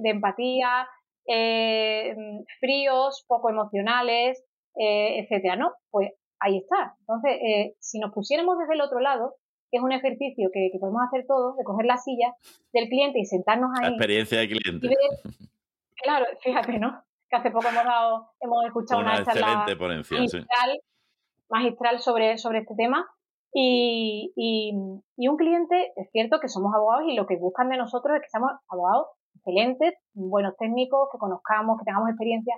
de 0.02 0.10
empatía, 0.10 0.88
eh, 1.28 2.12
fríos, 2.58 3.24
poco 3.28 3.50
emocionales, 3.50 4.44
eh, 4.80 5.20
etcétera, 5.20 5.54
¿no? 5.54 5.70
Pues 5.92 6.10
ahí 6.40 6.58
está. 6.58 6.96
Entonces, 7.02 7.38
eh, 7.40 7.76
si 7.78 8.00
nos 8.00 8.12
pusiéramos 8.12 8.58
desde 8.58 8.74
el 8.74 8.80
otro 8.80 8.98
lado, 8.98 9.36
que 9.70 9.76
es 9.76 9.82
un 9.84 9.92
ejercicio 9.92 10.50
que, 10.52 10.72
podemos 10.80 11.02
hacer 11.06 11.24
todos, 11.28 11.56
de 11.56 11.62
coger 11.62 11.86
la 11.86 11.98
silla 11.98 12.34
del 12.72 12.88
cliente 12.88 13.20
y 13.20 13.26
sentarnos 13.26 13.70
ahí. 13.78 13.90
La 13.90 13.90
experiencia 13.90 14.40
de 14.40 14.48
cliente. 14.48 14.88
claro, 16.02 16.26
fíjate, 16.42 16.80
¿no? 16.80 17.00
Que 17.28 17.36
hace 17.36 17.52
poco 17.52 17.68
hemos 17.68 17.84
dado, 17.84 18.32
hemos 18.40 18.64
escuchado 18.66 19.02
una, 19.02 19.12
una 19.12 19.22
excelente 19.22 19.76
ponencia, 19.76 20.18
magistral 21.50 22.00
sobre, 22.00 22.38
sobre 22.38 22.60
este 22.60 22.74
tema. 22.76 23.06
Y, 23.52 24.32
y, 24.36 25.28
un 25.28 25.36
cliente, 25.36 25.92
es 25.96 26.08
cierto 26.12 26.38
que 26.40 26.48
somos 26.48 26.72
abogados 26.74 27.04
y 27.08 27.16
lo 27.16 27.26
que 27.26 27.36
buscan 27.36 27.68
de 27.68 27.76
nosotros 27.76 28.16
es 28.16 28.22
que 28.22 28.28
seamos 28.28 28.52
abogados 28.68 29.08
excelentes, 29.34 29.94
buenos 30.14 30.56
técnicos, 30.56 31.08
que 31.10 31.18
conozcamos, 31.18 31.78
que 31.78 31.84
tengamos 31.84 32.10
experiencia. 32.10 32.54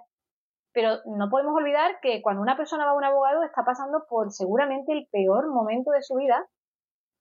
Pero 0.75 0.97
no 1.17 1.31
podemos 1.31 1.55
olvidar 1.55 1.99
que 2.03 2.21
cuando 2.23 2.43
una 2.43 2.57
persona 2.57 2.85
va 2.85 2.93
a 2.93 2.97
un 2.97 3.05
abogado 3.05 3.43
está 3.43 3.65
pasando 3.65 4.05
por 4.09 4.33
seguramente 4.33 4.93
el 4.93 5.07
peor 5.11 5.49
momento 5.49 5.91
de 5.91 6.03
su 6.03 6.17
vida 6.17 6.47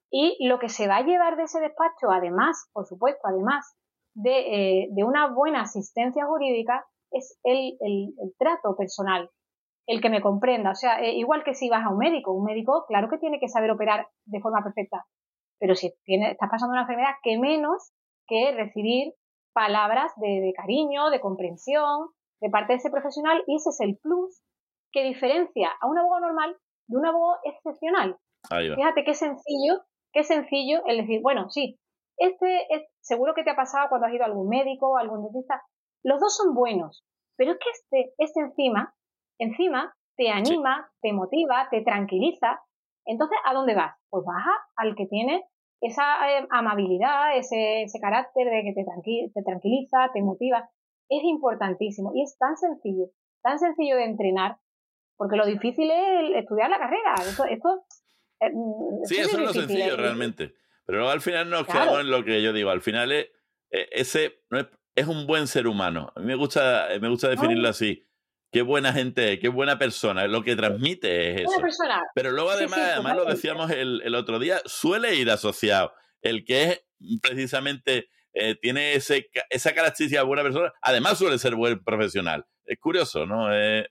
y 0.10 0.46
lo 0.48 0.60
que 0.60 0.70
se 0.70 0.88
va 0.88 0.98
a 0.98 1.04
llevar 1.04 1.38
de 1.38 1.44
ese 1.44 1.62
despacho, 1.62 2.12
además, 2.12 2.70
por 2.74 2.86
supuesto, 2.86 3.22
además 3.24 3.78
de, 4.14 4.84
eh, 4.84 4.88
de 4.92 5.04
una 5.04 5.34
buena 5.34 5.62
asistencia 5.62 6.26
jurídica, 6.26 6.86
es 7.12 7.40
el, 7.44 7.78
el, 7.80 8.14
el 8.22 8.34
trato 8.38 8.76
personal, 8.76 9.30
el 9.88 10.02
que 10.02 10.10
me 10.10 10.22
comprenda. 10.22 10.72
O 10.72 10.76
sea, 10.76 11.02
eh, 11.02 11.14
igual 11.14 11.44
que 11.44 11.54
si 11.54 11.70
vas 11.70 11.86
a 11.86 11.90
un 11.90 11.98
médico, 11.98 12.34
un 12.34 12.46
médico, 12.46 12.86
claro 12.88 13.10
que 13.10 13.18
tiene 13.18 13.40
que 13.40 13.48
saber 13.48 13.72
operar 13.72 14.08
de 14.26 14.40
forma 14.40 14.64
perfecta. 14.64 15.06
Pero 15.60 15.76
si 15.76 15.94
tiene, 16.04 16.32
estás 16.32 16.50
pasando 16.50 16.74
una 16.74 16.82
enfermedad, 16.82 17.14
¿qué 17.24 17.38
menos 17.38 17.92
que 18.28 18.52
recibir 18.52 19.14
palabras 19.54 20.12
de, 20.18 20.54
cariño, 20.56 21.10
de 21.10 21.20
comprensión, 21.20 22.10
de 22.42 22.50
parte 22.50 22.74
de 22.74 22.78
ese 22.78 22.90
profesional? 22.90 23.44
Y 23.48 23.56
ese 23.56 23.70
es 23.70 23.80
el 23.82 23.98
plus 23.98 24.42
que 24.92 25.04
diferencia 25.04 25.70
a 25.80 25.88
un 25.88 25.98
abogado 25.98 26.28
normal 26.28 26.58
de 26.88 26.98
un 26.98 27.06
abogado 27.06 27.40
excepcional. 27.44 28.18
Fíjate 28.50 29.04
qué 29.04 29.14
sencillo, 29.14 29.82
qué 30.12 30.24
sencillo 30.24 30.82
el 30.86 30.98
decir, 30.98 31.22
bueno, 31.22 31.50
sí, 31.50 31.80
este 32.18 32.66
es, 32.74 32.84
seguro 33.02 33.34
que 33.34 33.44
te 33.44 33.52
ha 33.52 33.56
pasado 33.56 33.88
cuando 33.90 34.08
has 34.08 34.14
ido 34.14 34.24
a 34.24 34.28
algún 34.28 34.50
médico, 34.50 34.90
o 34.90 34.98
algún 34.98 35.24
dentista. 35.24 35.64
Los 36.04 36.20
dos 36.20 36.36
son 36.36 36.54
buenos, 36.54 37.06
pero 37.38 37.52
es 37.52 37.60
que 37.60 37.70
este, 37.70 38.14
este 38.18 38.40
encima 38.42 38.94
encima 39.42 39.94
te 40.18 40.30
anima, 40.30 40.89
te 41.02 41.14
motiva, 41.14 41.68
te 41.72 41.82
tranquiliza. 41.82 42.60
Entonces, 43.06 43.38
¿a 43.46 43.54
dónde 43.54 43.74
vas? 43.74 43.96
Pues 44.10 44.24
vas 44.26 44.46
al 44.76 44.96
que 44.96 45.08
tiene 45.08 45.44
esa 45.82 46.04
eh, 46.30 46.48
amabilidad, 46.52 47.38
ese, 47.38 47.84
ese, 47.84 48.00
carácter 48.00 48.46
de 48.46 48.62
que 48.64 48.74
te, 48.74 49.32
te 49.34 49.44
tranquiliza, 49.44 50.12
te 50.14 50.22
motiva. 50.22 50.70
Es 51.10 51.24
importantísimo 51.24 52.12
y 52.14 52.24
es 52.24 52.38
tan 52.38 52.56
sencillo, 52.56 53.08
tan 53.42 53.58
sencillo 53.58 53.96
de 53.98 54.06
entrenar, 54.06 54.58
porque 55.18 55.38
lo 55.38 55.46
difícil 55.46 55.89
es 55.89 56.36
estudiar 56.36 56.70
la 56.70 56.78
carrera. 56.78 57.16
Esto, 57.18 57.46
esto, 57.46 57.84
eh, 58.39 58.52
mm, 58.54 59.06
sí, 59.06 59.18
eso 59.18 59.38
es, 59.38 59.44
lo 59.44 59.54
sencillo 59.54 59.98
realmente. 59.98 60.54
Pero 60.86 61.00
luego 61.00 61.12
al 61.12 61.22
final 61.22 61.50
nos 61.50 61.66
quedamos 61.66 62.02
en 62.02 62.12
lo 62.12 62.24
que 62.24 62.44
yo 62.44 62.54
digo. 62.54 62.70
Al 62.70 62.82
final 62.82 63.12
es, 63.12 63.26
eh, 63.72 63.89
ese 63.92 64.44
es, 64.96 65.08
un 65.08 65.26
buen 65.26 65.48
ser 65.48 65.68
humano. 65.68 66.12
A 66.16 66.20
mí 66.20 66.28
me 66.28 66.36
gusta, 66.36 66.89
me 67.02 67.10
gusta 67.10 67.30
definirlo 67.30 67.70
así 67.70 68.06
qué 68.52 68.62
buena 68.62 68.93
gente, 68.93 69.39
qué 69.39 69.47
buena 69.47 69.78
persona, 69.80 70.28
lo 70.28 70.43
que 70.43 70.56
transmite 70.56 71.32
es 71.32 71.41
eso. 71.41 71.62
Pero 72.14 72.32
luego 72.32 72.52
además, 72.52 72.80
además 72.80 73.16
lo 73.16 73.26
decíamos 73.26 73.72
el, 73.72 74.14
otro 74.16 74.39
día, 74.39 74.60
suele 74.66 75.16
ir 75.16 75.30
asociado. 75.30 75.93
El 76.22 76.43
que 76.45 76.64
es 76.64 76.86
precisamente 77.22 78.10
eh, 78.34 78.56
tiene 78.62 78.93
ese, 78.93 79.30
esa 79.49 79.74
característica 79.74 80.22
de 80.22 80.28
buena 80.28 80.43
persona, 80.43 80.72
además 80.82 81.18
suele 81.18 81.38
ser 81.39 81.56
buen 81.56 81.84
profesional. 81.84 82.45
Es 82.66 82.80
curioso, 82.80 83.26
¿no? 83.26 83.54
Es, 83.54 83.88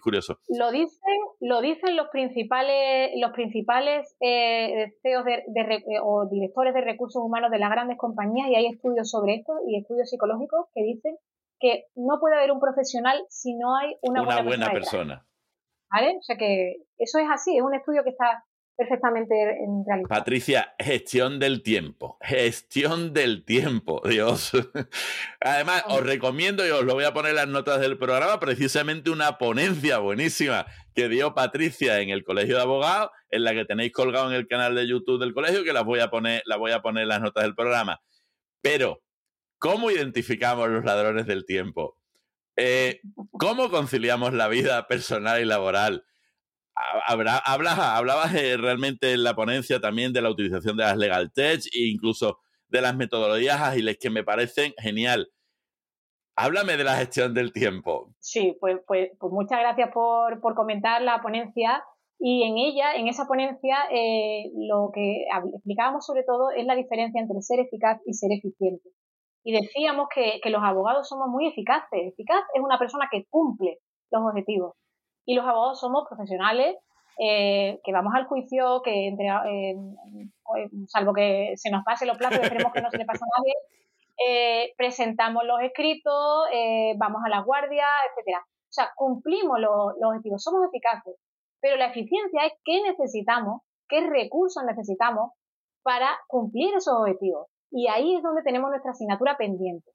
curioso. 0.00 0.38
Lo 0.48 0.70
dicen, 0.70 1.18
lo 1.40 1.60
dicen 1.60 1.96
los 1.96 2.08
principales, 2.08 3.10
los 3.16 3.32
principales 3.32 4.16
eh, 4.20 4.90
CEOs 5.02 5.24
de, 5.26 5.82
o 6.02 6.26
directores 6.30 6.72
de 6.72 6.80
recursos 6.80 7.22
humanos 7.22 7.50
de 7.50 7.58
las 7.58 7.68
grandes 7.68 7.98
compañías 7.98 8.48
y 8.48 8.54
hay 8.54 8.68
estudios 8.68 9.10
sobre 9.10 9.34
esto 9.34 9.52
y 9.68 9.76
estudios 9.76 10.08
psicológicos 10.08 10.68
que 10.74 10.82
dicen 10.82 11.14
que 11.62 11.84
no 11.94 12.18
puede 12.18 12.34
haber 12.34 12.50
un 12.50 12.58
profesional 12.58 13.24
si 13.28 13.54
no 13.54 13.76
hay 13.76 13.96
una, 14.02 14.42
buena, 14.42 14.72
persona. 14.72 15.24
¿Vale? 15.90 16.16
O 16.18 16.22
sea 16.22 16.36
que 16.36 16.74
eso 16.98 17.18
es 17.18 17.26
así, 17.32 17.56
es 17.56 17.62
un 17.62 17.74
estudio 17.74 18.02
que 18.02 18.10
está 18.10 18.44
perfectamente 18.76 19.34
en 19.40 19.84
realidad. 19.86 20.08
Patricia, 20.08 20.74
gestión 20.76 21.38
del 21.38 21.62
tiempo, 21.62 22.18
gestión 22.20 23.12
del 23.12 23.44
tiempo, 23.44 24.02
Dios. 24.04 24.50
Además, 25.40 25.84
os 25.86 26.04
recomiendo 26.04 26.66
y 26.66 26.70
os 26.70 26.82
lo 26.82 26.94
voy 26.94 27.04
a 27.04 27.14
poner 27.14 27.30
en 27.30 27.36
las 27.36 27.48
notas 27.48 27.80
del 27.80 27.96
programa, 27.96 28.40
precisamente 28.40 29.10
una 29.10 29.38
ponencia 29.38 29.98
buenísima 29.98 30.66
que 30.96 31.08
dio 31.08 31.32
Patricia 31.32 32.00
en 32.00 32.10
el 32.10 32.24
Colegio 32.24 32.56
de 32.56 32.62
Abogados, 32.62 33.10
en 33.30 33.44
la 33.44 33.52
que 33.52 33.64
tenéis 33.64 33.92
colgado 33.92 34.28
en 34.28 34.34
el 34.34 34.48
canal 34.48 34.74
de 34.74 34.88
YouTube 34.88 35.20
del 35.20 35.32
colegio, 35.32 35.62
que 35.62 35.72
las 35.72 35.84
voy 35.84 36.00
a 36.00 36.10
poner, 36.10 36.42
la 36.44 36.56
voy 36.56 36.72
a 36.72 36.82
poner 36.82 37.04
en 37.04 37.08
las 37.08 37.20
notas 37.20 37.44
del 37.44 37.54
programa. 37.54 38.00
Pero 38.62 39.00
¿Cómo 39.62 39.92
identificamos 39.92 40.68
los 40.70 40.84
ladrones 40.84 41.24
del 41.24 41.46
tiempo? 41.46 41.96
Eh, 42.56 43.00
¿Cómo 43.38 43.70
conciliamos 43.70 44.32
la 44.32 44.48
vida 44.48 44.88
personal 44.88 45.40
y 45.40 45.44
laboral? 45.44 46.04
hablabas 46.74 48.34
eh, 48.34 48.56
realmente 48.56 49.12
en 49.12 49.22
la 49.22 49.36
ponencia 49.36 49.78
también 49.80 50.12
de 50.12 50.20
la 50.20 50.30
utilización 50.30 50.76
de 50.76 50.82
las 50.82 50.96
legal 50.96 51.32
tech 51.32 51.60
e 51.72 51.86
incluso 51.86 52.40
de 52.66 52.80
las 52.80 52.96
metodologías 52.96 53.60
ágiles 53.60 53.98
que 54.00 54.10
me 54.10 54.24
parecen 54.24 54.72
genial. 54.78 55.30
Háblame 56.34 56.76
de 56.76 56.82
la 56.82 56.96
gestión 56.96 57.32
del 57.32 57.52
tiempo. 57.52 58.12
Sí, 58.18 58.56
pues, 58.58 58.80
pues, 58.84 59.10
pues 59.20 59.32
muchas 59.32 59.60
gracias 59.60 59.90
por, 59.94 60.40
comentar 60.56 61.02
la 61.02 61.22
ponencia. 61.22 61.84
Y 62.18 62.42
en 62.42 62.58
ella, 62.58 62.96
en 62.96 63.06
esa 63.06 63.28
ponencia, 63.28 63.76
eh, 63.92 64.50
lo 64.56 64.90
que 64.92 65.24
explicábamos 65.54 66.04
sobre 66.04 66.24
todo 66.24 66.50
es 66.50 66.66
la 66.66 66.74
diferencia 66.74 67.20
entre 67.20 67.40
ser 67.42 67.60
eficaz 67.60 68.00
y 68.06 68.14
ser 68.14 68.32
eficiente 68.32 68.90
y 69.44 69.52
decíamos 69.52 70.08
que, 70.14 70.40
los 70.50 70.62
abogados 70.62 71.08
somos 71.08 71.28
muy 71.28 71.48
eficaces. 71.48 71.88
Eficaz 71.92 72.42
es 72.54 72.62
una 72.62 72.78
persona 72.78 73.08
que 73.10 73.26
cumple 73.28 73.78
los 74.10 74.22
objetivos. 74.22 74.74
Y 75.24 75.34
los 75.34 75.44
abogados 75.44 75.80
somos 75.80 76.06
profesionales 76.08 76.76
eh, 77.18 77.80
que 77.84 77.92
vamos 77.92 78.14
al 78.14 78.26
juicio, 78.26 78.82
que 78.82 79.08
entre, 79.08 79.26
eh, 79.26 79.76
salvo 80.86 81.12
que 81.12 81.52
se 81.56 81.70
nos 81.70 81.84
pase 81.84 82.06
los 82.06 82.18
plazos, 82.18 82.40
esperemos 82.40 82.72
que 82.72 82.80
no 82.80 82.90
se 82.90 82.98
le 82.98 83.04
pase 83.04 83.22
a 83.22 83.38
nadie, 83.38 83.54
eh, 84.26 84.72
presentamos 84.76 85.44
los 85.44 85.60
escritos, 85.60 86.46
vamos 86.96 87.22
a 87.24 87.28
la 87.28 87.40
guardia, 87.40 87.86
etcétera. 88.10 88.38
O 88.44 88.72
sea, 88.74 88.90
cumplimos 88.96 89.60
los, 89.60 89.94
los 90.00 90.10
objetivos, 90.10 90.42
somos 90.42 90.66
eficaces. 90.66 91.16
Pero 91.60 91.76
la 91.76 91.86
eficiencia 91.86 92.46
es 92.46 92.52
qué 92.64 92.82
necesitamos, 92.82 93.62
qué 93.88 94.00
recursos 94.00 94.62
necesitamos 94.64 95.32
para 95.82 96.08
cumplir 96.28 96.74
esos 96.74 96.94
objetivos. 96.94 97.48
Y 97.72 97.88
ahí 97.88 98.14
es 98.14 98.22
donde 98.22 98.42
tenemos 98.42 98.70
nuestra 98.70 98.92
asignatura 98.92 99.36
pendiente, 99.38 99.90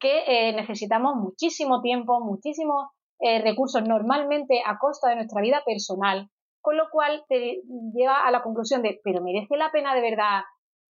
que 0.00 0.24
eh, 0.26 0.52
necesitamos 0.54 1.14
muchísimo 1.14 1.82
tiempo, 1.82 2.20
muchísimos 2.20 2.86
eh, 3.20 3.42
recursos, 3.42 3.82
normalmente 3.86 4.62
a 4.64 4.78
costa 4.78 5.10
de 5.10 5.16
nuestra 5.16 5.42
vida 5.42 5.62
personal, 5.64 6.30
con 6.62 6.76
lo 6.76 6.88
cual 6.90 7.24
te 7.28 7.60
lleva 7.94 8.26
a 8.26 8.30
la 8.30 8.42
conclusión 8.42 8.82
de, 8.82 9.00
pero 9.04 9.22
merece 9.22 9.56
la 9.56 9.70
pena 9.70 9.94
de 9.94 10.00
verdad, 10.00 10.40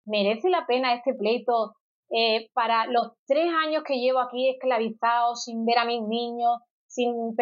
merece 0.06 0.48
la 0.48 0.64
pena 0.66 0.94
este 0.94 1.14
pleito 1.14 1.74
eh, 2.10 2.48
para 2.54 2.86
los 2.86 3.12
tres 3.26 3.52
años 3.64 3.82
que 3.84 3.98
llevo 3.98 4.20
aquí 4.20 4.48
esclavizado, 4.48 5.34
sin 5.34 5.64
ver 5.64 5.78
a 5.78 5.84
mis 5.84 6.02
niños, 6.02 6.58
sin 6.86 7.34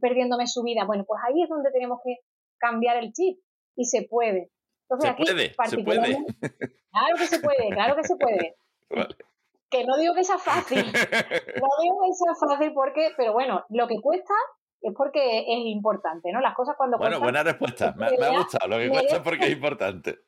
perdiéndome 0.00 0.46
su 0.46 0.62
vida. 0.62 0.84
Bueno, 0.84 1.04
pues 1.06 1.20
ahí 1.26 1.42
es 1.42 1.48
donde 1.48 1.70
tenemos 1.70 2.00
que 2.04 2.16
cambiar 2.58 2.96
el 2.98 3.12
chip 3.12 3.38
y 3.76 3.84
se 3.84 4.06
puede. 4.08 4.50
Entonces, 4.90 5.14
se 5.16 5.34
puede, 5.34 5.54
se 5.68 5.78
puede. 5.78 6.18
Claro 6.90 7.16
que 7.16 7.26
se 7.26 7.38
puede, 7.38 7.68
claro 7.70 7.94
que 7.94 8.02
se 8.02 8.16
puede. 8.16 8.56
Que 9.70 9.84
no 9.84 9.96
digo 9.96 10.12
que 10.12 10.24
sea 10.24 10.38
fácil, 10.38 10.84
no 10.84 11.68
digo 11.82 12.00
que 12.02 12.14
sea 12.14 12.48
fácil 12.48 12.72
porque, 12.74 13.12
pero 13.16 13.32
bueno, 13.32 13.64
lo 13.68 13.86
que 13.86 14.00
cuesta 14.02 14.34
es 14.82 14.92
porque 14.96 15.38
es 15.40 15.66
importante, 15.66 16.32
¿no? 16.32 16.40
Las 16.40 16.56
cosas 16.56 16.74
cuando 16.76 16.98
Bueno, 16.98 17.20
buena 17.20 17.44
respuesta, 17.44 17.94
me, 17.96 18.06
ha 18.06 18.38
gustado, 18.38 18.66
lo 18.66 18.78
que 18.78 18.88
cuesta 18.88 19.16
es 19.16 19.22
porque 19.22 19.44
es 19.44 19.52
importante. 19.52 20.18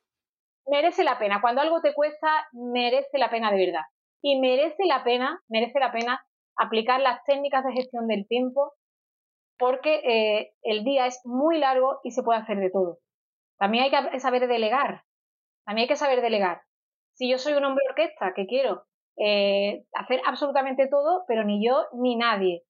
Merece 0.68 1.02
la 1.02 1.18
pena, 1.18 1.40
cuando 1.40 1.62
algo 1.62 1.80
te 1.80 1.94
cuesta, 1.94 2.46
merece 2.52 3.18
la 3.18 3.28
pena 3.28 3.50
de 3.50 3.66
verdad. 3.66 3.82
Y 4.22 4.38
merece 4.38 4.86
la 4.86 5.02
pena, 5.02 5.42
merece 5.48 5.80
la 5.80 5.90
pena 5.90 6.24
aplicar 6.56 7.00
las 7.00 7.24
técnicas 7.24 7.64
de 7.64 7.72
gestión 7.72 8.06
del 8.06 8.28
tiempo 8.28 8.74
porque 9.58 10.00
eh, 10.04 10.52
el 10.62 10.84
día 10.84 11.06
es 11.06 11.20
muy 11.24 11.58
largo 11.58 11.98
y 12.04 12.12
se 12.12 12.22
puede 12.22 12.38
hacer 12.38 12.58
de 12.58 12.70
todo. 12.70 12.98
También 13.58 13.84
hay 13.84 13.90
que 14.10 14.20
saber 14.20 14.46
delegar, 14.48 15.04
también 15.64 15.84
hay 15.84 15.88
que 15.88 15.96
saber 15.96 16.20
delegar. 16.20 16.62
Si 17.14 17.30
yo 17.30 17.38
soy 17.38 17.52
un 17.54 17.64
hombre 17.64 17.84
orquesta 17.88 18.32
que 18.34 18.46
quiero 18.46 18.84
eh, 19.18 19.84
hacer 19.94 20.20
absolutamente 20.26 20.88
todo, 20.88 21.24
pero 21.28 21.44
ni 21.44 21.64
yo 21.64 21.86
ni 21.92 22.16
nadie. 22.16 22.64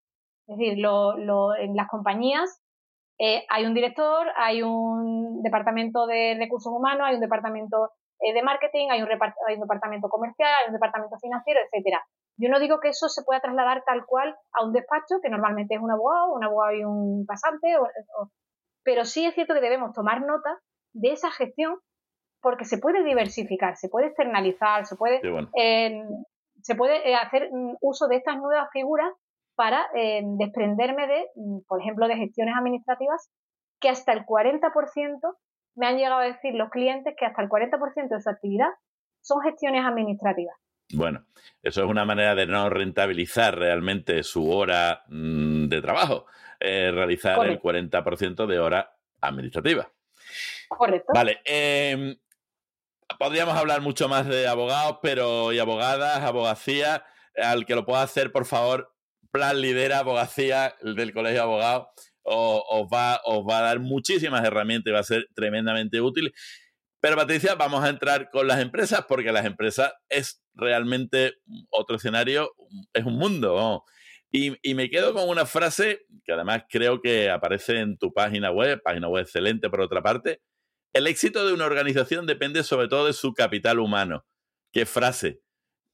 Es 0.48 0.58
decir, 0.58 0.78
lo, 0.78 1.54
en 1.56 1.76
las 1.76 1.88
compañías 1.88 2.60
eh, 3.18 3.46
hay 3.48 3.64
un 3.64 3.74
director, 3.74 4.26
hay 4.36 4.62
un 4.62 5.42
departamento 5.42 6.06
de 6.06 6.36
recursos 6.38 6.72
humanos, 6.72 7.06
hay 7.06 7.14
un 7.14 7.20
departamento 7.20 7.90
eh, 8.20 8.32
de 8.34 8.42
marketing, 8.42 8.88
hay 8.90 9.02
un, 9.02 9.08
hay 9.08 9.54
un 9.54 9.60
departamento 9.60 10.08
comercial, 10.08 10.50
hay 10.60 10.66
un 10.68 10.74
departamento 10.74 11.16
financiero, 11.20 11.60
etcétera. 11.60 12.04
Yo 12.36 12.48
no 12.48 12.58
digo 12.58 12.80
que 12.80 12.88
eso 12.88 13.08
se 13.08 13.22
pueda 13.22 13.40
trasladar 13.40 13.84
tal 13.84 14.04
cual 14.06 14.34
a 14.52 14.64
un 14.64 14.72
despacho, 14.72 15.20
que 15.22 15.28
normalmente 15.28 15.74
es 15.74 15.80
un 15.80 15.90
abogado, 15.90 16.32
un 16.32 16.42
abogado 16.42 16.72
y 16.74 16.84
un 16.84 17.24
pasante, 17.26 17.76
pero 18.82 19.04
sí 19.04 19.24
es 19.24 19.34
cierto 19.34 19.54
que 19.54 19.60
debemos 19.60 19.92
tomar 19.92 20.22
nota 20.22 20.58
de 20.92 21.12
esa 21.12 21.30
gestión 21.30 21.76
porque 22.40 22.64
se 22.64 22.78
puede 22.78 23.04
diversificar, 23.04 23.76
se 23.76 23.88
puede 23.88 24.08
externalizar, 24.08 24.84
se 24.84 24.96
puede, 24.96 25.20
se 26.60 26.74
puede 26.74 27.08
eh, 27.08 27.14
hacer 27.14 27.48
mm, 27.52 27.76
uso 27.80 28.08
de 28.08 28.16
estas 28.16 28.36
nuevas 28.36 28.68
figuras 28.72 29.12
para 29.54 29.86
eh, 29.94 30.22
desprenderme 30.24 31.06
de, 31.06 31.24
mm, 31.36 31.60
por 31.68 31.80
ejemplo, 31.80 32.08
de 32.08 32.16
gestiones 32.16 32.54
administrativas 32.58 33.30
que 33.80 33.88
hasta 33.88 34.12
el 34.12 34.24
40% 34.26 35.36
me 35.76 35.86
han 35.86 35.96
llegado 35.96 36.20
a 36.20 36.24
decir 36.24 36.54
los 36.54 36.70
clientes 36.70 37.14
que 37.16 37.26
hasta 37.26 37.42
el 37.42 37.48
40% 37.48 38.08
de 38.08 38.20
su 38.20 38.28
actividad 38.28 38.68
son 39.20 39.40
gestiones 39.42 39.84
administrativas. 39.84 40.56
Bueno, 40.94 41.24
eso 41.62 41.84
es 41.84 41.88
una 41.88 42.04
manera 42.04 42.34
de 42.34 42.46
no 42.46 42.68
rentabilizar 42.68 43.56
realmente 43.56 44.22
su 44.24 44.50
hora 44.50 45.04
mm, 45.08 45.68
de 45.68 45.80
trabajo, 45.80 46.26
eh, 46.60 46.90
realizar 46.92 47.46
el 47.46 47.60
40% 47.60 48.46
de 48.46 48.58
hora 48.58 48.96
administrativa. 49.20 49.90
Correcto. 50.76 51.12
Vale, 51.14 51.40
em, 51.44 52.16
podríamos 53.18 53.56
hablar 53.56 53.80
mucho 53.80 54.08
más 54.08 54.26
de 54.26 54.46
abogados, 54.46 54.98
pero 55.02 55.52
y 55.52 55.58
abogadas, 55.58 56.20
abogacía, 56.22 57.04
al 57.36 57.66
que 57.66 57.74
lo 57.74 57.84
pueda 57.84 58.02
hacer, 58.02 58.32
por 58.32 58.46
favor, 58.46 58.94
Plan 59.30 59.60
Lidera 59.60 60.00
Abogacía 60.00 60.74
del 60.82 61.12
Colegio 61.12 61.38
de 61.38 61.44
Abogados, 61.44 61.88
os, 62.22 62.86
va, 62.92 63.20
os 63.24 63.44
va 63.46 63.58
a 63.58 63.62
dar 63.62 63.80
muchísimas 63.80 64.44
herramientas 64.44 64.90
y 64.90 64.94
va 64.94 65.00
a 65.00 65.04
ser 65.04 65.28
tremendamente 65.34 66.00
útil. 66.00 66.32
Pero 67.00 67.16
Patricia, 67.16 67.54
vamos 67.54 67.82
a 67.82 67.88
entrar 67.88 68.30
con 68.30 68.46
las 68.46 68.60
empresas 68.60 69.04
porque 69.08 69.32
las 69.32 69.44
empresas 69.44 69.92
es 70.08 70.42
realmente 70.54 71.34
otro 71.70 71.96
escenario, 71.96 72.52
es 72.92 73.04
un 73.04 73.18
mundo. 73.18 73.84
Y, 74.30 74.56
y, 74.62 74.74
me 74.74 74.88
quedo 74.88 75.12
con 75.12 75.28
una 75.28 75.44
frase 75.44 76.06
que 76.24 76.32
además 76.32 76.64
creo 76.68 77.02
que 77.02 77.28
aparece 77.28 77.80
en 77.80 77.98
tu 77.98 78.12
página 78.12 78.50
web, 78.50 78.80
página 78.82 79.08
web 79.08 79.24
excelente 79.24 79.68
por 79.68 79.80
otra 79.80 80.02
parte, 80.02 80.40
el 80.92 81.06
éxito 81.06 81.46
de 81.46 81.52
una 81.52 81.66
organización 81.66 82.26
depende 82.26 82.62
sobre 82.62 82.88
todo 82.88 83.06
de 83.06 83.12
su 83.12 83.32
capital 83.32 83.78
humano. 83.78 84.26
Qué 84.72 84.86
frase, 84.86 85.42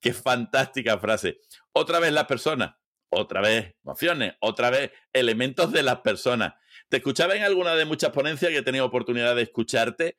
qué 0.00 0.12
fantástica 0.12 0.98
frase. 0.98 1.40
Otra 1.72 2.00
vez 2.00 2.12
las 2.12 2.26
personas, 2.26 2.74
otra 3.10 3.40
vez 3.40 3.74
emociones, 3.84 4.34
otra 4.40 4.70
vez 4.70 4.90
elementos 5.12 5.72
de 5.72 5.82
las 5.82 6.00
personas. 6.00 6.54
Te 6.88 6.98
escuchaba 6.98 7.34
en 7.36 7.42
alguna 7.42 7.74
de 7.74 7.84
muchas 7.84 8.10
ponencias 8.10 8.50
que 8.50 8.58
he 8.58 8.62
tenido 8.62 8.84
oportunidad 8.84 9.36
de 9.36 9.42
escucharte 9.42 10.18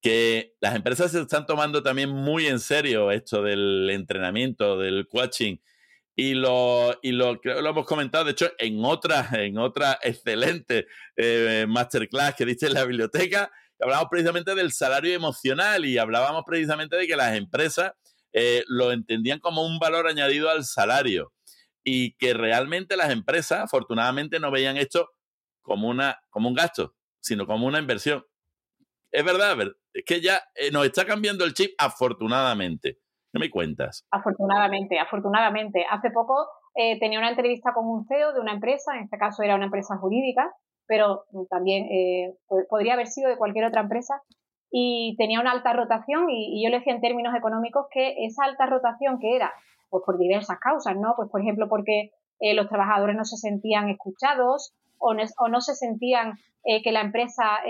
que 0.00 0.54
las 0.60 0.76
empresas 0.76 1.10
se 1.10 1.20
están 1.20 1.46
tomando 1.46 1.82
también 1.82 2.10
muy 2.10 2.46
en 2.46 2.60
serio 2.60 3.10
esto 3.10 3.42
del 3.42 3.88
entrenamiento, 3.90 4.78
del 4.78 5.08
coaching. 5.08 5.56
Y 6.14 6.34
lo, 6.34 6.98
y 7.02 7.12
lo, 7.12 7.40
lo 7.44 7.70
hemos 7.70 7.86
comentado, 7.86 8.24
de 8.24 8.32
hecho, 8.32 8.50
en 8.58 8.84
otra, 8.84 9.28
en 9.32 9.56
otra 9.58 9.98
excelente 10.02 10.86
eh, 11.16 11.64
masterclass 11.68 12.34
que 12.34 12.44
diste 12.44 12.66
en 12.66 12.74
la 12.74 12.84
biblioteca, 12.84 13.52
hablábamos 13.80 14.08
precisamente 14.10 14.54
del 14.54 14.72
salario 14.72 15.14
emocional 15.14 15.84
y 15.84 15.98
hablábamos 15.98 16.44
precisamente 16.44 16.96
de 16.96 17.06
que 17.06 17.16
las 17.16 17.36
empresas 17.36 17.92
eh, 18.32 18.64
lo 18.66 18.92
entendían 18.92 19.40
como 19.40 19.64
un 19.64 19.78
valor 19.78 20.06
añadido 20.06 20.50
al 20.50 20.64
salario 20.64 21.32
y 21.84 22.14
que 22.16 22.34
realmente 22.34 22.96
las 22.96 23.10
empresas, 23.10 23.60
afortunadamente, 23.60 24.40
no 24.40 24.50
veían 24.50 24.76
esto 24.76 25.08
como, 25.62 25.88
una, 25.88 26.18
como 26.30 26.48
un 26.48 26.54
gasto, 26.54 26.94
sino 27.20 27.46
como 27.46 27.66
una 27.66 27.78
inversión. 27.78 28.24
Es 29.10 29.24
verdad, 29.24 29.56
es 29.94 30.04
que 30.04 30.20
ya 30.20 30.42
eh, 30.54 30.70
nos 30.70 30.84
está 30.84 31.06
cambiando 31.06 31.44
el 31.44 31.54
chip, 31.54 31.70
afortunadamente. 31.78 32.98
¿Qué 33.32 33.38
me 33.38 33.50
cuentas? 33.50 34.06
Afortunadamente, 34.10 34.98
afortunadamente. 34.98 35.84
Hace 35.88 36.10
poco 36.10 36.46
eh, 36.74 36.98
tenía 36.98 37.18
una 37.18 37.30
entrevista 37.30 37.72
con 37.72 37.86
un 37.86 38.06
CEO 38.06 38.34
de 38.34 38.40
una 38.40 38.52
empresa, 38.52 38.94
en 38.96 39.04
este 39.04 39.18
caso 39.18 39.42
era 39.42 39.54
una 39.54 39.66
empresa 39.66 39.96
jurídica, 39.96 40.52
pero 40.88 41.24
también 41.50 41.84
eh, 41.84 42.34
podría 42.68 42.94
haber 42.94 43.06
sido 43.06 43.28
de 43.28 43.36
cualquier 43.36 43.66
otra 43.66 43.82
empresa, 43.82 44.22
y 44.70 45.14
tenía 45.16 45.40
una 45.40 45.52
alta 45.52 45.72
rotación 45.72 46.28
y, 46.28 46.62
yo 46.62 46.70
le 46.70 46.78
decía 46.78 46.94
en 46.94 47.00
términos 47.00 47.34
económicos 47.34 47.86
que 47.90 48.26
esa 48.26 48.44
alta 48.44 48.66
rotación 48.66 49.18
que 49.18 49.36
era 49.36 49.52
pues 49.88 50.02
por 50.04 50.18
diversas 50.18 50.58
causas, 50.58 50.94
¿no? 50.96 51.14
Pues 51.16 51.30
por 51.30 51.40
ejemplo 51.40 51.68
porque 51.70 52.10
eh, 52.40 52.54
los 52.54 52.68
trabajadores 52.68 53.16
no 53.16 53.24
se 53.24 53.38
sentían 53.38 53.88
escuchados 53.88 54.74
o 54.98 55.14
no, 55.14 55.60
se 55.60 55.74
sentían 55.74 56.34
eh, 56.64 56.82
que 56.82 56.92
la 56.92 57.00
empresa 57.00 57.60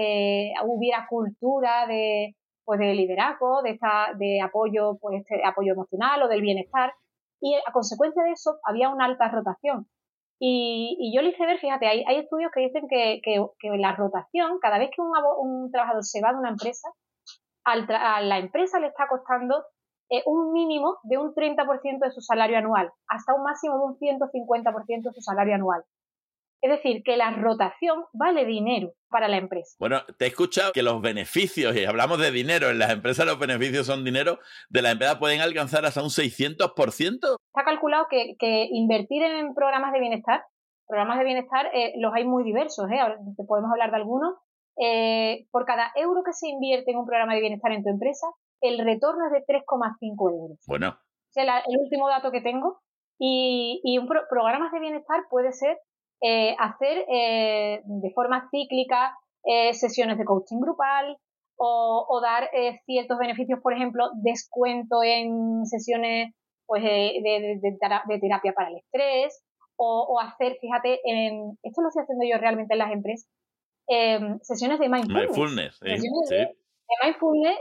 hubiera 0.64 1.06
cultura 1.08 1.86
de 1.86 2.34
pues 2.64 2.80
de 2.80 2.94
liderazgo, 2.94 3.62
de 3.62 3.70
esta, 3.70 4.08
de 4.18 4.40
apoyo, 4.42 4.98
pues 5.00 5.20
este 5.20 5.42
apoyo 5.44 5.72
emocional 5.72 6.22
o 6.22 6.28
del 6.28 6.42
bienestar 6.42 6.92
y 7.40 7.54
a 7.54 7.72
consecuencia 7.72 8.22
de 8.24 8.32
eso 8.32 8.58
había 8.64 8.90
una 8.90 9.06
alta 9.06 9.28
rotación. 9.28 9.86
Y, 10.40 11.12
yo 11.14 11.22
le 11.22 11.30
hice 11.30 11.46
ver, 11.46 11.58
fíjate, 11.58 11.86
hay, 11.88 12.04
hay 12.06 12.16
estudios 12.18 12.50
que 12.54 12.60
dicen 12.60 12.86
que, 12.88 13.20
la 13.78 13.92
rotación, 13.96 14.58
cada 14.60 14.78
vez 14.78 14.90
que 14.94 15.02
un, 15.02 15.10
un, 15.38 15.70
trabajador 15.70 16.04
se 16.04 16.20
va 16.22 16.32
de 16.32 16.38
una 16.38 16.50
empresa, 16.50 16.88
a 17.64 18.20
la 18.22 18.38
empresa 18.38 18.80
le 18.80 18.86
está 18.86 19.08
costando 19.08 19.62
eh, 20.10 20.22
un 20.24 20.52
mínimo 20.52 20.96
de 21.02 21.18
un 21.18 21.34
30% 21.34 21.98
de 22.00 22.10
su 22.10 22.22
salario 22.22 22.56
anual, 22.56 22.90
hasta 23.08 23.34
un 23.34 23.42
máximo 23.42 23.76
de 23.76 23.84
un 23.84 23.98
150% 23.98 25.02
de 25.02 25.12
su 25.12 25.20
salario 25.20 25.54
anual. 25.54 25.84
Es 26.60 26.70
decir, 26.70 27.02
que 27.04 27.16
la 27.16 27.30
rotación 27.30 28.04
vale 28.12 28.44
dinero 28.44 28.92
para 29.08 29.28
la 29.28 29.36
empresa. 29.36 29.76
Bueno, 29.78 30.00
te 30.18 30.24
he 30.24 30.28
escuchado 30.28 30.72
que 30.72 30.82
los 30.82 31.00
beneficios, 31.00 31.76
y 31.76 31.84
hablamos 31.84 32.18
de 32.18 32.32
dinero, 32.32 32.68
en 32.68 32.78
las 32.78 32.90
empresas 32.90 33.26
los 33.26 33.38
beneficios 33.38 33.86
son 33.86 34.04
dinero, 34.04 34.38
de 34.68 34.82
la 34.82 34.90
empresa 34.90 35.18
pueden 35.20 35.40
alcanzar 35.40 35.84
hasta 35.86 36.02
un 36.02 36.08
600%. 36.08 37.14
Está 37.14 37.64
calculado 37.64 38.06
que, 38.10 38.68
invertir 38.72 39.22
en 39.22 39.54
programas 39.54 39.92
de 39.92 40.00
bienestar, 40.00 40.42
programas 40.88 41.18
de 41.18 41.24
bienestar 41.24 41.70
eh, 41.74 41.92
los 41.98 42.12
hay 42.14 42.24
muy 42.24 42.42
diversos, 42.42 42.90
¿eh? 42.90 42.98
Ahora 42.98 43.18
podemos 43.46 43.70
hablar 43.70 43.90
de 43.90 43.96
algunos. 43.96 44.34
Eh, 44.80 45.46
por 45.50 45.64
cada 45.64 45.90
euro 45.96 46.22
que 46.24 46.32
se 46.32 46.48
invierte 46.48 46.92
en 46.92 46.98
un 46.98 47.06
programa 47.06 47.34
de 47.34 47.40
bienestar 47.40 47.72
en 47.72 47.82
tu 47.82 47.90
empresa, 47.90 48.26
el 48.60 48.78
retorno 48.78 49.26
es 49.26 49.32
de 49.32 49.44
3,5 49.44 50.30
euros. 50.30 50.58
Bueno. 50.66 50.90
O 50.90 51.32
sea, 51.32 51.58
el 51.58 51.78
último 51.78 52.08
dato 52.08 52.30
que 52.30 52.40
tengo. 52.40 52.80
Y, 53.20 53.80
y 53.82 53.98
un 53.98 54.06
programa 54.06 54.70
de 54.72 54.78
bienestar 54.78 55.22
puede 55.28 55.52
ser 55.52 55.76
eh, 56.20 56.56
hacer 56.58 57.04
eh, 57.08 57.80
de 57.84 58.10
forma 58.12 58.48
cíclica 58.50 59.16
eh, 59.44 59.72
sesiones 59.72 60.18
de 60.18 60.24
coaching 60.24 60.58
grupal 60.58 61.16
o, 61.60 62.20
dar 62.22 62.50
ciertos 62.86 63.18
beneficios, 63.18 63.58
por 63.60 63.72
ejemplo, 63.72 64.10
descuento 64.22 65.02
en 65.02 65.66
sesiones 65.66 66.32
pues, 66.66 66.84
de, 66.84 68.18
terapia 68.20 68.52
para 68.52 68.68
el 68.68 68.76
estrés 68.76 69.44
o, 69.76 70.20
hacer, 70.20 70.56
fíjate, 70.60 71.00
en, 71.04 71.58
esto 71.64 71.82
lo 71.82 71.88
estoy 71.88 72.04
haciendo 72.04 72.24
yo 72.30 72.38
realmente 72.38 72.74
en 72.74 72.78
las 72.78 72.92
empresas, 72.92 73.28
em, 73.88 74.38
sesiones 74.40 74.78
de 74.78 74.88
mindfulness. 74.88 75.80
mindfulness 75.82 76.28
de, 76.28 76.56
mindfulness, 77.02 77.58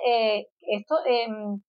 esto 0.62 0.96
em, 1.08 1.60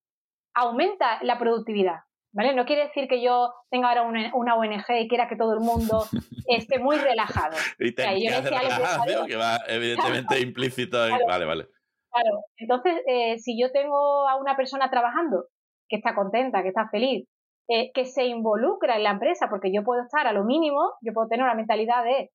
aumenta 0.55 1.23
la 1.23 1.39
productividad. 1.39 2.01
¿Vale? 2.33 2.55
No 2.55 2.67
quiere 2.67 2.85
decir 2.85 3.09
que 3.09 3.23
yo 3.23 3.53
tenga 3.71 3.89
ahora 3.89 4.03
una, 4.03 4.55
ONG 4.55 4.85
y 5.01 5.09
quiera 5.09 5.29
que 5.29 5.37
todo 5.37 5.55
el 5.55 5.61
mundo 5.61 6.05
esté 6.47 6.79
muy 6.79 6.97
relajado. 6.97 7.57
y 7.79 7.95
te 7.95 8.05
o 8.05 9.27
que 9.27 9.37
va 9.37 9.59
evidentemente 9.67 10.41
implícito 10.41 10.99
Vale, 11.27 11.45
vale. 11.47 11.69
Claro, 12.11 12.45
entonces, 12.57 13.03
eh, 13.07 13.39
si 13.39 13.61
yo 13.61 13.71
tengo 13.71 14.29
a 14.29 14.37
una 14.37 14.57
persona 14.57 14.91
trabajando 14.91 15.45
que 15.89 15.97
está 15.97 16.15
contenta, 16.15 16.63
que 16.63 16.69
está 16.69 16.89
feliz, 16.91 17.29
eh, 17.69 17.91
que 17.93 18.07
se 18.07 18.25
involucra 18.25 18.97
en 18.97 19.05
la 19.05 19.11
empresa, 19.11 19.49
porque 19.51 19.73
yo 19.73 19.85
puedo 19.85 20.03
estar 20.03 20.27
a 20.27 20.33
lo 20.33 20.45
mínimo, 20.45 20.81
yo 21.03 21.13
puedo 21.13 21.29
tener 21.29 21.45
una 21.45 21.55
mentalidad 21.55 22.03
de 22.03 22.31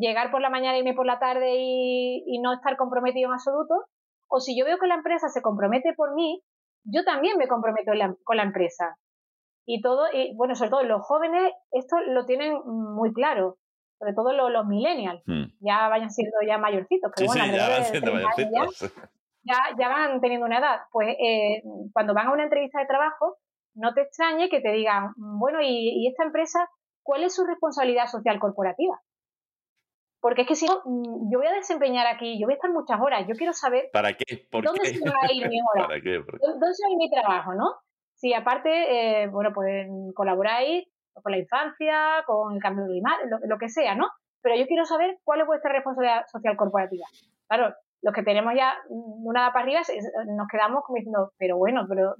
llegar 0.00 0.30
por 0.30 0.40
la 0.40 0.50
mañana 0.50 0.76
y 0.76 0.80
irme 0.80 0.94
por 0.94 1.06
la 1.06 1.18
tarde 1.18 1.54
y, 1.58 2.38
no 2.42 2.54
estar 2.54 2.76
comprometido 2.76 3.28
en 3.28 3.34
absoluto, 3.34 3.74
o 4.28 4.40
si 4.40 4.58
yo 4.58 4.64
veo 4.64 4.78
que 4.78 4.86
la 4.86 4.94
empresa 4.94 5.28
se 5.28 5.42
compromete 5.42 5.92
por 5.94 6.14
mí, 6.14 6.40
yo 6.84 7.04
también 7.04 7.36
me 7.36 7.46
comprometo 7.46 7.92
con 8.24 8.36
la 8.36 8.42
empresa. 8.42 8.96
Y 9.66 9.80
todo, 9.80 10.06
y 10.12 10.34
bueno, 10.36 10.54
sobre 10.54 10.70
todo 10.70 10.82
los 10.82 11.02
jóvenes, 11.02 11.52
esto 11.70 11.96
lo 12.00 12.24
tienen 12.26 12.58
muy 12.64 13.12
claro, 13.12 13.58
sobre 13.98 14.14
todo 14.14 14.32
los, 14.32 14.66
millennials, 14.66 15.22
hmm. 15.26 15.44
ya 15.60 15.88
vayan 15.88 16.10
siendo 16.10 16.36
ya 16.46 16.58
mayorcitos, 16.58 17.12
pero 17.14 17.28
bueno, 17.28 17.54
ya, 17.54 17.68
van 17.68 17.84
siendo 17.84 18.12
mayorcitos. 18.14 18.92
Ya, 19.42 19.56
ya, 19.78 19.88
van 19.88 20.20
teniendo 20.20 20.46
una 20.46 20.58
edad. 20.58 20.80
Pues 20.92 21.16
eh, 21.18 21.62
cuando 21.92 22.14
van 22.14 22.28
a 22.28 22.32
una 22.32 22.44
entrevista 22.44 22.80
de 22.80 22.86
trabajo, 22.86 23.38
no 23.74 23.94
te 23.94 24.02
extrañe 24.02 24.48
que 24.48 24.60
te 24.60 24.72
digan, 24.72 25.12
bueno, 25.16 25.60
¿y, 25.62 26.06
esta 26.08 26.24
empresa 26.24 26.68
cuál 27.02 27.24
es 27.24 27.34
su 27.34 27.44
responsabilidad 27.44 28.06
social 28.06 28.38
corporativa? 28.38 29.00
Porque 30.20 30.42
es 30.42 30.48
que 30.48 30.54
si 30.54 30.66
no, 30.66 30.82
mm, 30.84 31.32
yo 31.32 31.38
voy 31.38 31.46
a 31.46 31.54
desempeñar 31.54 32.06
aquí, 32.06 32.38
yo 32.38 32.46
voy 32.46 32.54
a 32.54 32.56
estar 32.56 32.70
muchas 32.70 33.00
horas, 33.00 33.26
yo 33.26 33.34
quiero 33.34 33.52
saber 33.52 33.88
¿Para 33.92 34.14
qué? 34.14 34.46
dónde 34.50 34.84
se 34.84 35.08
va 35.08 35.16
a 35.22 35.32
ir 35.32 35.48
mi 35.48 35.58
hora, 35.60 35.88
dónde 35.94 36.74
se 36.74 36.84
va 36.84 36.88
a 36.88 36.92
ir 36.92 36.98
mi 36.98 37.10
trabajo, 37.10 37.54
¿no? 37.54 37.76
Si 38.20 38.34
aparte, 38.34 39.22
eh, 39.22 39.28
bueno, 39.28 39.50
pues 39.54 39.88
colaboráis 40.14 40.86
con 41.14 41.32
la 41.32 41.38
infancia, 41.38 42.22
con 42.26 42.54
el 42.54 42.60
cambio 42.60 42.84
climático, 42.86 43.28
lo, 43.28 43.38
lo 43.46 43.58
que 43.58 43.68
sea, 43.68 43.94
¿no? 43.94 44.08
Pero 44.42 44.56
yo 44.56 44.66
quiero 44.66 44.84
saber 44.84 45.18
cuál 45.24 45.40
es 45.40 45.46
vuestra 45.46 45.72
responsabilidad 45.72 46.26
social 46.26 46.56
corporativa. 46.56 47.06
Claro, 47.48 47.74
los 48.02 48.14
que 48.14 48.22
tenemos 48.22 48.54
ya 48.54 48.74
una 48.88 49.52
para 49.52 49.64
arriba 49.64 49.80
nos 50.26 50.48
quedamos 50.48 50.84
como 50.84 50.96
diciendo, 50.96 51.32
pero 51.38 51.56
bueno, 51.56 51.86
pero 51.88 52.14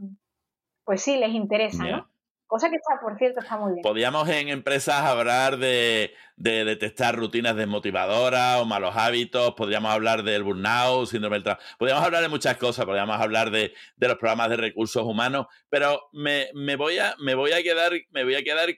pues 0.84 1.02
sí, 1.02 1.16
les 1.16 1.30
interesa, 1.30 1.84
¿no? 1.84 2.09
Cosa 2.50 2.68
que 2.68 2.74
está, 2.74 3.00
por 3.00 3.16
cierto, 3.16 3.38
está 3.38 3.56
muy 3.56 3.74
bien. 3.74 3.82
Podríamos 3.82 4.28
en 4.28 4.48
empresas 4.48 5.02
hablar 5.02 5.56
de, 5.56 6.12
detectar 6.34 7.14
rutinas 7.14 7.54
desmotivadoras 7.54 8.60
o 8.60 8.64
malos 8.64 8.96
hábitos, 8.96 9.54
podríamos 9.54 9.92
hablar 9.92 10.24
del 10.24 10.42
burnout, 10.42 11.06
síndrome 11.08 11.36
del 11.36 11.44
trabajo, 11.44 11.62
podríamos 11.78 12.04
hablar 12.04 12.22
de 12.22 12.28
muchas 12.28 12.56
cosas, 12.56 12.86
podríamos 12.86 13.20
hablar 13.20 13.52
de, 13.52 13.72
los 13.98 14.16
programas 14.16 14.50
de 14.50 14.56
recursos 14.56 15.04
humanos, 15.04 15.46
pero 15.68 16.08
me, 16.12 16.50
voy 16.74 16.98
a, 16.98 17.14
quedar, 17.62 17.92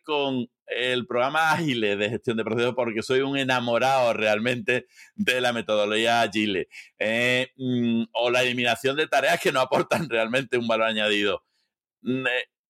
con 0.05 0.51
el 0.67 1.07
programa 1.07 1.53
Agile 1.53 1.97
de 1.97 2.11
gestión 2.11 2.37
de 2.37 2.45
procesos 2.45 2.75
porque 2.75 3.03
soy 3.03 3.23
un 3.23 3.39
enamorado 3.39 4.13
realmente 4.13 4.85
de 5.15 5.41
la 5.41 5.55
metodología 5.55 6.21
Agile 6.21 6.69
eh, 6.99 7.53
mm, 7.57 8.03
o 8.13 8.29
la 8.29 8.43
eliminación 8.43 8.99
de 8.99 9.07
tareas 9.07 9.41
que 9.41 9.51
no 9.51 9.61
aportan 9.61 10.07
realmente 10.11 10.59
un 10.59 10.69
valor 10.69 10.89
añadido. 10.89 11.43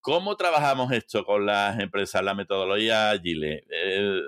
Eh, 0.03 0.13
¿Cómo 0.13 0.37
trabajamos 0.37 0.93
esto 0.93 1.25
con 1.25 1.47
las 1.47 1.79
empresas, 1.79 2.23
la 2.23 2.35
metodología 2.35 3.11
Agile? 3.11 3.65
Eh, 3.71 4.21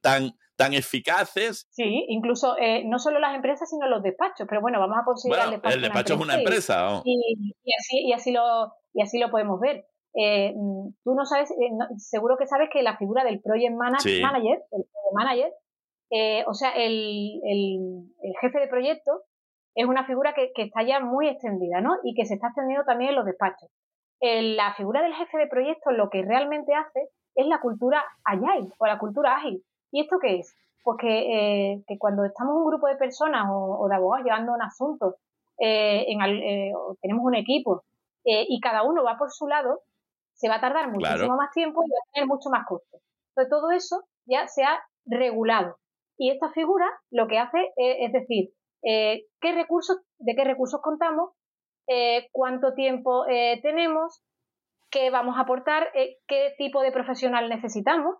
¿Tan, 0.00 0.32
¿Tan 0.56 0.74
eficaces? 0.74 1.66
Sí, 1.70 2.04
incluso 2.08 2.56
eh, 2.58 2.84
no 2.84 2.98
solo 2.98 3.18
las 3.18 3.34
empresas, 3.34 3.68
sino 3.68 3.88
los 3.88 4.02
despachos. 4.02 4.46
Pero 4.48 4.60
bueno, 4.60 4.78
vamos 4.78 4.98
a 5.00 5.04
considerar 5.04 5.46
el 5.46 5.50
despacho. 5.52 5.76
El 5.76 5.82
despacho 5.82 6.14
es 6.14 6.20
una 6.20 6.34
empresa. 6.34 7.02
Y, 7.04 7.74
así, 7.78 7.98
y, 8.06 8.12
así 8.12 8.32
lo, 8.32 8.72
y 8.92 9.02
así 9.02 9.18
lo 9.18 9.30
podemos 9.30 9.60
ver. 9.60 9.86
Mm, 10.14 10.94
tú 11.04 11.14
no 11.14 11.26
sabes, 11.26 11.52
seguro 11.98 12.36
que 12.38 12.46
sabes 12.46 12.70
que 12.72 12.82
la 12.82 12.96
figura 12.96 13.22
del 13.22 13.40
project 13.42 13.74
manager, 13.74 14.22
manager 14.22 14.62
el 14.72 14.84
manager, 15.12 15.52
o 16.46 16.54
sea, 16.54 16.70
el, 16.70 17.40
el, 17.44 18.32
jefe 18.40 18.60
de 18.60 18.68
proyecto 18.68 19.24
es 19.74 19.84
una 19.84 20.06
figura 20.06 20.32
que, 20.32 20.52
que, 20.54 20.62
está 20.62 20.82
ya 20.84 21.00
muy 21.00 21.28
extendida, 21.28 21.82
¿no? 21.82 21.96
Y 22.02 22.14
que 22.14 22.24
se 22.24 22.34
está 22.34 22.46
extendiendo 22.46 22.86
también 22.86 23.10
en 23.10 23.16
los 23.16 23.26
despachos 23.26 23.68
la 24.20 24.74
figura 24.74 25.02
del 25.02 25.14
jefe 25.14 25.38
de 25.38 25.46
proyecto 25.46 25.90
lo 25.90 26.08
que 26.10 26.22
realmente 26.22 26.74
hace 26.74 27.10
es 27.36 27.46
la 27.46 27.60
cultura 27.60 28.02
agile 28.24 28.72
o 28.78 28.86
la 28.86 28.98
cultura 28.98 29.36
ágil. 29.36 29.62
¿Y 29.92 30.00
esto 30.00 30.18
qué 30.20 30.40
es? 30.40 30.54
Pues 30.82 30.98
que, 31.00 31.74
eh, 31.74 31.84
cuando 31.98 32.24
estamos 32.24 32.56
un 32.56 32.66
grupo 32.66 32.86
de 32.86 32.96
personas 32.96 33.46
o, 33.50 33.86
de 33.88 33.94
abogados 33.94 34.24
llevando 34.24 34.54
un 34.54 34.62
asunto, 34.62 35.16
eh, 35.58 36.06
en 36.08 36.20
eh, 36.22 36.72
tenemos 37.00 37.24
un 37.24 37.34
equipo 37.34 37.82
y 38.28 38.58
cada 38.60 38.82
uno 38.82 39.04
va 39.04 39.16
por 39.16 39.30
su 39.30 39.46
lado, 39.46 39.82
se 40.34 40.48
va 40.48 40.56
a 40.56 40.60
tardar 40.60 40.90
muchísimo 40.90 41.36
más 41.36 41.52
tiempo 41.52 41.84
y 41.84 41.90
va 41.90 41.96
a 41.96 42.12
tener 42.12 42.26
mucho 42.26 42.50
más 42.50 42.66
costo. 42.66 42.98
Entonces 43.30 43.50
todo 43.50 43.70
eso 43.70 44.02
ya 44.24 44.48
se 44.48 44.64
ha 44.64 44.80
regulado. 45.04 45.76
Y 46.18 46.32
esta 46.32 46.50
figura 46.50 46.86
lo 47.12 47.28
que 47.28 47.38
hace 47.38 47.58
es, 47.76 47.96
es 48.00 48.12
decir, 48.12 48.50
qué 48.82 49.52
recursos, 49.52 49.98
de 50.18 50.34
qué 50.34 50.42
recursos 50.42 50.80
contamos 50.82 51.35
eh, 51.86 52.28
cuánto 52.32 52.74
tiempo 52.74 53.26
eh, 53.28 53.60
tenemos, 53.62 54.22
qué 54.90 55.10
vamos 55.10 55.36
a 55.36 55.42
aportar, 55.42 55.88
eh, 55.94 56.16
qué 56.26 56.54
tipo 56.58 56.82
de 56.82 56.92
profesional 56.92 57.48
necesitamos, 57.48 58.16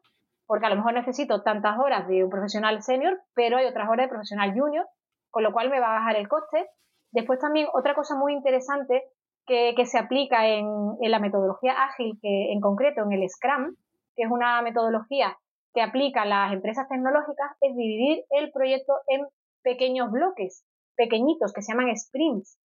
porque 0.46 0.66
a 0.66 0.70
lo 0.70 0.76
mejor 0.76 0.94
necesito 0.94 1.42
tantas 1.42 1.78
horas 1.78 2.06
de 2.06 2.22
un 2.22 2.30
profesional 2.30 2.82
senior, 2.82 3.20
pero 3.34 3.58
hay 3.58 3.66
otras 3.66 3.88
horas 3.88 4.06
de 4.06 4.10
profesional 4.10 4.52
junior, 4.52 4.86
con 5.30 5.42
lo 5.42 5.52
cual 5.52 5.70
me 5.70 5.80
va 5.80 5.88
a 5.88 5.98
bajar 5.98 6.16
el 6.16 6.28
coste. 6.28 6.68
Después 7.10 7.40
también 7.40 7.68
otra 7.72 7.94
cosa 7.94 8.14
muy 8.16 8.32
interesante 8.32 9.02
que, 9.46 9.74
se 9.86 9.98
aplica 9.98 10.46
en, 10.48 10.66
la 11.00 11.18
metodología 11.18 11.72
ágil, 11.72 12.18
que 12.20 12.52
en 12.52 12.60
concreto 12.60 13.02
en 13.02 13.12
el 13.12 13.28
Scrum, 13.28 13.76
que 14.14 14.24
es 14.24 14.30
una 14.30 14.62
metodología 14.62 15.36
que 15.72 15.82
aplica 15.82 16.24
las 16.24 16.52
empresas 16.52 16.88
tecnológicas, 16.88 17.52
es 17.60 17.76
dividir 17.76 18.24
el 18.30 18.50
proyecto 18.50 18.94
en 19.08 19.26
pequeños 19.62 20.10
bloques, 20.10 20.64
pequeñitos, 20.96 21.52
que 21.52 21.62
se 21.62 21.72
llaman 21.72 21.96
sprints 21.96 22.58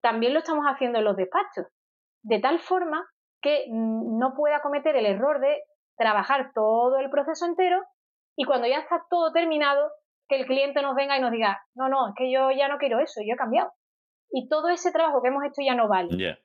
también 0.00 0.32
lo 0.32 0.40
estamos 0.40 0.64
haciendo 0.66 0.98
en 0.98 1.04
los 1.04 1.16
despachos, 1.16 1.66
de 2.22 2.40
tal 2.40 2.60
forma 2.60 3.06
que 3.40 3.66
no 3.70 4.34
pueda 4.34 4.60
cometer 4.60 4.96
el 4.96 5.06
error 5.06 5.40
de 5.40 5.62
trabajar 5.96 6.52
todo 6.54 6.98
el 6.98 7.10
proceso 7.10 7.46
entero 7.46 7.82
y 8.36 8.44
cuando 8.44 8.66
ya 8.68 8.78
está 8.78 9.04
todo 9.10 9.32
terminado, 9.32 9.90
que 10.28 10.36
el 10.36 10.46
cliente 10.46 10.82
nos 10.82 10.94
venga 10.94 11.16
y 11.16 11.20
nos 11.20 11.32
diga, 11.32 11.60
no, 11.74 11.88
no, 11.88 12.08
es 12.08 12.14
que 12.16 12.30
yo 12.30 12.50
ya 12.50 12.68
no 12.68 12.78
quiero 12.78 13.00
eso, 13.00 13.20
yo 13.26 13.34
he 13.34 13.36
cambiado. 13.36 13.72
Y 14.30 14.48
todo 14.48 14.68
ese 14.68 14.92
trabajo 14.92 15.22
que 15.22 15.28
hemos 15.28 15.42
hecho 15.44 15.62
ya 15.64 15.74
no 15.74 15.88
vale. 15.88 16.38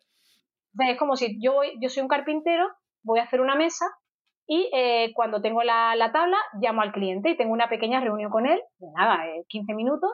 es 0.80 0.98
como 0.98 1.16
si 1.16 1.38
yo, 1.42 1.62
yo 1.80 1.90
soy 1.90 2.02
un 2.02 2.10
carpintero, 2.10 2.68
voy 3.04 3.20
a 3.20 3.24
hacer 3.24 3.42
una 3.42 3.56
mesa 3.56 3.86
y 4.48 4.70
eh, 4.74 5.12
cuando 5.14 5.42
tengo 5.42 5.64
la, 5.64 5.96
tabla 6.12 6.38
llamo 6.60 6.82
al 6.82 6.92
cliente 6.92 7.30
y 7.30 7.38
tengo 7.38 7.54
una 7.54 7.70
pequeña 7.70 8.00
reunión 8.00 8.32
con 8.32 8.46
él, 8.46 8.60
de 8.80 8.88
nada, 8.96 9.20
15 9.48 9.72
eh, 9.72 9.76
minutos, 9.76 10.10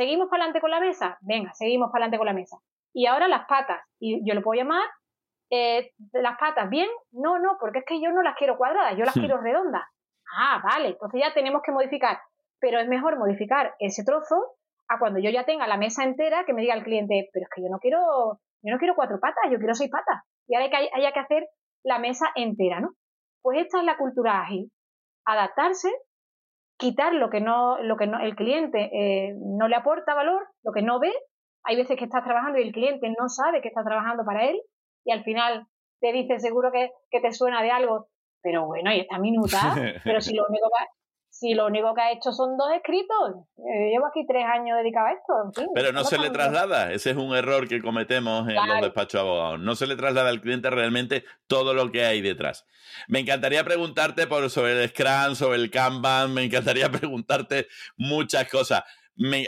¿Seguimos 0.00 0.30
para 0.30 0.44
adelante 0.44 0.62
con 0.62 0.70
la 0.70 0.80
mesa? 0.80 1.18
Venga, 1.20 1.52
seguimos 1.52 1.90
para 1.92 2.06
adelante 2.06 2.16
con 2.16 2.26
la 2.26 2.32
mesa. 2.32 2.56
Y 2.94 3.04
ahora 3.04 3.28
las 3.28 3.46
patas. 3.46 3.82
Y 3.98 4.26
yo 4.26 4.32
le 4.32 4.40
puedo 4.40 4.58
llamar 4.58 4.88
eh, 5.50 5.92
las 6.14 6.38
patas. 6.38 6.70
¿Bien? 6.70 6.88
No, 7.12 7.38
no, 7.38 7.58
porque 7.60 7.80
es 7.80 7.84
que 7.84 8.00
yo 8.00 8.10
no 8.10 8.22
las 8.22 8.34
quiero 8.34 8.56
cuadradas, 8.56 8.96
yo 8.96 9.04
las 9.04 9.12
quiero 9.12 9.36
redondas. 9.42 9.82
Ah, 10.34 10.62
vale, 10.64 10.88
entonces 10.88 11.20
ya 11.22 11.34
tenemos 11.34 11.60
que 11.62 11.72
modificar. 11.72 12.18
Pero 12.60 12.80
es 12.80 12.88
mejor 12.88 13.18
modificar 13.18 13.74
ese 13.78 14.02
trozo 14.02 14.56
a 14.88 14.98
cuando 14.98 15.20
yo 15.20 15.28
ya 15.28 15.44
tenga 15.44 15.66
la 15.66 15.76
mesa 15.76 16.02
entera 16.04 16.46
que 16.46 16.54
me 16.54 16.62
diga 16.62 16.72
el 16.72 16.82
cliente, 16.82 17.28
pero 17.34 17.42
es 17.42 17.50
que 17.54 17.62
yo 17.62 17.68
no 17.68 17.78
quiero, 17.78 18.00
yo 18.62 18.72
no 18.72 18.78
quiero 18.78 18.94
cuatro 18.94 19.20
patas, 19.20 19.50
yo 19.52 19.58
quiero 19.58 19.74
seis 19.74 19.90
patas. 19.90 20.22
Y 20.48 20.54
ahora 20.54 20.64
hay 20.64 20.70
que, 20.70 20.90
haya 20.94 21.12
que 21.12 21.20
hacer 21.20 21.46
la 21.84 21.98
mesa 21.98 22.24
entera, 22.36 22.80
¿no? 22.80 22.94
Pues 23.42 23.58
esta 23.58 23.80
es 23.80 23.84
la 23.84 23.98
cultura 23.98 24.40
ágil. 24.40 24.72
Adaptarse 25.26 25.90
quitar 26.80 27.14
lo 27.14 27.30
que 27.30 27.40
no, 27.40 27.80
lo 27.82 27.96
que 27.96 28.06
no, 28.06 28.18
el 28.18 28.34
cliente 28.34 28.90
eh, 28.92 29.34
no 29.38 29.68
le 29.68 29.76
aporta 29.76 30.14
valor, 30.14 30.48
lo 30.64 30.72
que 30.72 30.82
no 30.82 30.98
ve. 30.98 31.12
Hay 31.62 31.76
veces 31.76 31.96
que 31.96 32.04
estás 32.04 32.24
trabajando 32.24 32.58
y 32.58 32.62
el 32.62 32.72
cliente 32.72 33.08
no 33.16 33.28
sabe 33.28 33.60
que 33.60 33.68
estás 33.68 33.84
trabajando 33.84 34.24
para 34.24 34.46
él 34.48 34.60
y 35.04 35.12
al 35.12 35.22
final 35.22 35.66
te 36.00 36.12
dice 36.12 36.40
seguro 36.40 36.72
que, 36.72 36.90
que 37.10 37.20
te 37.20 37.32
suena 37.32 37.62
de 37.62 37.70
algo, 37.70 38.08
pero 38.42 38.66
bueno, 38.66 38.92
y 38.92 39.00
esta 39.00 39.18
minuta, 39.18 39.58
pero 40.04 40.20
si 40.20 40.34
lo 40.34 40.44
único 40.48 40.68
que, 40.68 40.84
si 41.40 41.54
lo 41.54 41.66
único 41.66 41.94
que 41.94 42.02
ha 42.02 42.12
hecho 42.12 42.32
son 42.32 42.58
dos 42.58 42.68
escritos, 42.76 43.46
eh, 43.56 43.88
llevo 43.90 44.06
aquí 44.06 44.26
tres 44.26 44.44
años 44.44 44.76
dedicado 44.76 45.06
a 45.06 45.12
esto. 45.12 45.68
Pero 45.74 45.90
no 45.90 46.04
se 46.04 46.18
le 46.18 46.28
traslada, 46.28 46.92
ese 46.92 47.12
es 47.12 47.16
un 47.16 47.34
error 47.34 47.66
que 47.66 47.80
cometemos 47.80 48.46
en 48.46 48.56
los 48.56 48.82
despachos 48.82 49.22
de 49.22 49.26
abogados. 49.26 49.60
No 49.60 49.74
se 49.74 49.86
le 49.86 49.96
traslada 49.96 50.28
al 50.28 50.42
cliente 50.42 50.68
realmente 50.68 51.24
todo 51.46 51.72
lo 51.72 51.90
que 51.90 52.04
hay 52.04 52.20
detrás. 52.20 52.66
Me 53.08 53.20
encantaría 53.20 53.64
preguntarte 53.64 54.26
por, 54.26 54.50
sobre 54.50 54.82
el 54.82 54.90
Scrum, 54.90 55.34
sobre 55.34 55.56
el 55.56 55.70
Kanban, 55.70 56.34
me 56.34 56.44
encantaría 56.44 56.90
preguntarte 56.90 57.68
muchas 57.96 58.46
cosas. 58.50 58.84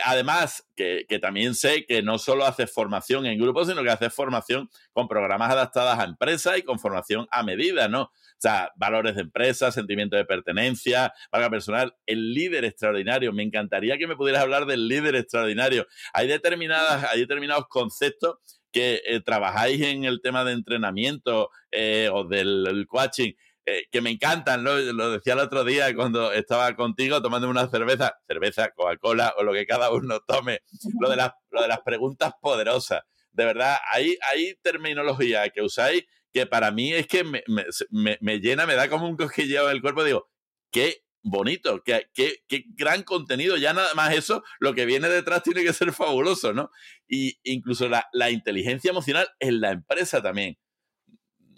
Además, 0.04 0.66
que, 0.76 1.06
también 1.20 1.54
sé 1.54 1.84
que 1.86 2.02
no 2.02 2.18
solo 2.18 2.44
haces 2.44 2.70
formación 2.72 3.26
en 3.26 3.38
grupos, 3.38 3.68
sino 3.68 3.82
que 3.82 3.90
haces 3.90 4.12
formación 4.12 4.68
con 4.92 5.08
programas 5.08 5.50
adaptados 5.50 5.98
a 5.98 6.04
empresas 6.04 6.58
y 6.58 6.62
con 6.62 6.78
formación 6.78 7.26
a 7.30 7.42
medida, 7.42 7.88
¿no? 7.88 8.02
O 8.02 8.10
sea, 8.42 8.72
valores 8.76 9.14
de 9.14 9.22
empresa, 9.22 9.70
sentimiento 9.70 10.16
de 10.16 10.24
pertenencia, 10.24 11.12
valga 11.30 11.48
personal, 11.48 11.94
el 12.06 12.34
líder 12.34 12.64
extraordinario. 12.64 13.32
Me 13.32 13.44
encantaría 13.44 13.96
que 13.98 14.06
me 14.06 14.16
pudieras 14.16 14.42
hablar 14.42 14.66
del 14.66 14.88
líder 14.88 15.14
extraordinario. 15.14 15.86
Hay 16.12 16.26
determinadas, 16.26 17.04
hay 17.04 17.20
determinados 17.20 17.68
conceptos 17.68 18.38
que 18.72 19.02
eh, 19.06 19.20
trabajáis 19.20 19.80
en 19.82 20.04
el 20.04 20.20
tema 20.20 20.44
de 20.44 20.52
entrenamiento 20.52 21.50
eh, 21.70 22.10
o 22.12 22.24
del 22.24 22.86
coaching. 22.88 23.32
Eh, 23.64 23.84
que 23.92 24.00
me 24.00 24.10
encantan, 24.10 24.64
¿no? 24.64 24.76
lo 24.76 25.12
decía 25.12 25.34
el 25.34 25.38
otro 25.38 25.62
día 25.62 25.94
cuando 25.94 26.32
estaba 26.32 26.74
contigo 26.74 27.22
tomando 27.22 27.48
una 27.48 27.68
cerveza, 27.68 28.16
cerveza, 28.26 28.70
Coca-Cola 28.72 29.34
o 29.38 29.44
lo 29.44 29.52
que 29.52 29.66
cada 29.66 29.92
uno 29.92 30.18
tome, 30.26 30.62
lo 30.98 31.08
de 31.08 31.14
las, 31.14 31.30
lo 31.50 31.62
de 31.62 31.68
las 31.68 31.80
preguntas 31.82 32.32
poderosas. 32.40 33.02
De 33.30 33.44
verdad, 33.44 33.76
hay, 33.92 34.18
terminología 34.62 35.48
que 35.50 35.62
usáis 35.62 36.04
que 36.32 36.46
para 36.46 36.72
mí 36.72 36.92
es 36.92 37.06
que 37.06 37.22
me, 37.22 37.44
me, 37.48 38.40
llena, 38.40 38.66
me 38.66 38.74
da 38.74 38.88
como 38.88 39.08
un 39.08 39.16
cosquilleo 39.16 39.70
en 39.70 39.76
el 39.76 39.82
cuerpo. 39.82 40.02
Digo, 40.02 40.28
qué 40.72 41.04
bonito, 41.22 41.82
qué, 41.84 42.10
qué, 42.14 42.42
qué, 42.48 42.64
gran 42.74 43.04
contenido. 43.04 43.56
Ya 43.58 43.72
nada 43.74 43.94
más 43.94 44.12
eso, 44.12 44.42
lo 44.58 44.74
que 44.74 44.86
viene 44.86 45.08
detrás 45.08 45.44
tiene 45.44 45.62
que 45.62 45.72
ser 45.72 45.92
fabuloso, 45.92 46.52
¿no? 46.52 46.70
Y 47.06 47.38
incluso 47.44 47.88
la, 47.88 48.08
la 48.12 48.30
inteligencia 48.30 48.90
emocional 48.90 49.28
en 49.38 49.60
la 49.60 49.70
empresa 49.70 50.20
también. 50.20 50.58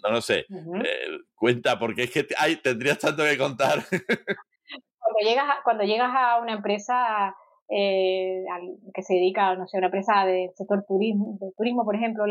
No 0.05 0.11
lo 0.11 0.21
sé. 0.21 0.45
Eh, 0.49 1.17
cuenta, 1.35 1.79
porque 1.79 2.03
es 2.03 2.11
que 2.11 2.27
hay, 2.37 2.57
tendrías 2.57 2.99
tanto 2.99 3.23
que 3.23 3.37
contar. 3.37 3.79
cuando, 3.89 5.19
llegas 5.23 5.49
a, 5.49 5.63
cuando 5.63 5.83
llegas 5.83 6.11
a 6.13 6.39
una 6.39 6.53
empresa 6.53 7.35
eh, 7.69 8.43
que 8.93 9.01
se 9.01 9.15
dedica, 9.15 9.55
no 9.55 9.67
sé, 9.67 9.77
una 9.77 9.87
empresa 9.87 10.25
del 10.25 10.51
sector 10.55 10.85
turismo, 10.87 11.39
turismo, 11.57 11.83
por 11.83 11.95
ejemplo, 11.95 12.25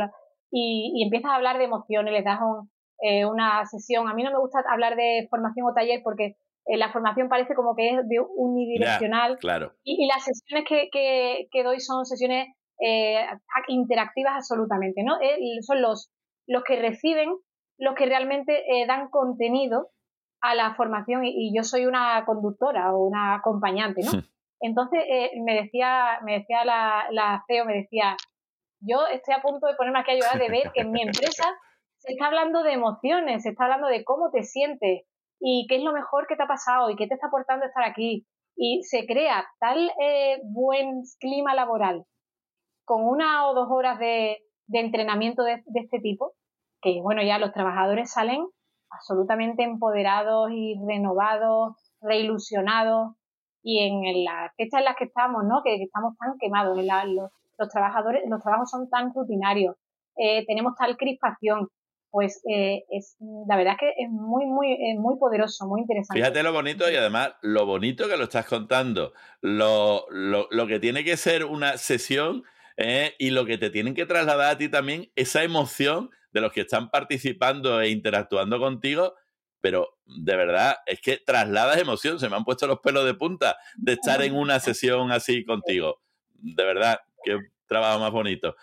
y, 0.50 1.02
empiezas 1.02 1.32
a 1.32 1.34
hablar 1.36 1.58
de 1.58 1.64
emociones, 1.64 2.12
les 2.12 2.24
das 2.24 2.38
eh, 3.02 3.26
una 3.26 3.64
sesión. 3.66 4.08
A 4.08 4.14
mí 4.14 4.22
no 4.22 4.30
me 4.30 4.38
gusta 4.38 4.62
hablar 4.70 4.96
de 4.96 5.26
formación 5.28 5.66
o 5.66 5.74
taller 5.74 6.00
porque 6.04 6.36
eh, 6.66 6.76
la 6.76 6.92
formación 6.92 7.28
parece 7.28 7.54
como 7.54 7.74
que 7.74 7.90
es 7.90 8.08
de 8.08 8.20
unidireccional. 8.20 9.38
claro. 9.38 9.72
Y, 9.82 10.06
las 10.06 10.24
sesiones 10.24 10.64
que, 10.68 10.88
que, 11.50 11.62
doy 11.64 11.80
son 11.80 12.06
sesiones 12.06 12.48
eh, 12.80 13.26
interactivas 13.68 14.36
absolutamente, 14.36 15.02
¿no? 15.02 15.18
son 15.62 15.82
los, 15.82 16.12
los 16.46 16.62
que 16.64 16.80
reciben, 16.80 17.30
los 17.78 17.94
que 17.94 18.06
realmente 18.06 18.64
dan 18.86 19.08
contenido 19.08 19.90
a 20.40 20.54
la 20.54 20.74
formación 20.74 21.24
y, 21.24 21.54
yo 21.56 21.62
soy 21.62 21.86
una 21.86 22.24
conductora 22.26 22.94
o 22.94 23.04
una 23.06 23.34
acompañante, 23.36 24.02
¿no? 24.02 24.12
Entonces 24.60 25.02
me 25.44 25.54
decía, 25.54 26.20
me 26.24 26.38
decía 26.38 26.64
la, 26.64 27.06
la 27.10 27.44
CEO, 27.46 27.64
me 27.64 27.74
decía, 27.74 28.16
yo 28.80 29.06
estoy 29.12 29.34
a 29.34 29.42
punto 29.42 29.66
de 29.66 29.74
ponerme 29.74 30.00
aquí 30.00 30.12
a 30.12 30.14
llorar 30.14 30.38
de 30.38 30.48
ver 30.48 30.72
que 30.72 30.82
en 30.82 30.90
mi 30.90 31.02
empresa 31.02 31.44
se 31.98 32.12
está 32.12 32.26
hablando 32.26 32.62
de 32.62 32.72
emociones, 32.72 33.42
se 33.42 33.50
está 33.50 33.64
hablando 33.64 33.88
de 33.88 34.04
cómo 34.04 34.30
te 34.30 34.42
sientes 34.42 35.04
y 35.40 35.66
qué 35.68 35.76
es 35.76 35.82
lo 35.82 35.92
mejor 35.92 36.26
que 36.26 36.36
te 36.36 36.42
ha 36.42 36.46
pasado 36.46 36.90
y 36.90 36.96
qué 36.96 37.06
te 37.06 37.14
está 37.14 37.28
aportando 37.28 37.64
estar 37.64 37.82
aquí. 37.82 38.26
Y 38.56 38.82
se 38.84 39.06
crea 39.06 39.44
tal 39.58 39.90
eh, 40.00 40.40
buen 40.44 41.02
clima 41.18 41.54
laboral 41.54 42.04
con 42.84 43.04
una 43.04 43.48
o 43.48 43.54
dos 43.54 43.68
horas 43.70 43.98
de, 43.98 44.38
entrenamiento 44.70 45.42
de, 45.42 45.62
este 45.74 45.98
tipo, 46.00 46.34
que 46.84 47.00
bueno, 47.02 47.22
ya 47.22 47.38
los 47.38 47.52
trabajadores 47.52 48.12
salen 48.12 48.46
absolutamente 48.90 49.64
empoderados 49.64 50.50
y 50.52 50.76
renovados, 50.86 51.74
reilusionados, 52.00 53.16
y 53.64 53.78
en 53.78 54.24
la 54.24 54.52
fecha 54.56 54.78
en 54.78 54.84
las 54.84 54.96
que 54.96 55.04
estamos, 55.04 55.42
¿no? 55.44 55.62
Que, 55.64 55.82
estamos 55.82 56.14
tan 56.18 56.36
quemados, 56.38 56.78
los, 56.78 57.68
trabajadores, 57.70 58.22
los 58.28 58.42
trabajos 58.42 58.70
son 58.70 58.90
tan 58.90 59.12
rutinarios, 59.14 59.74
eh, 60.16 60.44
tenemos 60.46 60.74
tal 60.78 60.96
crispación, 60.98 61.68
pues 62.10 62.42
eh, 62.48 62.84
es 62.90 63.16
la 63.48 63.56
verdad 63.56 63.72
es 63.72 63.80
que 63.80 64.04
es 64.04 64.10
muy, 64.10 64.44
muy, 64.44 64.72
eh, 64.72 64.96
muy 64.98 65.18
poderoso, 65.18 65.66
muy 65.66 65.80
interesante. 65.80 66.20
Fíjate 66.20 66.42
lo 66.42 66.52
bonito 66.52 66.88
y 66.90 66.94
además 66.94 67.34
lo 67.40 67.64
bonito 67.64 68.06
que 68.06 68.18
lo 68.18 68.24
estás 68.24 68.46
contando, 68.46 69.14
lo, 69.40 70.04
lo, 70.10 70.66
que 70.66 70.78
tiene 70.78 71.02
que 71.02 71.16
ser 71.16 71.46
una 71.46 71.78
sesión 71.78 72.44
y 73.18 73.30
lo 73.30 73.46
que 73.46 73.56
te 73.56 73.70
tienen 73.70 73.94
que 73.94 74.04
trasladar 74.04 74.54
a 74.54 74.58
ti 74.58 74.68
también, 74.68 75.10
esa 75.16 75.42
emoción 75.42 76.10
de 76.34 76.40
los 76.42 76.52
que 76.52 76.62
están 76.62 76.90
participando 76.90 77.80
e 77.80 77.88
interactuando 77.88 78.58
contigo, 78.58 79.14
pero 79.62 79.96
de 80.04 80.36
verdad 80.36 80.76
es 80.84 81.00
que 81.00 81.16
trasladas 81.16 81.78
emoción, 81.78 82.20
se 82.20 82.28
me 82.28 82.36
han 82.36 82.44
puesto 82.44 82.66
los 82.66 82.80
pelos 82.80 83.06
de 83.06 83.14
punta 83.14 83.56
de 83.76 83.94
estar 83.94 84.20
en 84.20 84.34
una 84.34 84.60
sesión 84.60 85.10
así 85.10 85.46
contigo. 85.46 86.02
De 86.34 86.62
verdad, 86.62 87.00
Qué 87.24 87.38
trabajo 87.66 87.98
más 87.98 88.12
bonito. 88.12 88.54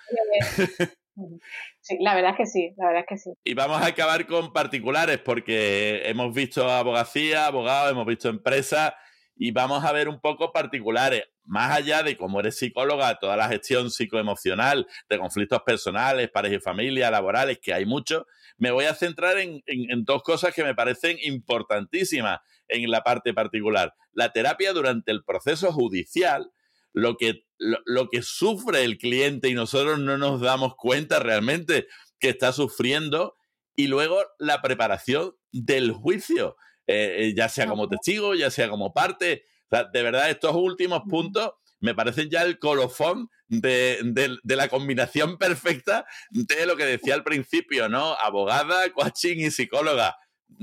Sí, 1.81 1.97
la 1.99 2.13
verdad 2.13 2.31
es 2.31 2.37
que 2.37 2.45
sí, 2.45 2.73
la 2.77 2.87
verdad 2.87 3.01
es 3.01 3.07
que 3.07 3.17
sí. 3.17 3.33
Y 3.43 3.53
vamos 3.55 3.81
a 3.81 3.87
acabar 3.87 4.25
con 4.27 4.53
particulares 4.53 5.17
porque 5.17 6.03
hemos 6.05 6.33
visto 6.33 6.69
abogacía, 6.69 7.47
abogados, 7.47 7.91
hemos 7.91 8.05
visto 8.05 8.29
empresas 8.29 8.93
y 9.35 9.51
vamos 9.51 9.83
a 9.83 9.91
ver 9.91 10.09
un 10.09 10.19
poco 10.19 10.51
particulares, 10.51 11.23
más 11.43 11.75
allá 11.75 12.03
de 12.03 12.17
cómo 12.17 12.39
eres 12.39 12.57
psicóloga, 12.57 13.17
toda 13.19 13.35
la 13.35 13.47
gestión 13.47 13.89
psicoemocional 13.89 14.87
de 15.09 15.17
conflictos 15.17 15.61
personales, 15.65 16.29
pareja 16.29 16.55
y 16.55 16.59
familia, 16.59 17.11
laborales, 17.11 17.59
que 17.59 17.73
hay 17.73 17.85
mucho, 17.85 18.27
me 18.57 18.71
voy 18.71 18.85
a 18.85 18.93
centrar 18.93 19.37
en, 19.39 19.61
en 19.65 20.03
dos 20.05 20.21
cosas 20.23 20.53
que 20.53 20.63
me 20.63 20.75
parecen 20.75 21.17
importantísimas 21.21 22.39
en 22.67 22.89
la 22.89 23.01
parte 23.01 23.33
particular. 23.33 23.95
La 24.11 24.31
terapia 24.31 24.73
durante 24.73 25.11
el 25.11 25.23
proceso 25.23 25.71
judicial, 25.71 26.51
lo 26.93 27.17
que 27.17 27.45
lo, 27.61 28.09
que 28.09 28.21
sufre 28.21 28.83
el 28.83 28.97
cliente 28.97 29.49
y 29.49 29.53
nosotros 29.53 29.99
no 29.99 30.17
nos 30.17 30.41
damos 30.41 30.75
cuenta 30.75 31.19
realmente 31.19 31.87
que 32.19 32.29
está 32.29 32.51
sufriendo 32.53 33.35
y 33.75 33.87
luego 33.87 34.23
la 34.39 34.61
preparación 34.61 35.35
del 35.51 35.91
juicio, 35.91 36.57
eh, 36.91 37.25
eh, 37.25 37.33
ya 37.35 37.49
sea 37.49 37.67
como 37.67 37.87
testigo, 37.87 38.35
ya 38.35 38.51
sea 38.51 38.69
como 38.69 38.93
parte. 38.93 39.45
de 39.69 40.03
verdad, 40.03 40.29
estos 40.29 40.55
últimos 40.55 41.03
puntos 41.09 41.53
me 41.79 41.95
parecen 41.95 42.29
ya 42.29 42.43
el 42.43 42.59
colofón 42.59 43.29
de, 43.47 43.99
la 44.43 44.67
combinación 44.69 45.37
perfecta 45.37 46.05
de 46.29 46.65
lo 46.65 46.77
que 46.77 46.85
decía 46.85 47.15
al 47.15 47.23
principio, 47.23 47.89
¿no? 47.89 48.13
Abogada, 48.13 48.89
coaching 48.93 49.37
y 49.37 49.51
psicóloga. 49.51 50.15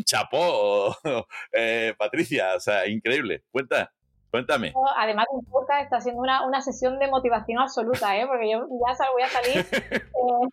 Chapó, 0.05 0.97
eh, 1.53 1.95
Patricia, 1.99 2.55
o 2.57 2.61
sea, 2.61 2.87
increíble. 2.87 3.45
Cuenta. 3.51 3.93
Cuéntame. 4.31 4.74
Además 4.99 5.24
de 5.31 5.39
un 5.39 5.62
está 5.83 5.97
haciendo 5.97 6.20
una, 6.20 6.47
una, 6.47 6.61
sesión 6.61 6.99
de 6.99 7.09
motivación 7.09 7.61
absoluta, 7.61 8.14
¿eh? 8.14 8.26
porque 8.26 8.51
yo 8.51 8.59
ya 8.59 9.11
voy 9.11 9.22
a 9.22 9.29
salir 9.29 9.66
eh, 9.72 10.49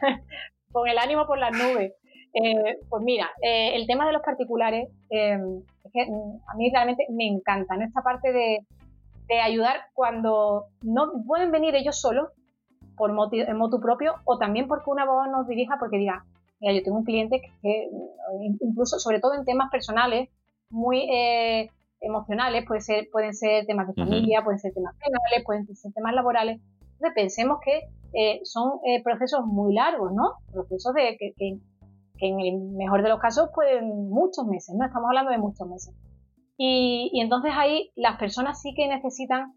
con 0.72 0.88
el 0.88 0.96
ánimo 0.96 1.26
por 1.26 1.38
las 1.38 1.52
nubes. 1.52 1.92
Eh, 2.38 2.78
pues 2.90 3.02
mira, 3.02 3.30
eh, 3.40 3.76
el 3.76 3.86
tema 3.86 4.06
de 4.06 4.12
los 4.12 4.22
particulares, 4.22 4.90
es 5.08 5.40
que 5.92 6.02
a 6.02 6.54
mí 6.56 6.70
realmente 6.70 7.06
me 7.10 7.26
encanta, 7.26 7.74
en 7.74 7.82
esta 7.82 8.02
parte 8.02 8.30
de, 8.30 8.58
de, 9.28 9.40
ayudar 9.40 9.76
cuando 9.94 10.66
no 10.82 11.24
pueden 11.26 11.50
venir 11.50 11.74
ellos 11.74 11.98
solos 11.98 12.28
por 12.94 13.12
motu, 13.12 13.80
propio 13.80 14.16
o 14.24 14.36
también 14.36 14.68
porque 14.68 14.90
una 14.90 15.06
voz 15.06 15.28
nos 15.30 15.48
dirija 15.48 15.76
porque 15.78 15.96
diga, 15.96 16.26
mira, 16.60 16.74
yo 16.74 16.82
tengo 16.82 16.98
un 16.98 17.04
cliente 17.04 17.40
que, 17.62 17.88
incluso, 18.60 18.98
sobre 18.98 19.20
todo 19.20 19.32
en 19.34 19.46
temas 19.46 19.70
personales, 19.70 20.28
muy 20.68 21.08
emocionales, 22.00 22.66
puede 22.66 22.82
ser, 22.82 23.08
pueden 23.10 23.32
ser 23.32 23.64
temas 23.64 23.86
de 23.88 23.94
familia, 23.94 24.44
pueden 24.44 24.58
ser 24.58 24.74
temas 24.74 24.94
penales, 24.96 25.44
pueden 25.44 25.66
ser 25.74 25.92
temas 25.94 26.14
laborales. 26.14 26.60
Entonces 26.96 27.14
pensemos 27.14 27.58
que 27.64 27.88
eh, 28.14 28.40
son 28.44 28.80
eh, 28.86 29.02
procesos 29.02 29.44
muy 29.44 29.74
largos, 29.74 30.12
¿no? 30.12 30.36
Procesos 30.52 30.94
de 30.94 31.16
que, 31.18 31.34
que, 31.36 31.58
en 32.18 32.40
el 32.40 32.60
mejor 32.76 33.02
de 33.02 33.08
los 33.08 33.20
casos 33.20 33.50
pueden 33.54 34.10
muchos 34.10 34.46
meses, 34.46 34.74
¿no? 34.76 34.84
Estamos 34.84 35.08
hablando 35.08 35.30
de 35.30 35.38
muchos 35.38 35.68
meses. 35.68 35.94
Y, 36.56 37.10
y 37.12 37.20
entonces 37.20 37.52
ahí 37.54 37.90
las 37.96 38.18
personas 38.18 38.60
sí 38.60 38.74
que 38.74 38.88
necesitan 38.88 39.54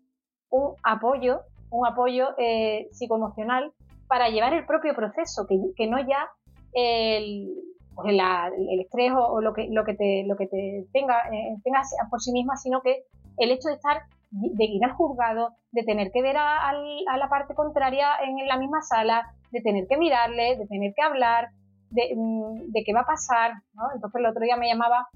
un 0.50 0.76
apoyo, 0.84 1.42
un 1.70 1.88
apoyo 1.88 2.30
eh, 2.38 2.88
psicoemocional 2.92 3.72
para 4.08 4.30
llevar 4.30 4.54
el 4.54 4.66
propio 4.66 4.94
proceso, 4.96 5.46
que, 5.48 5.56
que 5.76 5.88
no 5.88 6.00
ya 6.00 6.28
el, 6.74 7.48
pues 7.96 8.14
el 8.14 8.80
estrés 8.80 9.12
o, 9.16 9.42
lo 9.42 9.54
que 9.54 9.68
lo 9.70 9.84
que 9.84 9.94
te 9.94 10.24
lo 10.26 10.36
que 10.38 10.48
te 10.48 10.86
tenga 10.94 11.18
eh, 11.32 11.58
tengas 11.64 11.94
por 12.10 12.22
sí 12.22 12.32
misma 12.32 12.56
sino 12.56 12.82
que 12.82 13.04
el 13.38 13.52
hecho 13.52 13.70
de 13.70 13.76
estar 13.76 14.04
de 14.32 14.66
ir 14.66 14.84
al 14.86 14.94
juzgado 14.94 15.50
de 15.72 15.84
tener 15.84 16.12
que 16.12 16.22
ver 16.22 16.38
a, 16.38 16.72
la 16.72 17.30
parte 17.30 17.56
contraria 17.56 18.08
en 18.24 18.48
la 18.48 18.58
misma 18.58 18.82
sala 18.82 19.34
de 19.52 19.62
tener 19.62 19.88
que 19.88 19.98
mirarle 19.98 20.56
de 20.58 20.68
tener 20.68 20.94
que 20.96 21.02
hablar 21.02 21.50
de, 21.92 22.14
mm, 22.16 22.72
qué 22.86 22.94
va 22.94 23.02
a 23.02 23.06
pasar 23.06 23.54
¿no? 23.74 23.84
entonces 23.94 24.20
el 24.20 24.26
otro 24.28 24.42
día 24.42 24.58
me 24.58 24.68
llamaba 24.68 25.08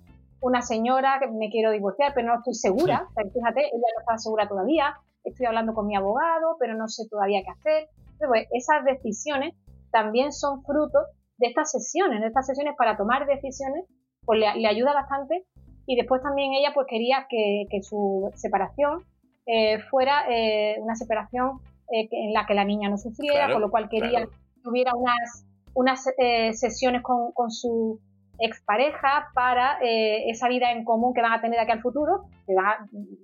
una 0.42 0.62
señora 0.62 1.20
que 1.20 1.28
me 1.28 1.50
quiero 1.50 1.72
divorciar 1.72 2.14
pero 2.14 2.28
no 2.28 2.36
estoy 2.36 2.54
segura. 2.54 3.08
Fíjate 3.16 3.62
ella 3.62 3.88
no 3.96 4.02
está 4.02 4.18
segura 4.18 4.48
todavía. 4.48 4.94
Estoy 5.24 5.46
hablando 5.46 5.74
con 5.74 5.88
mi 5.88 5.96
abogado 5.96 6.58
pero 6.60 6.76
no 6.76 6.88
sé 6.88 7.04
todavía 7.10 7.42
qué 7.44 7.52
hacer. 7.52 7.90
Pues, 8.28 8.48
esas 8.52 8.84
decisiones 8.84 9.56
también 9.92 10.34
son 10.34 10.64
frutos 10.64 11.06
de 11.38 11.48
estas 11.48 11.72
sesiones, 11.72 12.22
de 12.22 12.28
estas 12.28 12.48
sesiones 12.48 12.76
para 12.78 12.98
tomar 12.98 13.26
decisiones, 13.26 13.86
pues 14.26 14.40
le, 14.40 14.68
ayuda 14.68 14.94
bastante. 14.94 15.46
Y 15.86 15.96
después 15.96 16.22
también 16.22 16.54
ella 16.54 16.72
pues 16.74 16.88
quería 16.90 17.28
que, 17.30 17.68
su 17.82 18.32
separación 18.36 19.04
eh, 19.46 19.80
fuera 19.90 20.24
eh, 20.30 20.78
una 20.80 20.96
separación 20.96 21.60
eh, 21.92 22.08
en 22.12 22.34
la 22.34 22.46
que 22.46 22.54
la 22.54 22.64
niña 22.64 22.90
no 22.90 22.98
sufriera, 22.98 23.52
con 23.52 23.62
lo 23.62 23.70
cual 23.70 23.90
quería 23.90 24.22
que 24.22 24.62
tuviera 24.64 24.94
unas, 24.96 25.46
unas 25.74 26.04
sesiones 26.52 27.02
con, 27.02 27.32
con, 27.34 27.52
su 27.52 28.00
expareja 28.40 29.28
para 29.34 29.78
esa 29.82 30.48
vida 30.48 30.72
en 30.72 30.84
común 30.84 31.14
que 31.14 31.22
van 31.22 31.34
a 31.34 31.42
tener 31.42 31.60
aquí 31.60 31.72
al 31.72 31.82
futuro, 31.82 32.26
que 32.46 32.54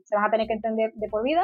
se 0.03 0.15
van 0.15 0.25
a 0.25 0.31
tener 0.31 0.47
que 0.47 0.53
entender 0.53 0.91
de 0.95 1.09
por 1.09 1.23
vida, 1.23 1.43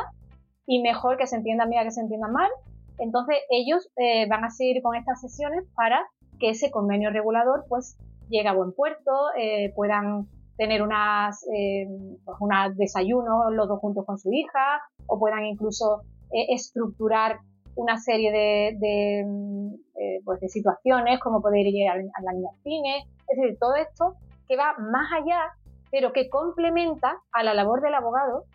y 0.66 0.82
mejor 0.82 1.18
que 1.18 1.28
se 1.28 1.36
entiendan 1.36 1.70
bien 1.70 1.84
que 1.84 1.92
se 1.92 2.02
entiendan 2.02 2.32
mal. 2.32 2.50
Entonces 2.98 3.38
ellos 3.50 3.90
van 4.30 4.44
a 4.44 4.50
seguir 4.50 4.82
con 4.82 4.96
estas 4.96 5.22
sesiones 5.22 5.64
para 5.76 6.06
que 6.40 6.50
ese 6.50 6.72
convenio 6.72 7.10
regulador 7.10 7.66
pues 7.70 7.98
llegue 8.30 8.48
a 8.48 8.54
buen 8.54 8.74
puerto, 8.74 9.12
eh, 9.38 9.72
puedan 9.76 10.28
tener 10.58 10.82
unas, 10.82 11.46
eh, 11.54 11.88
pues 12.24 12.38
desayunos 12.78 13.52
los 13.52 13.68
dos 13.68 13.80
juntos 13.80 14.06
con 14.06 14.18
su 14.18 14.32
hija 14.32 14.82
o 15.08 15.20
puedan 15.20 15.46
incluso 15.46 16.02
eh, 16.32 16.54
estructurar 16.54 17.40
una 17.76 17.98
serie 17.98 18.32
de, 18.32 19.24
mm, 19.26 19.74
eh, 19.96 20.22
pues 20.24 20.40
de 20.40 20.50
situaciones, 20.50 21.20
como 21.20 21.42
poder 21.42 21.66
ir 21.68 21.90
a, 21.90 21.96
la 21.96 22.32
niña 22.34 22.50
al 22.52 22.62
cine, 22.64 23.06
es 23.28 23.38
decir, 23.38 23.58
todo 23.60 23.76
esto 23.76 24.16
que 24.48 24.56
va 24.56 24.76
más 24.78 25.12
allá, 25.14 25.54
pero 25.92 26.14
que 26.14 26.30
complementa 26.30 27.22
a 27.32 27.44
la 27.44 27.54
labor 27.54 27.82
del 27.82 27.94
abogado 27.94 28.46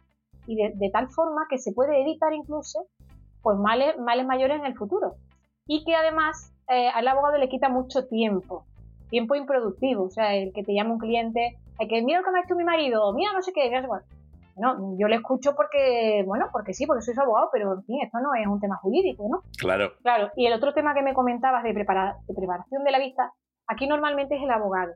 y 0.46 0.56
de, 0.56 0.90
tal 0.90 1.08
forma 1.08 1.46
que 1.48 1.58
se 1.58 1.72
puede 1.72 2.00
evitar 2.00 2.32
incluso 2.32 2.86
pues 3.42 3.56
males, 3.58 3.96
males 3.98 4.26
mayores 4.26 4.58
en 4.58 4.66
el 4.66 4.76
futuro. 4.76 5.14
Y 5.66 5.84
que 5.84 5.94
además 5.94 6.52
eh, 6.68 6.88
al 6.88 7.06
abogado 7.08 7.38
le 7.38 7.48
quita 7.48 7.68
mucho 7.68 8.06
tiempo, 8.06 8.64
tiempo 9.10 9.34
improductivo, 9.34 10.04
o 10.04 10.10
sea, 10.10 10.34
el 10.34 10.52
que 10.52 10.62
te 10.62 10.74
llama 10.74 10.92
un 10.92 10.98
cliente, 10.98 11.58
hay 11.78 11.88
que 11.88 12.02
mira 12.02 12.18
lo 12.18 12.24
que 12.24 12.30
me 12.32 12.40
ha 12.40 12.42
hecho 12.44 12.54
mi 12.54 12.64
marido, 12.64 13.12
mira 13.12 13.32
no 13.32 13.42
sé 13.42 13.52
qué, 13.52 13.70
no, 13.80 14.00
yo 14.98 15.08
le 15.08 15.16
escucho 15.16 15.54
porque, 15.54 16.22
bueno, 16.26 16.48
porque 16.52 16.74
sí, 16.74 16.86
porque 16.86 17.02
soy 17.02 17.14
su 17.14 17.20
abogado, 17.20 17.48
pero 17.52 17.74
en 17.74 17.84
fin, 17.84 18.00
esto 18.02 18.18
no 18.20 18.34
es 18.34 18.46
un 18.46 18.60
tema 18.60 18.76
jurídico, 18.76 19.26
¿no? 19.30 19.42
Claro. 19.58 19.92
Claro, 20.02 20.30
y 20.36 20.46
el 20.46 20.52
otro 20.52 20.72
tema 20.74 20.94
que 20.94 21.02
me 21.02 21.14
comentabas 21.14 21.62
de, 21.62 21.72
de 21.72 22.34
preparación 22.34 22.84
de 22.84 22.90
la 22.90 22.98
vista, 22.98 23.32
aquí 23.66 23.86
normalmente 23.86 24.36
es 24.36 24.42
el 24.42 24.50
abogado. 24.50 24.92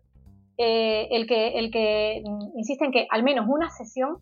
Eh, 0.57 1.09
el, 1.11 1.27
que, 1.27 1.59
el 1.59 1.71
que 1.71 2.23
insiste 2.57 2.85
en 2.85 2.93
que 2.93 3.07
al 3.11 3.23
menos 3.23 3.47
una 3.49 3.71
sesión, 3.71 4.19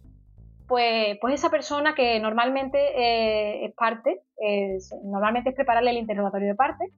pues, 0.67 1.19
pues 1.21 1.35
esa 1.35 1.51
persona 1.51 1.95
que 1.95 2.19
normalmente 2.21 2.79
eh, 2.79 3.67
es 3.67 3.75
parte, 3.75 4.23
normalmente 5.05 5.51
es 5.51 5.57
prepararle 5.57 5.91
el 5.91 5.99
interrogatorio 5.99 6.49
de 6.49 6.55
parte, 6.55 6.93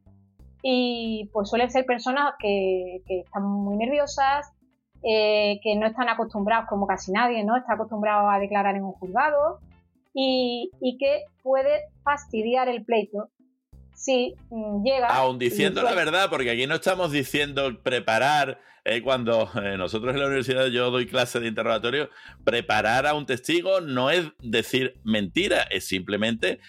y 0.67 1.29
pues 1.33 1.51
suelen 1.51 1.71
ser 1.71 1.85
personas 1.85 2.35
que, 2.39 3.03
que 3.07 3.21
están 3.21 3.43
muy 3.43 3.77
nerviosas, 3.77 4.54
eh, 5.07 5.61
que 5.63 5.77
no 5.77 5.87
están 5.87 6.09
acostumbrados, 6.09 6.67
como 6.69 6.87
casi 6.87 7.13
nadie, 7.13 7.45
¿no? 7.45 7.57
Está 7.57 7.75
acostumbrado 7.75 8.31
a 8.31 8.39
declarar 8.39 8.75
en 8.75 8.85
un 8.85 8.93
juzgado 8.93 9.61
y, 10.15 10.71
que 10.99 11.25
puede 11.43 11.83
fastidiar 12.03 12.69
el 12.69 12.85
pleito 12.85 13.29
si 14.05 14.35
mm, 14.51 14.85
llega. 14.85 15.09
Aún 15.09 15.39
diciendo 15.39 15.83
la 15.83 15.95
verdad, 15.95 16.29
porque 16.31 16.51
aquí 16.51 16.67
no 16.67 16.77
estamos 16.77 17.13
diciendo 17.13 17.81
preparar. 17.83 18.61
Eh, 18.87 19.01
cuando 19.01 19.51
eh, 19.63 19.79
nosotros 19.79 20.13
en 20.13 20.21
la 20.21 20.27
universidad 20.27 20.67
yo 20.67 20.91
doy 20.91 21.07
clase 21.07 21.41
de 21.41 21.49
interrogatorio, 21.49 22.11
preparar 22.45 23.07
a 23.07 23.15
un 23.15 23.25
testigo 23.25 23.81
no 23.81 24.11
es 24.11 24.27
decir 24.43 25.01
mentira, 25.05 25.63
es 25.63 25.87
simplemente 25.87 26.61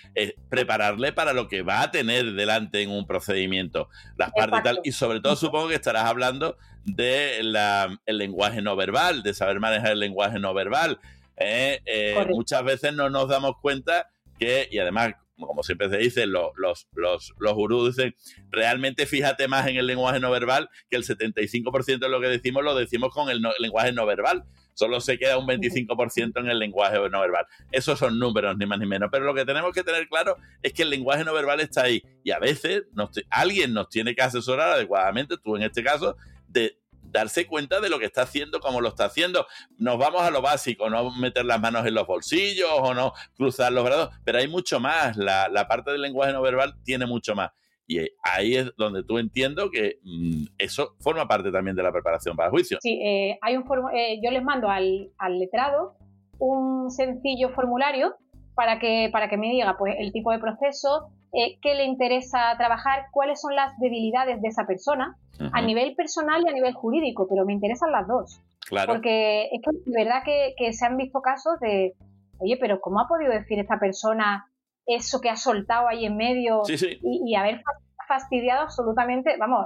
prepararle 0.48 1.12
para 1.12 1.34
lo 1.34 1.50
que 1.50 1.62
va 1.62 1.82
a 1.82 1.92
tener 1.92 2.32
delante 2.32 2.82
en 2.82 2.90
un 2.90 3.06
procedimiento, 3.06 3.90
las 4.18 4.32
partes 4.32 4.62
y 4.62 4.64
tal. 4.64 4.80
Y 4.86 4.94
sobre 4.94 5.20
todo 5.20 5.36
supongo 5.36 5.68
que 5.68 5.76
estarás 5.76 6.06
hablando 6.06 6.56
del 6.86 7.58
el 8.06 8.18
lenguaje 8.18 8.62
no 8.62 8.78
verbal, 8.78 9.24
de 9.24 9.34
saber 9.34 9.60
manejar 9.60 9.92
el 9.92 10.00
lenguaje 10.00 10.40
no 10.40 10.54
verbal. 10.54 11.00
¿eh? 11.38 11.82
Eh, 11.86 12.26
muchas 12.30 12.64
veces 12.64 12.94
no 12.94 13.10
nos 13.10 13.28
damos 13.28 13.58
cuenta 13.62 14.10
que, 14.40 14.68
y 14.72 14.80
además, 14.80 15.14
como 15.38 15.64
siempre 15.64 15.90
se 15.90 15.98
dice, 15.98 16.26
los, 16.26 16.52
los, 16.56 16.88
los, 16.94 17.34
los 17.40 17.54
gurús 17.54 17.96
dicen, 17.96 18.16
realmente 18.50 19.06
fíjate 19.06 19.48
más 19.48 19.68
en 19.68 19.76
el 19.78 19.88
lenguaje 19.88 20.20
no 20.20 20.32
verbal, 20.32 20.70
que 20.90 20.98
el 20.98 21.04
75% 21.04 22.00
de 22.00 22.10
lo 22.10 22.22
que 22.22 22.28
decimos 22.28 22.64
lo 22.64 22.76
decimos 22.76 23.14
con 23.14 23.30
el, 23.30 23.42
lenguaje 23.60 23.92
no 23.92 24.06
verbal. 24.06 24.46
Solo 24.74 25.00
se 25.00 25.18
queda 25.18 25.38
un 25.38 25.48
25% 25.48 26.38
en 26.40 26.48
el 26.48 26.60
lenguaje 26.60 26.98
no 27.10 27.22
verbal. 27.22 27.46
Esos 27.72 27.98
son 27.98 28.20
números, 28.20 28.58
ni 28.58 28.66
más 28.66 28.78
ni 28.78 28.86
menos. 28.86 29.10
Pero 29.10 29.24
lo 29.24 29.34
que 29.34 29.46
tenemos 29.46 29.74
que 29.74 29.84
tener 29.84 30.08
claro 30.10 30.36
es 30.62 30.74
que 30.74 30.84
el 30.84 30.90
lenguaje 30.90 31.24
no 31.24 31.34
verbal 31.34 31.62
está 31.62 31.84
ahí. 31.84 32.04
Y 32.26 32.32
a 32.32 32.40
veces 32.40 32.84
alguien 33.30 33.74
nos 33.74 33.88
tiene 33.88 34.14
que 34.14 34.22
asesorar 34.22 34.72
adecuadamente, 34.72 35.38
tú 35.42 35.56
en 35.56 35.64
este 35.64 35.82
caso, 35.82 36.18
de 36.50 36.78
darse 37.12 37.48
cuenta 37.48 37.80
de 37.80 37.90
lo 37.90 38.00
que 38.00 38.06
está 38.06 38.24
haciendo, 38.24 38.60
cómo 38.60 38.82
lo 38.82 38.90
está 38.90 39.06
haciendo. 39.06 39.46
Nos 39.78 39.98
vamos 39.98 40.22
a 40.22 40.32
lo 40.32 40.42
básico, 40.42 40.90
no 40.90 41.12
meter 41.12 41.46
las 41.46 41.60
manos 41.60 41.86
en 41.86 41.94
los 41.94 42.08
bolsillos 42.08 42.70
o 42.72 42.94
no 42.94 43.14
cruzar 43.36 43.72
los 43.72 43.84
brazos, 43.84 44.10
pero 44.24 44.40
hay 44.40 44.48
mucho 44.48 44.80
más. 44.80 45.18
La, 45.18 45.68
parte 45.68 45.92
del 45.92 46.02
lenguaje 46.02 46.34
no 46.34 46.42
verbal 46.42 46.76
tiene 46.84 47.06
mucho 47.06 47.36
más. 47.36 47.52
Y 47.88 48.00
ahí 48.24 48.56
es 48.56 48.72
donde 48.78 49.04
tú 49.04 49.20
entiendo 49.20 49.70
que 49.70 50.00
mm, 50.04 50.46
eso 50.58 50.96
forma 51.00 51.28
parte 51.28 51.52
también 51.52 51.76
de 51.76 51.84
la 51.84 51.92
preparación 51.92 52.36
para 52.36 52.48
el 52.48 52.52
juicio. 52.52 52.80
Sí, 52.82 53.00
eh, 53.04 53.38
hay 53.42 53.58
un 53.58 53.64
eh, 53.94 54.20
yo 54.24 54.32
les 54.32 54.44
mando 54.44 54.70
al, 54.70 55.12
al, 55.20 55.38
letrado 55.38 55.96
un 56.40 56.90
sencillo 56.90 57.50
formulario 57.50 58.16
para 58.56 58.80
que, 58.80 59.10
para 59.12 59.30
que 59.30 59.38
me 59.38 59.50
diga 59.50 59.76
pues, 59.78 59.96
el 60.00 60.12
tipo 60.12 60.32
de 60.32 60.40
proceso, 60.40 61.10
eh, 61.34 61.60
qué 61.62 61.76
le 61.76 61.86
interesa 61.86 62.56
trabajar, 62.58 63.08
cuáles 63.12 63.42
son 63.42 63.56
las 63.56 63.78
debilidades 63.80 64.42
de 64.42 64.48
esa 64.48 64.66
persona, 64.66 65.18
a 65.52 65.62
nivel 65.62 65.96
personal 65.96 66.42
y 66.46 66.50
a 66.50 66.54
nivel 66.54 66.74
jurídico, 66.74 67.28
pero 67.30 67.46
me 67.46 67.52
interesan 67.52 67.92
las 67.92 68.08
dos. 68.08 68.42
Claro. 68.68 68.94
Porque 68.94 69.50
es 69.52 69.62
que 69.62 69.78
es 69.78 69.94
verdad 69.94 70.24
que, 70.24 70.72
se 70.72 70.86
han 70.86 70.96
visto 70.96 71.22
casos 71.22 71.60
de, 71.60 71.94
oye, 72.40 72.58
pero 72.58 72.80
¿cómo 72.80 73.02
ha 73.02 73.08
podido 73.08 73.34
decir 73.34 73.60
esta 73.60 73.78
persona 73.78 74.50
eso 74.86 75.20
que 75.20 75.30
ha 75.30 75.36
soltado 75.36 75.88
ahí 75.88 76.06
en 76.06 76.16
medio 76.16 76.62
Y, 76.68 77.36
haber 77.36 77.62
fastidiado 78.08 78.62
absolutamente, 78.62 79.36
vamos, 79.38 79.66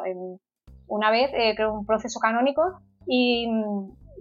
una 0.88 1.12
vez 1.12 1.30
eh, 1.34 1.54
creo 1.56 1.74
un 1.74 1.86
proceso 1.86 2.20
canónico 2.20 2.80
y, 3.06 3.48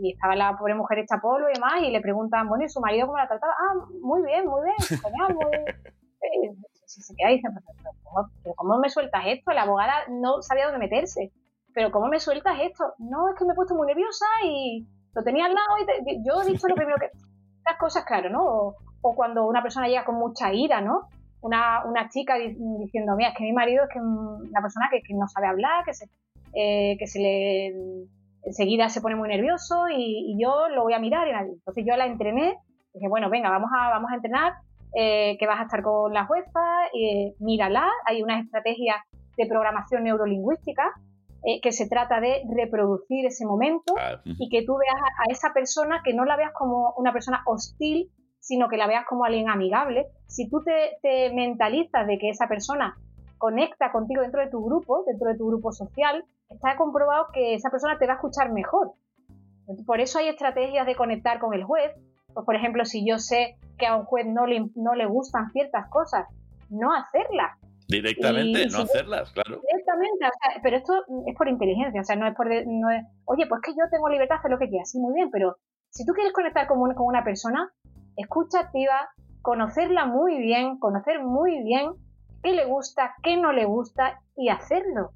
estaba 0.02 0.36
la 0.36 0.56
pobre 0.56 0.74
mujer 0.74 0.98
hecha 1.00 1.20
polvo 1.20 1.48
y 1.48 1.54
demás 1.54 1.82
y 1.82 1.90
le 1.90 2.00
preguntan, 2.00 2.48
bueno, 2.48 2.64
¿y 2.64 2.68
su 2.68 2.80
marido 2.80 3.06
cómo 3.06 3.18
la 3.18 3.28
trataba? 3.28 3.52
Ah, 3.52 3.86
muy 4.00 4.22
bien, 4.22 4.46
muy 4.46 4.62
bien, 4.62 4.76
genial, 5.02 5.34
muy 5.34 5.50
bien. 5.50 5.64
Eh, 6.20 6.50
si 6.84 7.00
se 7.00 7.14
queda 7.14 7.30
y 7.30 7.36
dice, 7.36 7.48
pero 8.42 8.54
¿cómo, 8.56 8.78
me 8.78 8.88
sueltas 8.88 9.22
esto? 9.26 9.52
La 9.52 9.62
abogada 9.62 9.94
no 10.08 10.42
sabía 10.42 10.64
dónde 10.64 10.80
meterse. 10.80 11.32
Pero 11.72 11.92
¿cómo 11.92 12.08
me 12.08 12.18
sueltas 12.18 12.58
esto? 12.60 12.92
No, 12.98 13.28
es 13.28 13.38
que 13.38 13.44
me 13.44 13.52
he 13.52 13.54
puesto 13.54 13.76
muy 13.76 13.86
nerviosa 13.86 14.26
y 14.44 14.84
lo 15.14 15.22
tenía 15.22 15.44
al 15.44 15.54
lado 15.54 16.02
y 16.06 16.26
yo 16.26 16.42
he 16.42 16.46
dicho 16.46 16.66
lo 16.66 16.74
primero 16.74 16.98
que... 16.98 17.06
Estas 17.58 17.78
cosas, 17.78 18.04
claro, 18.04 18.30
¿no? 18.30 18.74
O, 19.02 19.14
cuando 19.14 19.46
una 19.46 19.62
persona 19.62 19.86
llega 19.86 20.04
con 20.04 20.16
mucha 20.16 20.52
ira, 20.52 20.80
¿no? 20.80 21.08
Una, 21.40 21.84
una 21.84 22.08
chica 22.08 22.34
diciendo, 22.36 23.14
mira, 23.16 23.30
es 23.30 23.36
que 23.36 23.44
mi 23.44 23.52
marido 23.52 23.84
es 23.84 23.90
que 23.90 24.00
una 24.00 24.60
persona 24.60 24.88
que, 24.90 25.14
no 25.14 25.28
sabe 25.28 25.46
hablar, 25.46 25.84
que 25.84 25.94
se, 25.94 26.08
eh, 26.54 26.96
que 26.98 27.06
se 27.06 27.20
le 27.20 28.08
enseguida 28.44 28.88
se 28.88 29.00
pone 29.00 29.16
muy 29.16 29.28
nervioso 29.28 29.88
y, 29.88 30.36
yo 30.40 30.68
lo 30.68 30.82
voy 30.82 30.94
a 30.94 30.98
mirar 30.98 31.28
y 31.28 31.52
entonces 31.52 31.84
yo 31.86 31.96
la 31.96 32.06
entrené 32.06 32.56
dije 32.94 33.08
bueno 33.08 33.28
venga 33.30 33.50
vamos 33.50 33.70
a 33.76 33.90
vamos 33.90 34.10
a 34.10 34.14
entrenar 34.14 34.52
eh, 34.94 35.36
que 35.38 35.46
vas 35.46 35.60
a 35.60 35.64
estar 35.64 35.82
con 35.82 36.12
la 36.14 36.24
jueza, 36.26 36.60
eh, 36.94 37.34
mírala, 37.40 37.86
hay 38.06 38.22
una 38.22 38.40
estrategia 38.40 39.04
de 39.36 39.46
programación 39.46 40.04
neurolingüística 40.04 40.82
eh, 41.44 41.60
que 41.60 41.72
se 41.72 41.88
trata 41.88 42.20
de 42.20 42.42
reproducir 42.56 43.26
ese 43.26 43.44
momento 43.44 43.94
ah, 43.98 44.20
y 44.24 44.48
que 44.48 44.64
tú 44.64 44.76
veas 44.76 45.00
a, 45.00 45.30
esa 45.30 45.52
persona 45.52 46.00
que 46.02 46.14
no 46.14 46.24
la 46.24 46.36
veas 46.36 46.52
como 46.52 46.94
una 46.96 47.12
persona 47.12 47.42
hostil, 47.46 48.10
sino 48.40 48.68
que 48.68 48.78
la 48.78 48.86
veas 48.86 49.04
como 49.06 49.24
alguien 49.24 49.50
amigable. 49.50 50.06
Si 50.26 50.48
tú 50.48 50.62
te, 50.64 51.32
mentalizas 51.34 52.06
de 52.06 52.18
que 52.18 52.30
esa 52.30 52.48
persona 52.48 52.96
conecta 53.36 53.92
contigo 53.92 54.22
dentro 54.22 54.40
de 54.40 54.50
tu 54.50 54.64
grupo, 54.64 55.04
dentro 55.06 55.28
de 55.28 55.36
tu 55.36 55.46
grupo 55.48 55.70
social, 55.70 56.24
está 56.50 56.76
comprobado 56.76 57.26
que 57.32 57.54
esa 57.54 57.70
persona 57.70 57.98
te 57.98 58.06
va 58.06 58.14
a 58.14 58.16
escuchar 58.16 58.52
mejor. 58.52 58.92
Por 59.86 60.00
eso 60.00 60.18
hay 60.18 60.28
estrategias 60.28 60.86
de 60.86 60.94
conectar 60.94 61.38
con 61.38 61.54
el 61.54 61.64
juez. 61.64 61.92
Pues, 62.32 62.46
por 62.46 62.56
ejemplo, 62.56 62.84
si 62.84 63.06
yo 63.06 63.18
sé 63.18 63.56
que 63.78 63.86
a 63.86 63.96
un 63.96 64.04
juez 64.04 64.26
no 64.26 64.46
le, 64.46 64.70
no 64.74 64.94
le 64.94 65.06
gustan 65.06 65.50
ciertas 65.50 65.88
cosas, 65.90 66.26
no 66.70 66.92
hacerlas. 66.92 67.58
Directamente, 67.88 68.66
no 68.66 68.82
hacerlas, 68.82 69.30
claro. 69.32 69.60
Directamente, 69.62 70.26
pero 70.62 70.76
esto 70.76 70.92
es 71.26 71.34
por 71.36 71.48
inteligencia, 71.48 72.02
o 72.02 72.04
sea, 72.04 72.16
no 72.16 72.26
es 72.26 72.34
por... 72.34 72.48
No 72.48 72.90
es, 72.90 73.04
Oye, 73.24 73.46
pues 73.46 73.62
que 73.62 73.72
yo 73.72 73.88
tengo 73.90 74.08
libertad 74.10 74.36
de 74.36 74.38
hacer 74.40 74.50
lo 74.50 74.58
que 74.58 74.68
quiera, 74.68 74.84
sí, 74.84 74.98
muy 74.98 75.14
bien, 75.14 75.30
pero 75.30 75.56
si 75.88 76.04
tú 76.04 76.12
quieres 76.12 76.34
conectar 76.34 76.66
con, 76.66 76.78
con 76.94 77.06
una 77.06 77.24
persona, 77.24 77.72
escucha 78.16 78.60
activa, 78.60 79.08
conocerla 79.40 80.04
muy 80.04 80.38
bien, 80.38 80.78
conocer 80.78 81.22
muy 81.22 81.62
bien 81.62 81.92
qué 82.42 82.52
le 82.52 82.66
gusta, 82.66 83.14
qué 83.22 83.38
no 83.38 83.52
le 83.52 83.64
gusta 83.64 84.20
y 84.36 84.50
hacerlo. 84.50 85.12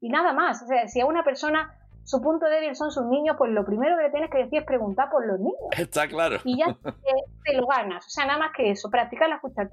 Y 0.00 0.08
nada 0.08 0.32
más. 0.32 0.62
O 0.62 0.66
sea, 0.66 0.86
si 0.88 1.00
a 1.00 1.06
una 1.06 1.24
persona 1.24 1.74
su 2.04 2.22
punto 2.22 2.46
débil 2.46 2.74
son 2.74 2.90
sus 2.90 3.04
niños, 3.06 3.36
pues 3.36 3.52
lo 3.52 3.66
primero 3.66 3.96
que 3.96 4.04
le 4.04 4.10
tienes 4.10 4.30
que 4.30 4.38
decir 4.38 4.60
es 4.60 4.64
preguntar 4.64 5.10
por 5.10 5.26
los 5.26 5.38
niños. 5.38 5.60
Está 5.78 6.08
claro. 6.08 6.38
Y 6.44 6.58
ya 6.58 6.74
te, 7.44 7.56
lo 7.56 7.66
ganas. 7.66 8.06
O 8.06 8.10
sea, 8.10 8.24
nada 8.24 8.38
más 8.38 8.52
que 8.56 8.70
eso, 8.70 8.88
practicar 8.90 9.28
la 9.28 9.36
escucha 9.36 9.68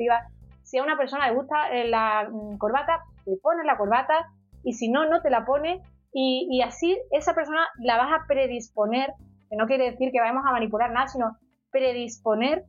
Si 0.63 0.77
a 0.77 0.83
una 0.83 0.97
persona 0.97 1.27
le 1.29 1.35
gusta 1.35 1.69
eh, 1.71 1.87
la 1.87 2.27
mm, 2.29 2.57
corbata, 2.57 3.03
le 3.25 3.37
pones 3.37 3.65
la 3.65 3.77
corbata 3.77 4.27
y 4.63 4.73
si 4.73 4.89
no, 4.89 5.05
no 5.05 5.21
te 5.21 5.29
la 5.29 5.45
pone 5.45 5.81
y, 6.17 6.61
así 6.61 6.97
esa 7.11 7.33
persona 7.33 7.67
la 7.79 7.97
vas 7.97 8.09
a 8.13 8.25
predisponer, 8.25 9.13
que 9.49 9.57
no 9.57 9.67
quiere 9.67 9.91
decir 9.91 10.11
que 10.13 10.21
vayamos 10.21 10.45
a 10.45 10.51
manipular 10.53 10.89
nada, 10.91 11.07
sino 11.07 11.37
predisponer 11.71 12.63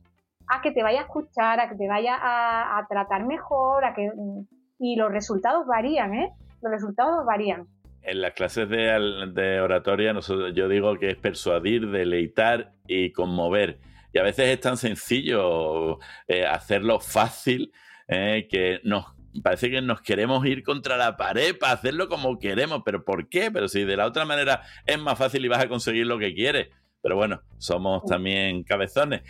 a 0.49 0.61
que 0.61 0.71
te 0.71 0.83
vaya 0.83 0.99
a 0.99 1.03
escuchar, 1.03 1.61
a 1.61 1.69
que 1.69 1.75
te 1.75 1.87
vaya 1.87 2.15
a, 2.15 2.77
a 2.77 2.87
tratar 2.87 3.25
mejor, 3.25 3.85
a 3.85 3.93
que 3.93 4.11
mm, 4.13 4.47
y 4.79 4.95
los 4.95 5.11
resultados 5.11 5.65
varían, 5.65 6.13
¿eh? 6.13 6.33
Los 6.61 6.71
resultados 6.71 7.25
varían. 7.25 7.67
En 8.01 8.21
las 8.21 8.33
clases 8.33 8.69
de, 8.69 9.59
oratoria 9.61 10.13
yo 10.53 10.69
digo 10.69 10.97
que 10.97 11.09
es 11.09 11.17
persuadir, 11.17 11.89
deleitar 11.89 12.71
y 12.87 13.11
conmover. 13.11 13.79
Y 14.13 14.19
a 14.19 14.23
veces 14.23 14.47
es 14.47 14.61
tan 14.61 14.77
sencillo 14.77 15.99
eh, 16.27 16.45
hacerlo 16.45 16.99
fácil 16.99 17.73
eh, 18.07 18.47
que 18.49 18.79
nos 18.83 19.13
parece 19.43 19.69
que 19.69 19.81
nos 19.81 20.01
queremos 20.01 20.45
ir 20.45 20.63
contra 20.63 20.97
la 20.97 21.17
pared 21.17 21.57
para 21.57 21.73
hacerlo 21.73 22.07
como 22.07 22.39
queremos. 22.39 22.81
¿Pero 22.85 23.03
por 23.03 23.27
qué? 23.29 23.51
Pero 23.51 23.67
si 23.67 23.83
de 23.83 23.97
la 23.97 24.05
otra 24.05 24.25
manera 24.25 24.61
es 24.85 24.97
más 24.99 25.17
fácil 25.17 25.43
y 25.45 25.49
vas 25.49 25.63
a 25.63 25.69
conseguir 25.69 26.07
lo 26.07 26.17
que 26.17 26.33
quieres. 26.33 26.69
Pero 27.01 27.15
bueno, 27.15 27.41
somos 27.57 28.03
también 28.05 28.63
cabezones. 28.63 29.21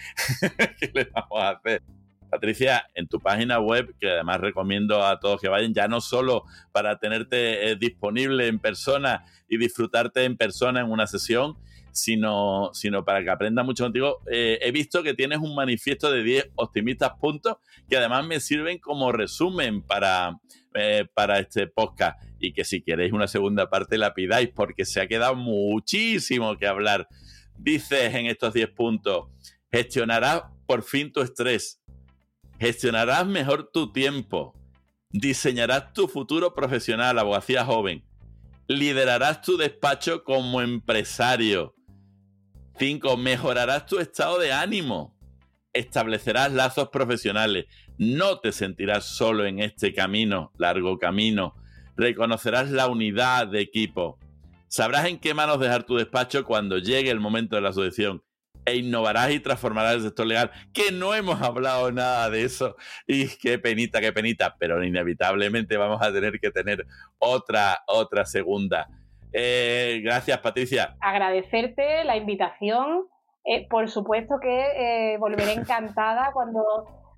¿Qué 0.80 0.92
le 0.94 1.06
vamos 1.06 1.42
a 1.42 1.50
hacer? 1.50 1.82
Patricia, 2.30 2.88
en 2.94 3.08
tu 3.08 3.20
página 3.20 3.60
web, 3.60 3.96
que 4.00 4.12
además 4.12 4.42
recomiendo 4.42 5.04
a 5.06 5.20
todos 5.20 5.42
que 5.42 5.48
vayan, 5.48 5.74
ya 5.74 5.88
no 5.88 6.02
solo 6.02 6.44
para 6.72 7.00
tenerte 7.00 7.72
eh, 7.72 7.76
disponible 7.76 8.48
en 8.48 8.60
persona 8.60 9.26
y 9.48 9.58
disfrutarte 9.58 10.24
en 10.24 10.38
persona 10.38 10.82
en 10.82 10.92
una 10.92 11.08
sesión, 11.08 11.58
sino, 11.98 12.70
sino 12.74 13.04
para 13.04 13.24
que 13.24 13.30
aprenda 13.30 13.64
mucho 13.64 13.84
contigo. 13.84 14.22
Eh, 14.32 14.60
he 14.62 14.72
visto 14.72 15.04
que 15.04 15.14
tienes 15.14 15.40
un 15.40 15.56
manifiesto 15.56 16.12
de 16.12 16.24
10 16.24 16.52
optimistas 16.56 17.14
puntos 17.20 17.58
que 17.90 17.98
además 17.98 18.26
me 18.26 18.40
sirven 18.40 18.78
como 18.78 19.12
resumen 19.12 19.82
para, 19.82 20.40
eh, 20.76 21.06
para 21.14 21.40
este 21.40 21.68
podcast 21.68 22.22
y 22.40 22.54
que 22.54 22.64
si 22.64 22.82
queréis 22.82 23.14
una 23.14 23.28
segunda 23.28 23.70
parte 23.70 23.98
la 23.98 24.14
pidáis 24.14 24.50
porque 24.50 24.86
se 24.86 25.02
ha 25.02 25.08
quedado 25.08 25.36
muchísimo 25.36 26.58
que 26.58 26.68
hablar. 26.68 27.08
Dices 27.58 28.14
en 28.14 28.28
estos 28.28 28.54
10 28.54 28.70
puntos, 28.70 29.26
gestionarás 29.72 30.44
por 30.68 30.84
fin 30.84 31.12
tu 31.12 31.22
estrés, 31.22 31.77
gestionarás 32.60 33.26
mejor 33.26 33.72
tu 33.72 33.92
tiempo, 33.92 34.54
diseñarás 35.10 35.94
tu 35.94 36.08
futuro 36.08 36.54
profesional, 36.54 37.20
abogacía 37.20 37.66
joven, 37.66 38.04
liderarás 38.68 39.42
tu 39.42 39.58
despacho 39.58 40.24
como 40.24 40.62
empresario, 40.62 41.76
5. 42.78 43.18
Mejorarás 43.18 43.86
tu 43.86 44.00
estado 44.00 44.40
de 44.40 44.54
ánimo. 44.54 45.16
Establecerás 45.74 46.52
lazos 46.52 46.90
profesionales. 46.90 47.66
No 47.98 48.40
te 48.40 48.52
sentirás 48.52 49.06
solo 49.06 49.46
en 49.46 49.60
este 49.60 49.94
camino, 49.94 50.52
largo 50.58 50.98
camino. 50.98 51.56
Reconocerás 51.96 52.70
la 52.72 52.88
unidad 52.88 53.48
de 53.48 53.62
equipo. 53.62 54.20
Sabrás 54.68 55.06
en 55.06 55.20
qué 55.20 55.34
manos 55.34 55.60
dejar 55.60 55.84
tu 55.84 55.96
despacho 55.96 56.46
cuando 56.46 56.78
llegue 56.78 57.10
el 57.10 57.20
momento 57.20 57.56
de 57.56 57.62
la 57.62 57.74
sucesión. 57.74 58.24
E 58.68 58.76
innovarás 58.76 59.32
y 59.32 59.40
transformarás 59.40 59.96
el 59.96 60.02
sector 60.02 60.28
legal, 60.28 60.52
que 60.74 60.92
no 60.92 61.16
hemos 61.16 61.42
hablado 61.42 61.90
nada 61.94 62.30
de 62.30 62.44
eso. 62.44 62.76
Y 63.08 63.30
qué 63.38 63.58
penita, 63.58 64.02
qué 64.02 64.12
penita, 64.12 64.58
pero 64.60 64.84
inevitablemente 64.84 65.78
vamos 65.78 66.02
a 66.02 66.12
tener 66.12 66.38
que 66.42 66.52
tener 66.52 66.86
otra, 67.18 67.80
otra 67.88 68.26
segunda. 68.26 68.90
Eh, 69.32 70.02
gracias, 70.04 70.38
Patricia. 70.40 70.98
Agradecerte 71.00 72.04
la 72.04 72.18
invitación. 72.18 73.06
Eh, 73.46 73.66
por 73.70 73.90
supuesto 73.90 74.36
que 74.42 75.14
eh, 75.14 75.18
volveré 75.18 75.54
encantada 75.54 76.32
cuando, 76.34 76.62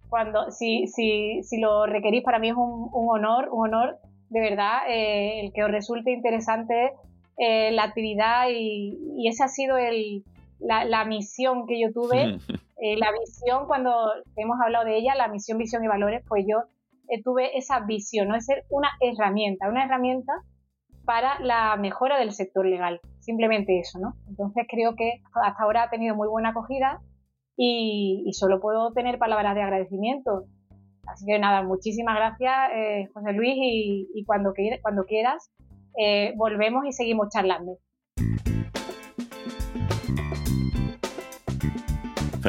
cuando 0.08 0.52
si, 0.52 0.86
si, 0.86 1.42
si 1.42 1.60
lo 1.60 1.88
requerís. 1.88 2.24
Para 2.24 2.38
mí 2.38 2.50
es 2.50 2.56
un, 2.56 2.92
honor, 2.94 3.50
un 3.52 3.70
honor 3.70 3.98
de 4.30 4.40
verdad 4.40 4.82
el 4.88 5.52
que 5.52 5.64
os 5.64 5.72
resulte 5.72 6.12
interesante 6.12 6.92
la 7.40 7.84
actividad 7.84 8.50
y, 8.52 9.28
esa 9.28 9.46
ha 9.46 9.48
sido 9.48 9.78
el, 9.78 10.24
la, 10.60 11.06
misión 11.06 11.66
que 11.68 11.80
yo 11.80 11.92
tuve. 11.94 12.38
la 12.98 13.12
visión, 13.12 13.68
cuando 13.68 13.92
hemos 14.36 14.58
hablado 14.62 14.86
de 14.86 14.98
ella, 14.98 15.16
la 15.16 15.28
misión, 15.28 15.58
visión 15.58 15.84
y 15.84 15.88
valores, 15.88 16.24
pues 16.28 16.46
yo 16.48 16.64
tuve 17.24 17.58
esa 17.58 17.82
visión, 17.82 18.28
¿no? 18.28 18.36
Es 18.36 18.46
ser 18.46 18.66
una 18.70 18.90
herramienta, 19.02 19.70
una 19.70 19.86
herramienta 19.86 20.34
para 21.06 21.40
la 21.40 21.76
mejora 21.76 22.20
del 22.20 22.32
sector 22.34 22.66
legal. 22.66 23.02
Simplemente 23.20 23.80
eso, 23.80 23.98
¿no? 24.00 24.14
Entonces 24.28 24.66
creo 24.70 24.96
que 24.96 25.22
hasta 25.34 25.64
ahora 25.64 25.84
ha 25.84 25.90
tenido 25.90 26.16
muy 26.16 26.28
buena 26.28 26.50
acogida 26.50 27.02
y, 27.58 28.32
solo 28.34 28.62
puedo 28.62 28.94
tener 28.94 29.18
palabras 29.18 29.56
de 29.56 29.64
agradecimiento. 29.64 30.46
Así 31.08 31.26
que 31.26 31.40
nada, 31.40 31.64
muchísimas 31.64 32.16
gracias, 32.16 32.56
eh, 32.74 33.08
José 33.14 33.34
Luis, 33.34 33.56
y, 33.58 34.24
cuando, 34.26 34.54
cuando 34.82 35.04
quieras, 35.06 35.52
eh, 35.98 36.34
volvemos 36.38 36.86
y 36.86 36.94
seguimos 36.94 37.30
charlando. 37.30 37.78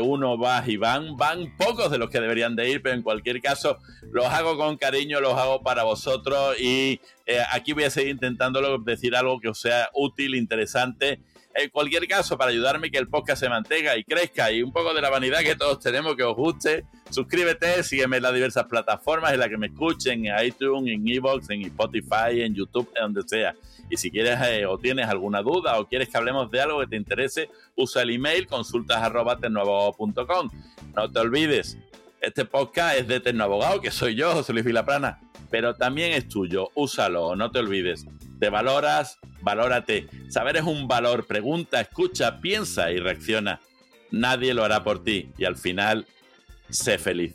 Uno 0.00 0.38
va 0.38 0.64
y 0.66 0.76
van, 0.76 1.16
van 1.16 1.56
pocos 1.56 1.90
de 1.90 1.98
los 1.98 2.10
que 2.10 2.20
deberían 2.20 2.56
de 2.56 2.70
ir, 2.70 2.82
pero 2.82 2.94
en 2.94 3.02
cualquier 3.02 3.40
caso 3.40 3.78
los 4.12 4.26
hago 4.26 4.56
con 4.56 4.76
cariño, 4.76 5.20
los 5.20 5.34
hago 5.34 5.62
para 5.62 5.82
vosotros 5.82 6.58
y 6.58 7.00
eh, 7.26 7.40
aquí 7.52 7.72
voy 7.72 7.84
a 7.84 7.90
seguir 7.90 8.10
intentando 8.10 8.78
decir 8.78 9.14
algo 9.14 9.40
que 9.40 9.48
os 9.48 9.60
sea 9.60 9.90
útil, 9.94 10.34
interesante. 10.34 11.20
En 11.56 11.70
cualquier 11.70 12.06
caso, 12.08 12.36
para 12.36 12.50
ayudarme 12.50 12.90
que 12.90 12.98
el 12.98 13.08
podcast 13.08 13.40
se 13.40 13.48
mantenga 13.48 13.96
y 13.96 14.02
crezca 14.02 14.50
y 14.50 14.62
un 14.62 14.72
poco 14.72 14.92
de 14.92 15.00
la 15.00 15.08
vanidad 15.08 15.38
que 15.40 15.54
todos 15.54 15.78
tenemos, 15.78 16.16
que 16.16 16.24
os 16.24 16.34
guste, 16.34 16.84
suscríbete, 17.10 17.84
sígueme 17.84 18.16
en 18.16 18.24
las 18.24 18.34
diversas 18.34 18.64
plataformas 18.64 19.32
en 19.32 19.38
las 19.38 19.48
que 19.48 19.56
me 19.56 19.68
escuchen, 19.68 20.26
en 20.26 20.44
iTunes, 20.44 20.92
en 20.92 21.06
Evox, 21.06 21.50
en 21.50 21.62
Spotify, 21.62 22.42
en 22.42 22.54
YouTube, 22.54 22.90
en 22.96 23.02
donde 23.02 23.22
sea. 23.28 23.54
Y 23.88 23.96
si 23.96 24.10
quieres 24.10 24.38
eh, 24.48 24.66
o 24.66 24.78
tienes 24.78 25.06
alguna 25.06 25.42
duda 25.42 25.78
o 25.78 25.86
quieres 25.86 26.08
que 26.08 26.16
hablemos 26.16 26.50
de 26.50 26.60
algo 26.60 26.80
que 26.80 26.88
te 26.88 26.96
interese, 26.96 27.48
usa 27.76 28.02
el 28.02 28.10
email 28.10 28.48
consultas 28.48 29.12
No 30.94 31.10
te 31.12 31.18
olvides, 31.20 31.78
este 32.20 32.44
podcast 32.44 32.98
es 32.98 33.06
de 33.06 33.20
Tecnoabogado, 33.20 33.80
que 33.80 33.92
soy 33.92 34.16
yo, 34.16 34.32
José 34.32 34.52
Luis 34.52 34.64
Vilaplana 34.64 35.20
pero 35.54 35.76
también 35.76 36.14
es 36.14 36.28
tuyo. 36.28 36.70
Úsalo, 36.74 37.36
no 37.36 37.48
te 37.52 37.60
olvides. 37.60 38.04
Te 38.38 38.48
valoras, 38.48 39.18
valórate. 39.40 40.08
Saber 40.28 40.56
es 40.56 40.64
un 40.64 40.88
valor. 40.88 41.26
Pregunta, 41.26 41.80
escucha, 41.80 42.40
piensa 42.40 42.90
y 42.90 42.98
reacciona. 42.98 43.60
Nadie 44.10 44.54
lo 44.54 44.64
hará 44.64 44.84
por 44.84 45.02
ti 45.02 45.30
y 45.38 45.44
al 45.44 45.56
final, 45.56 46.06
sé 46.68 46.98
feliz. 46.98 47.34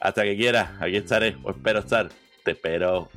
Hasta 0.00 0.22
que 0.24 0.36
quieras, 0.36 0.70
aquí 0.80 0.96
estaré 0.96 1.36
o 1.42 1.50
espero 1.50 1.80
estar. 1.80 2.08
Te 2.44 2.52
espero. 2.52 3.08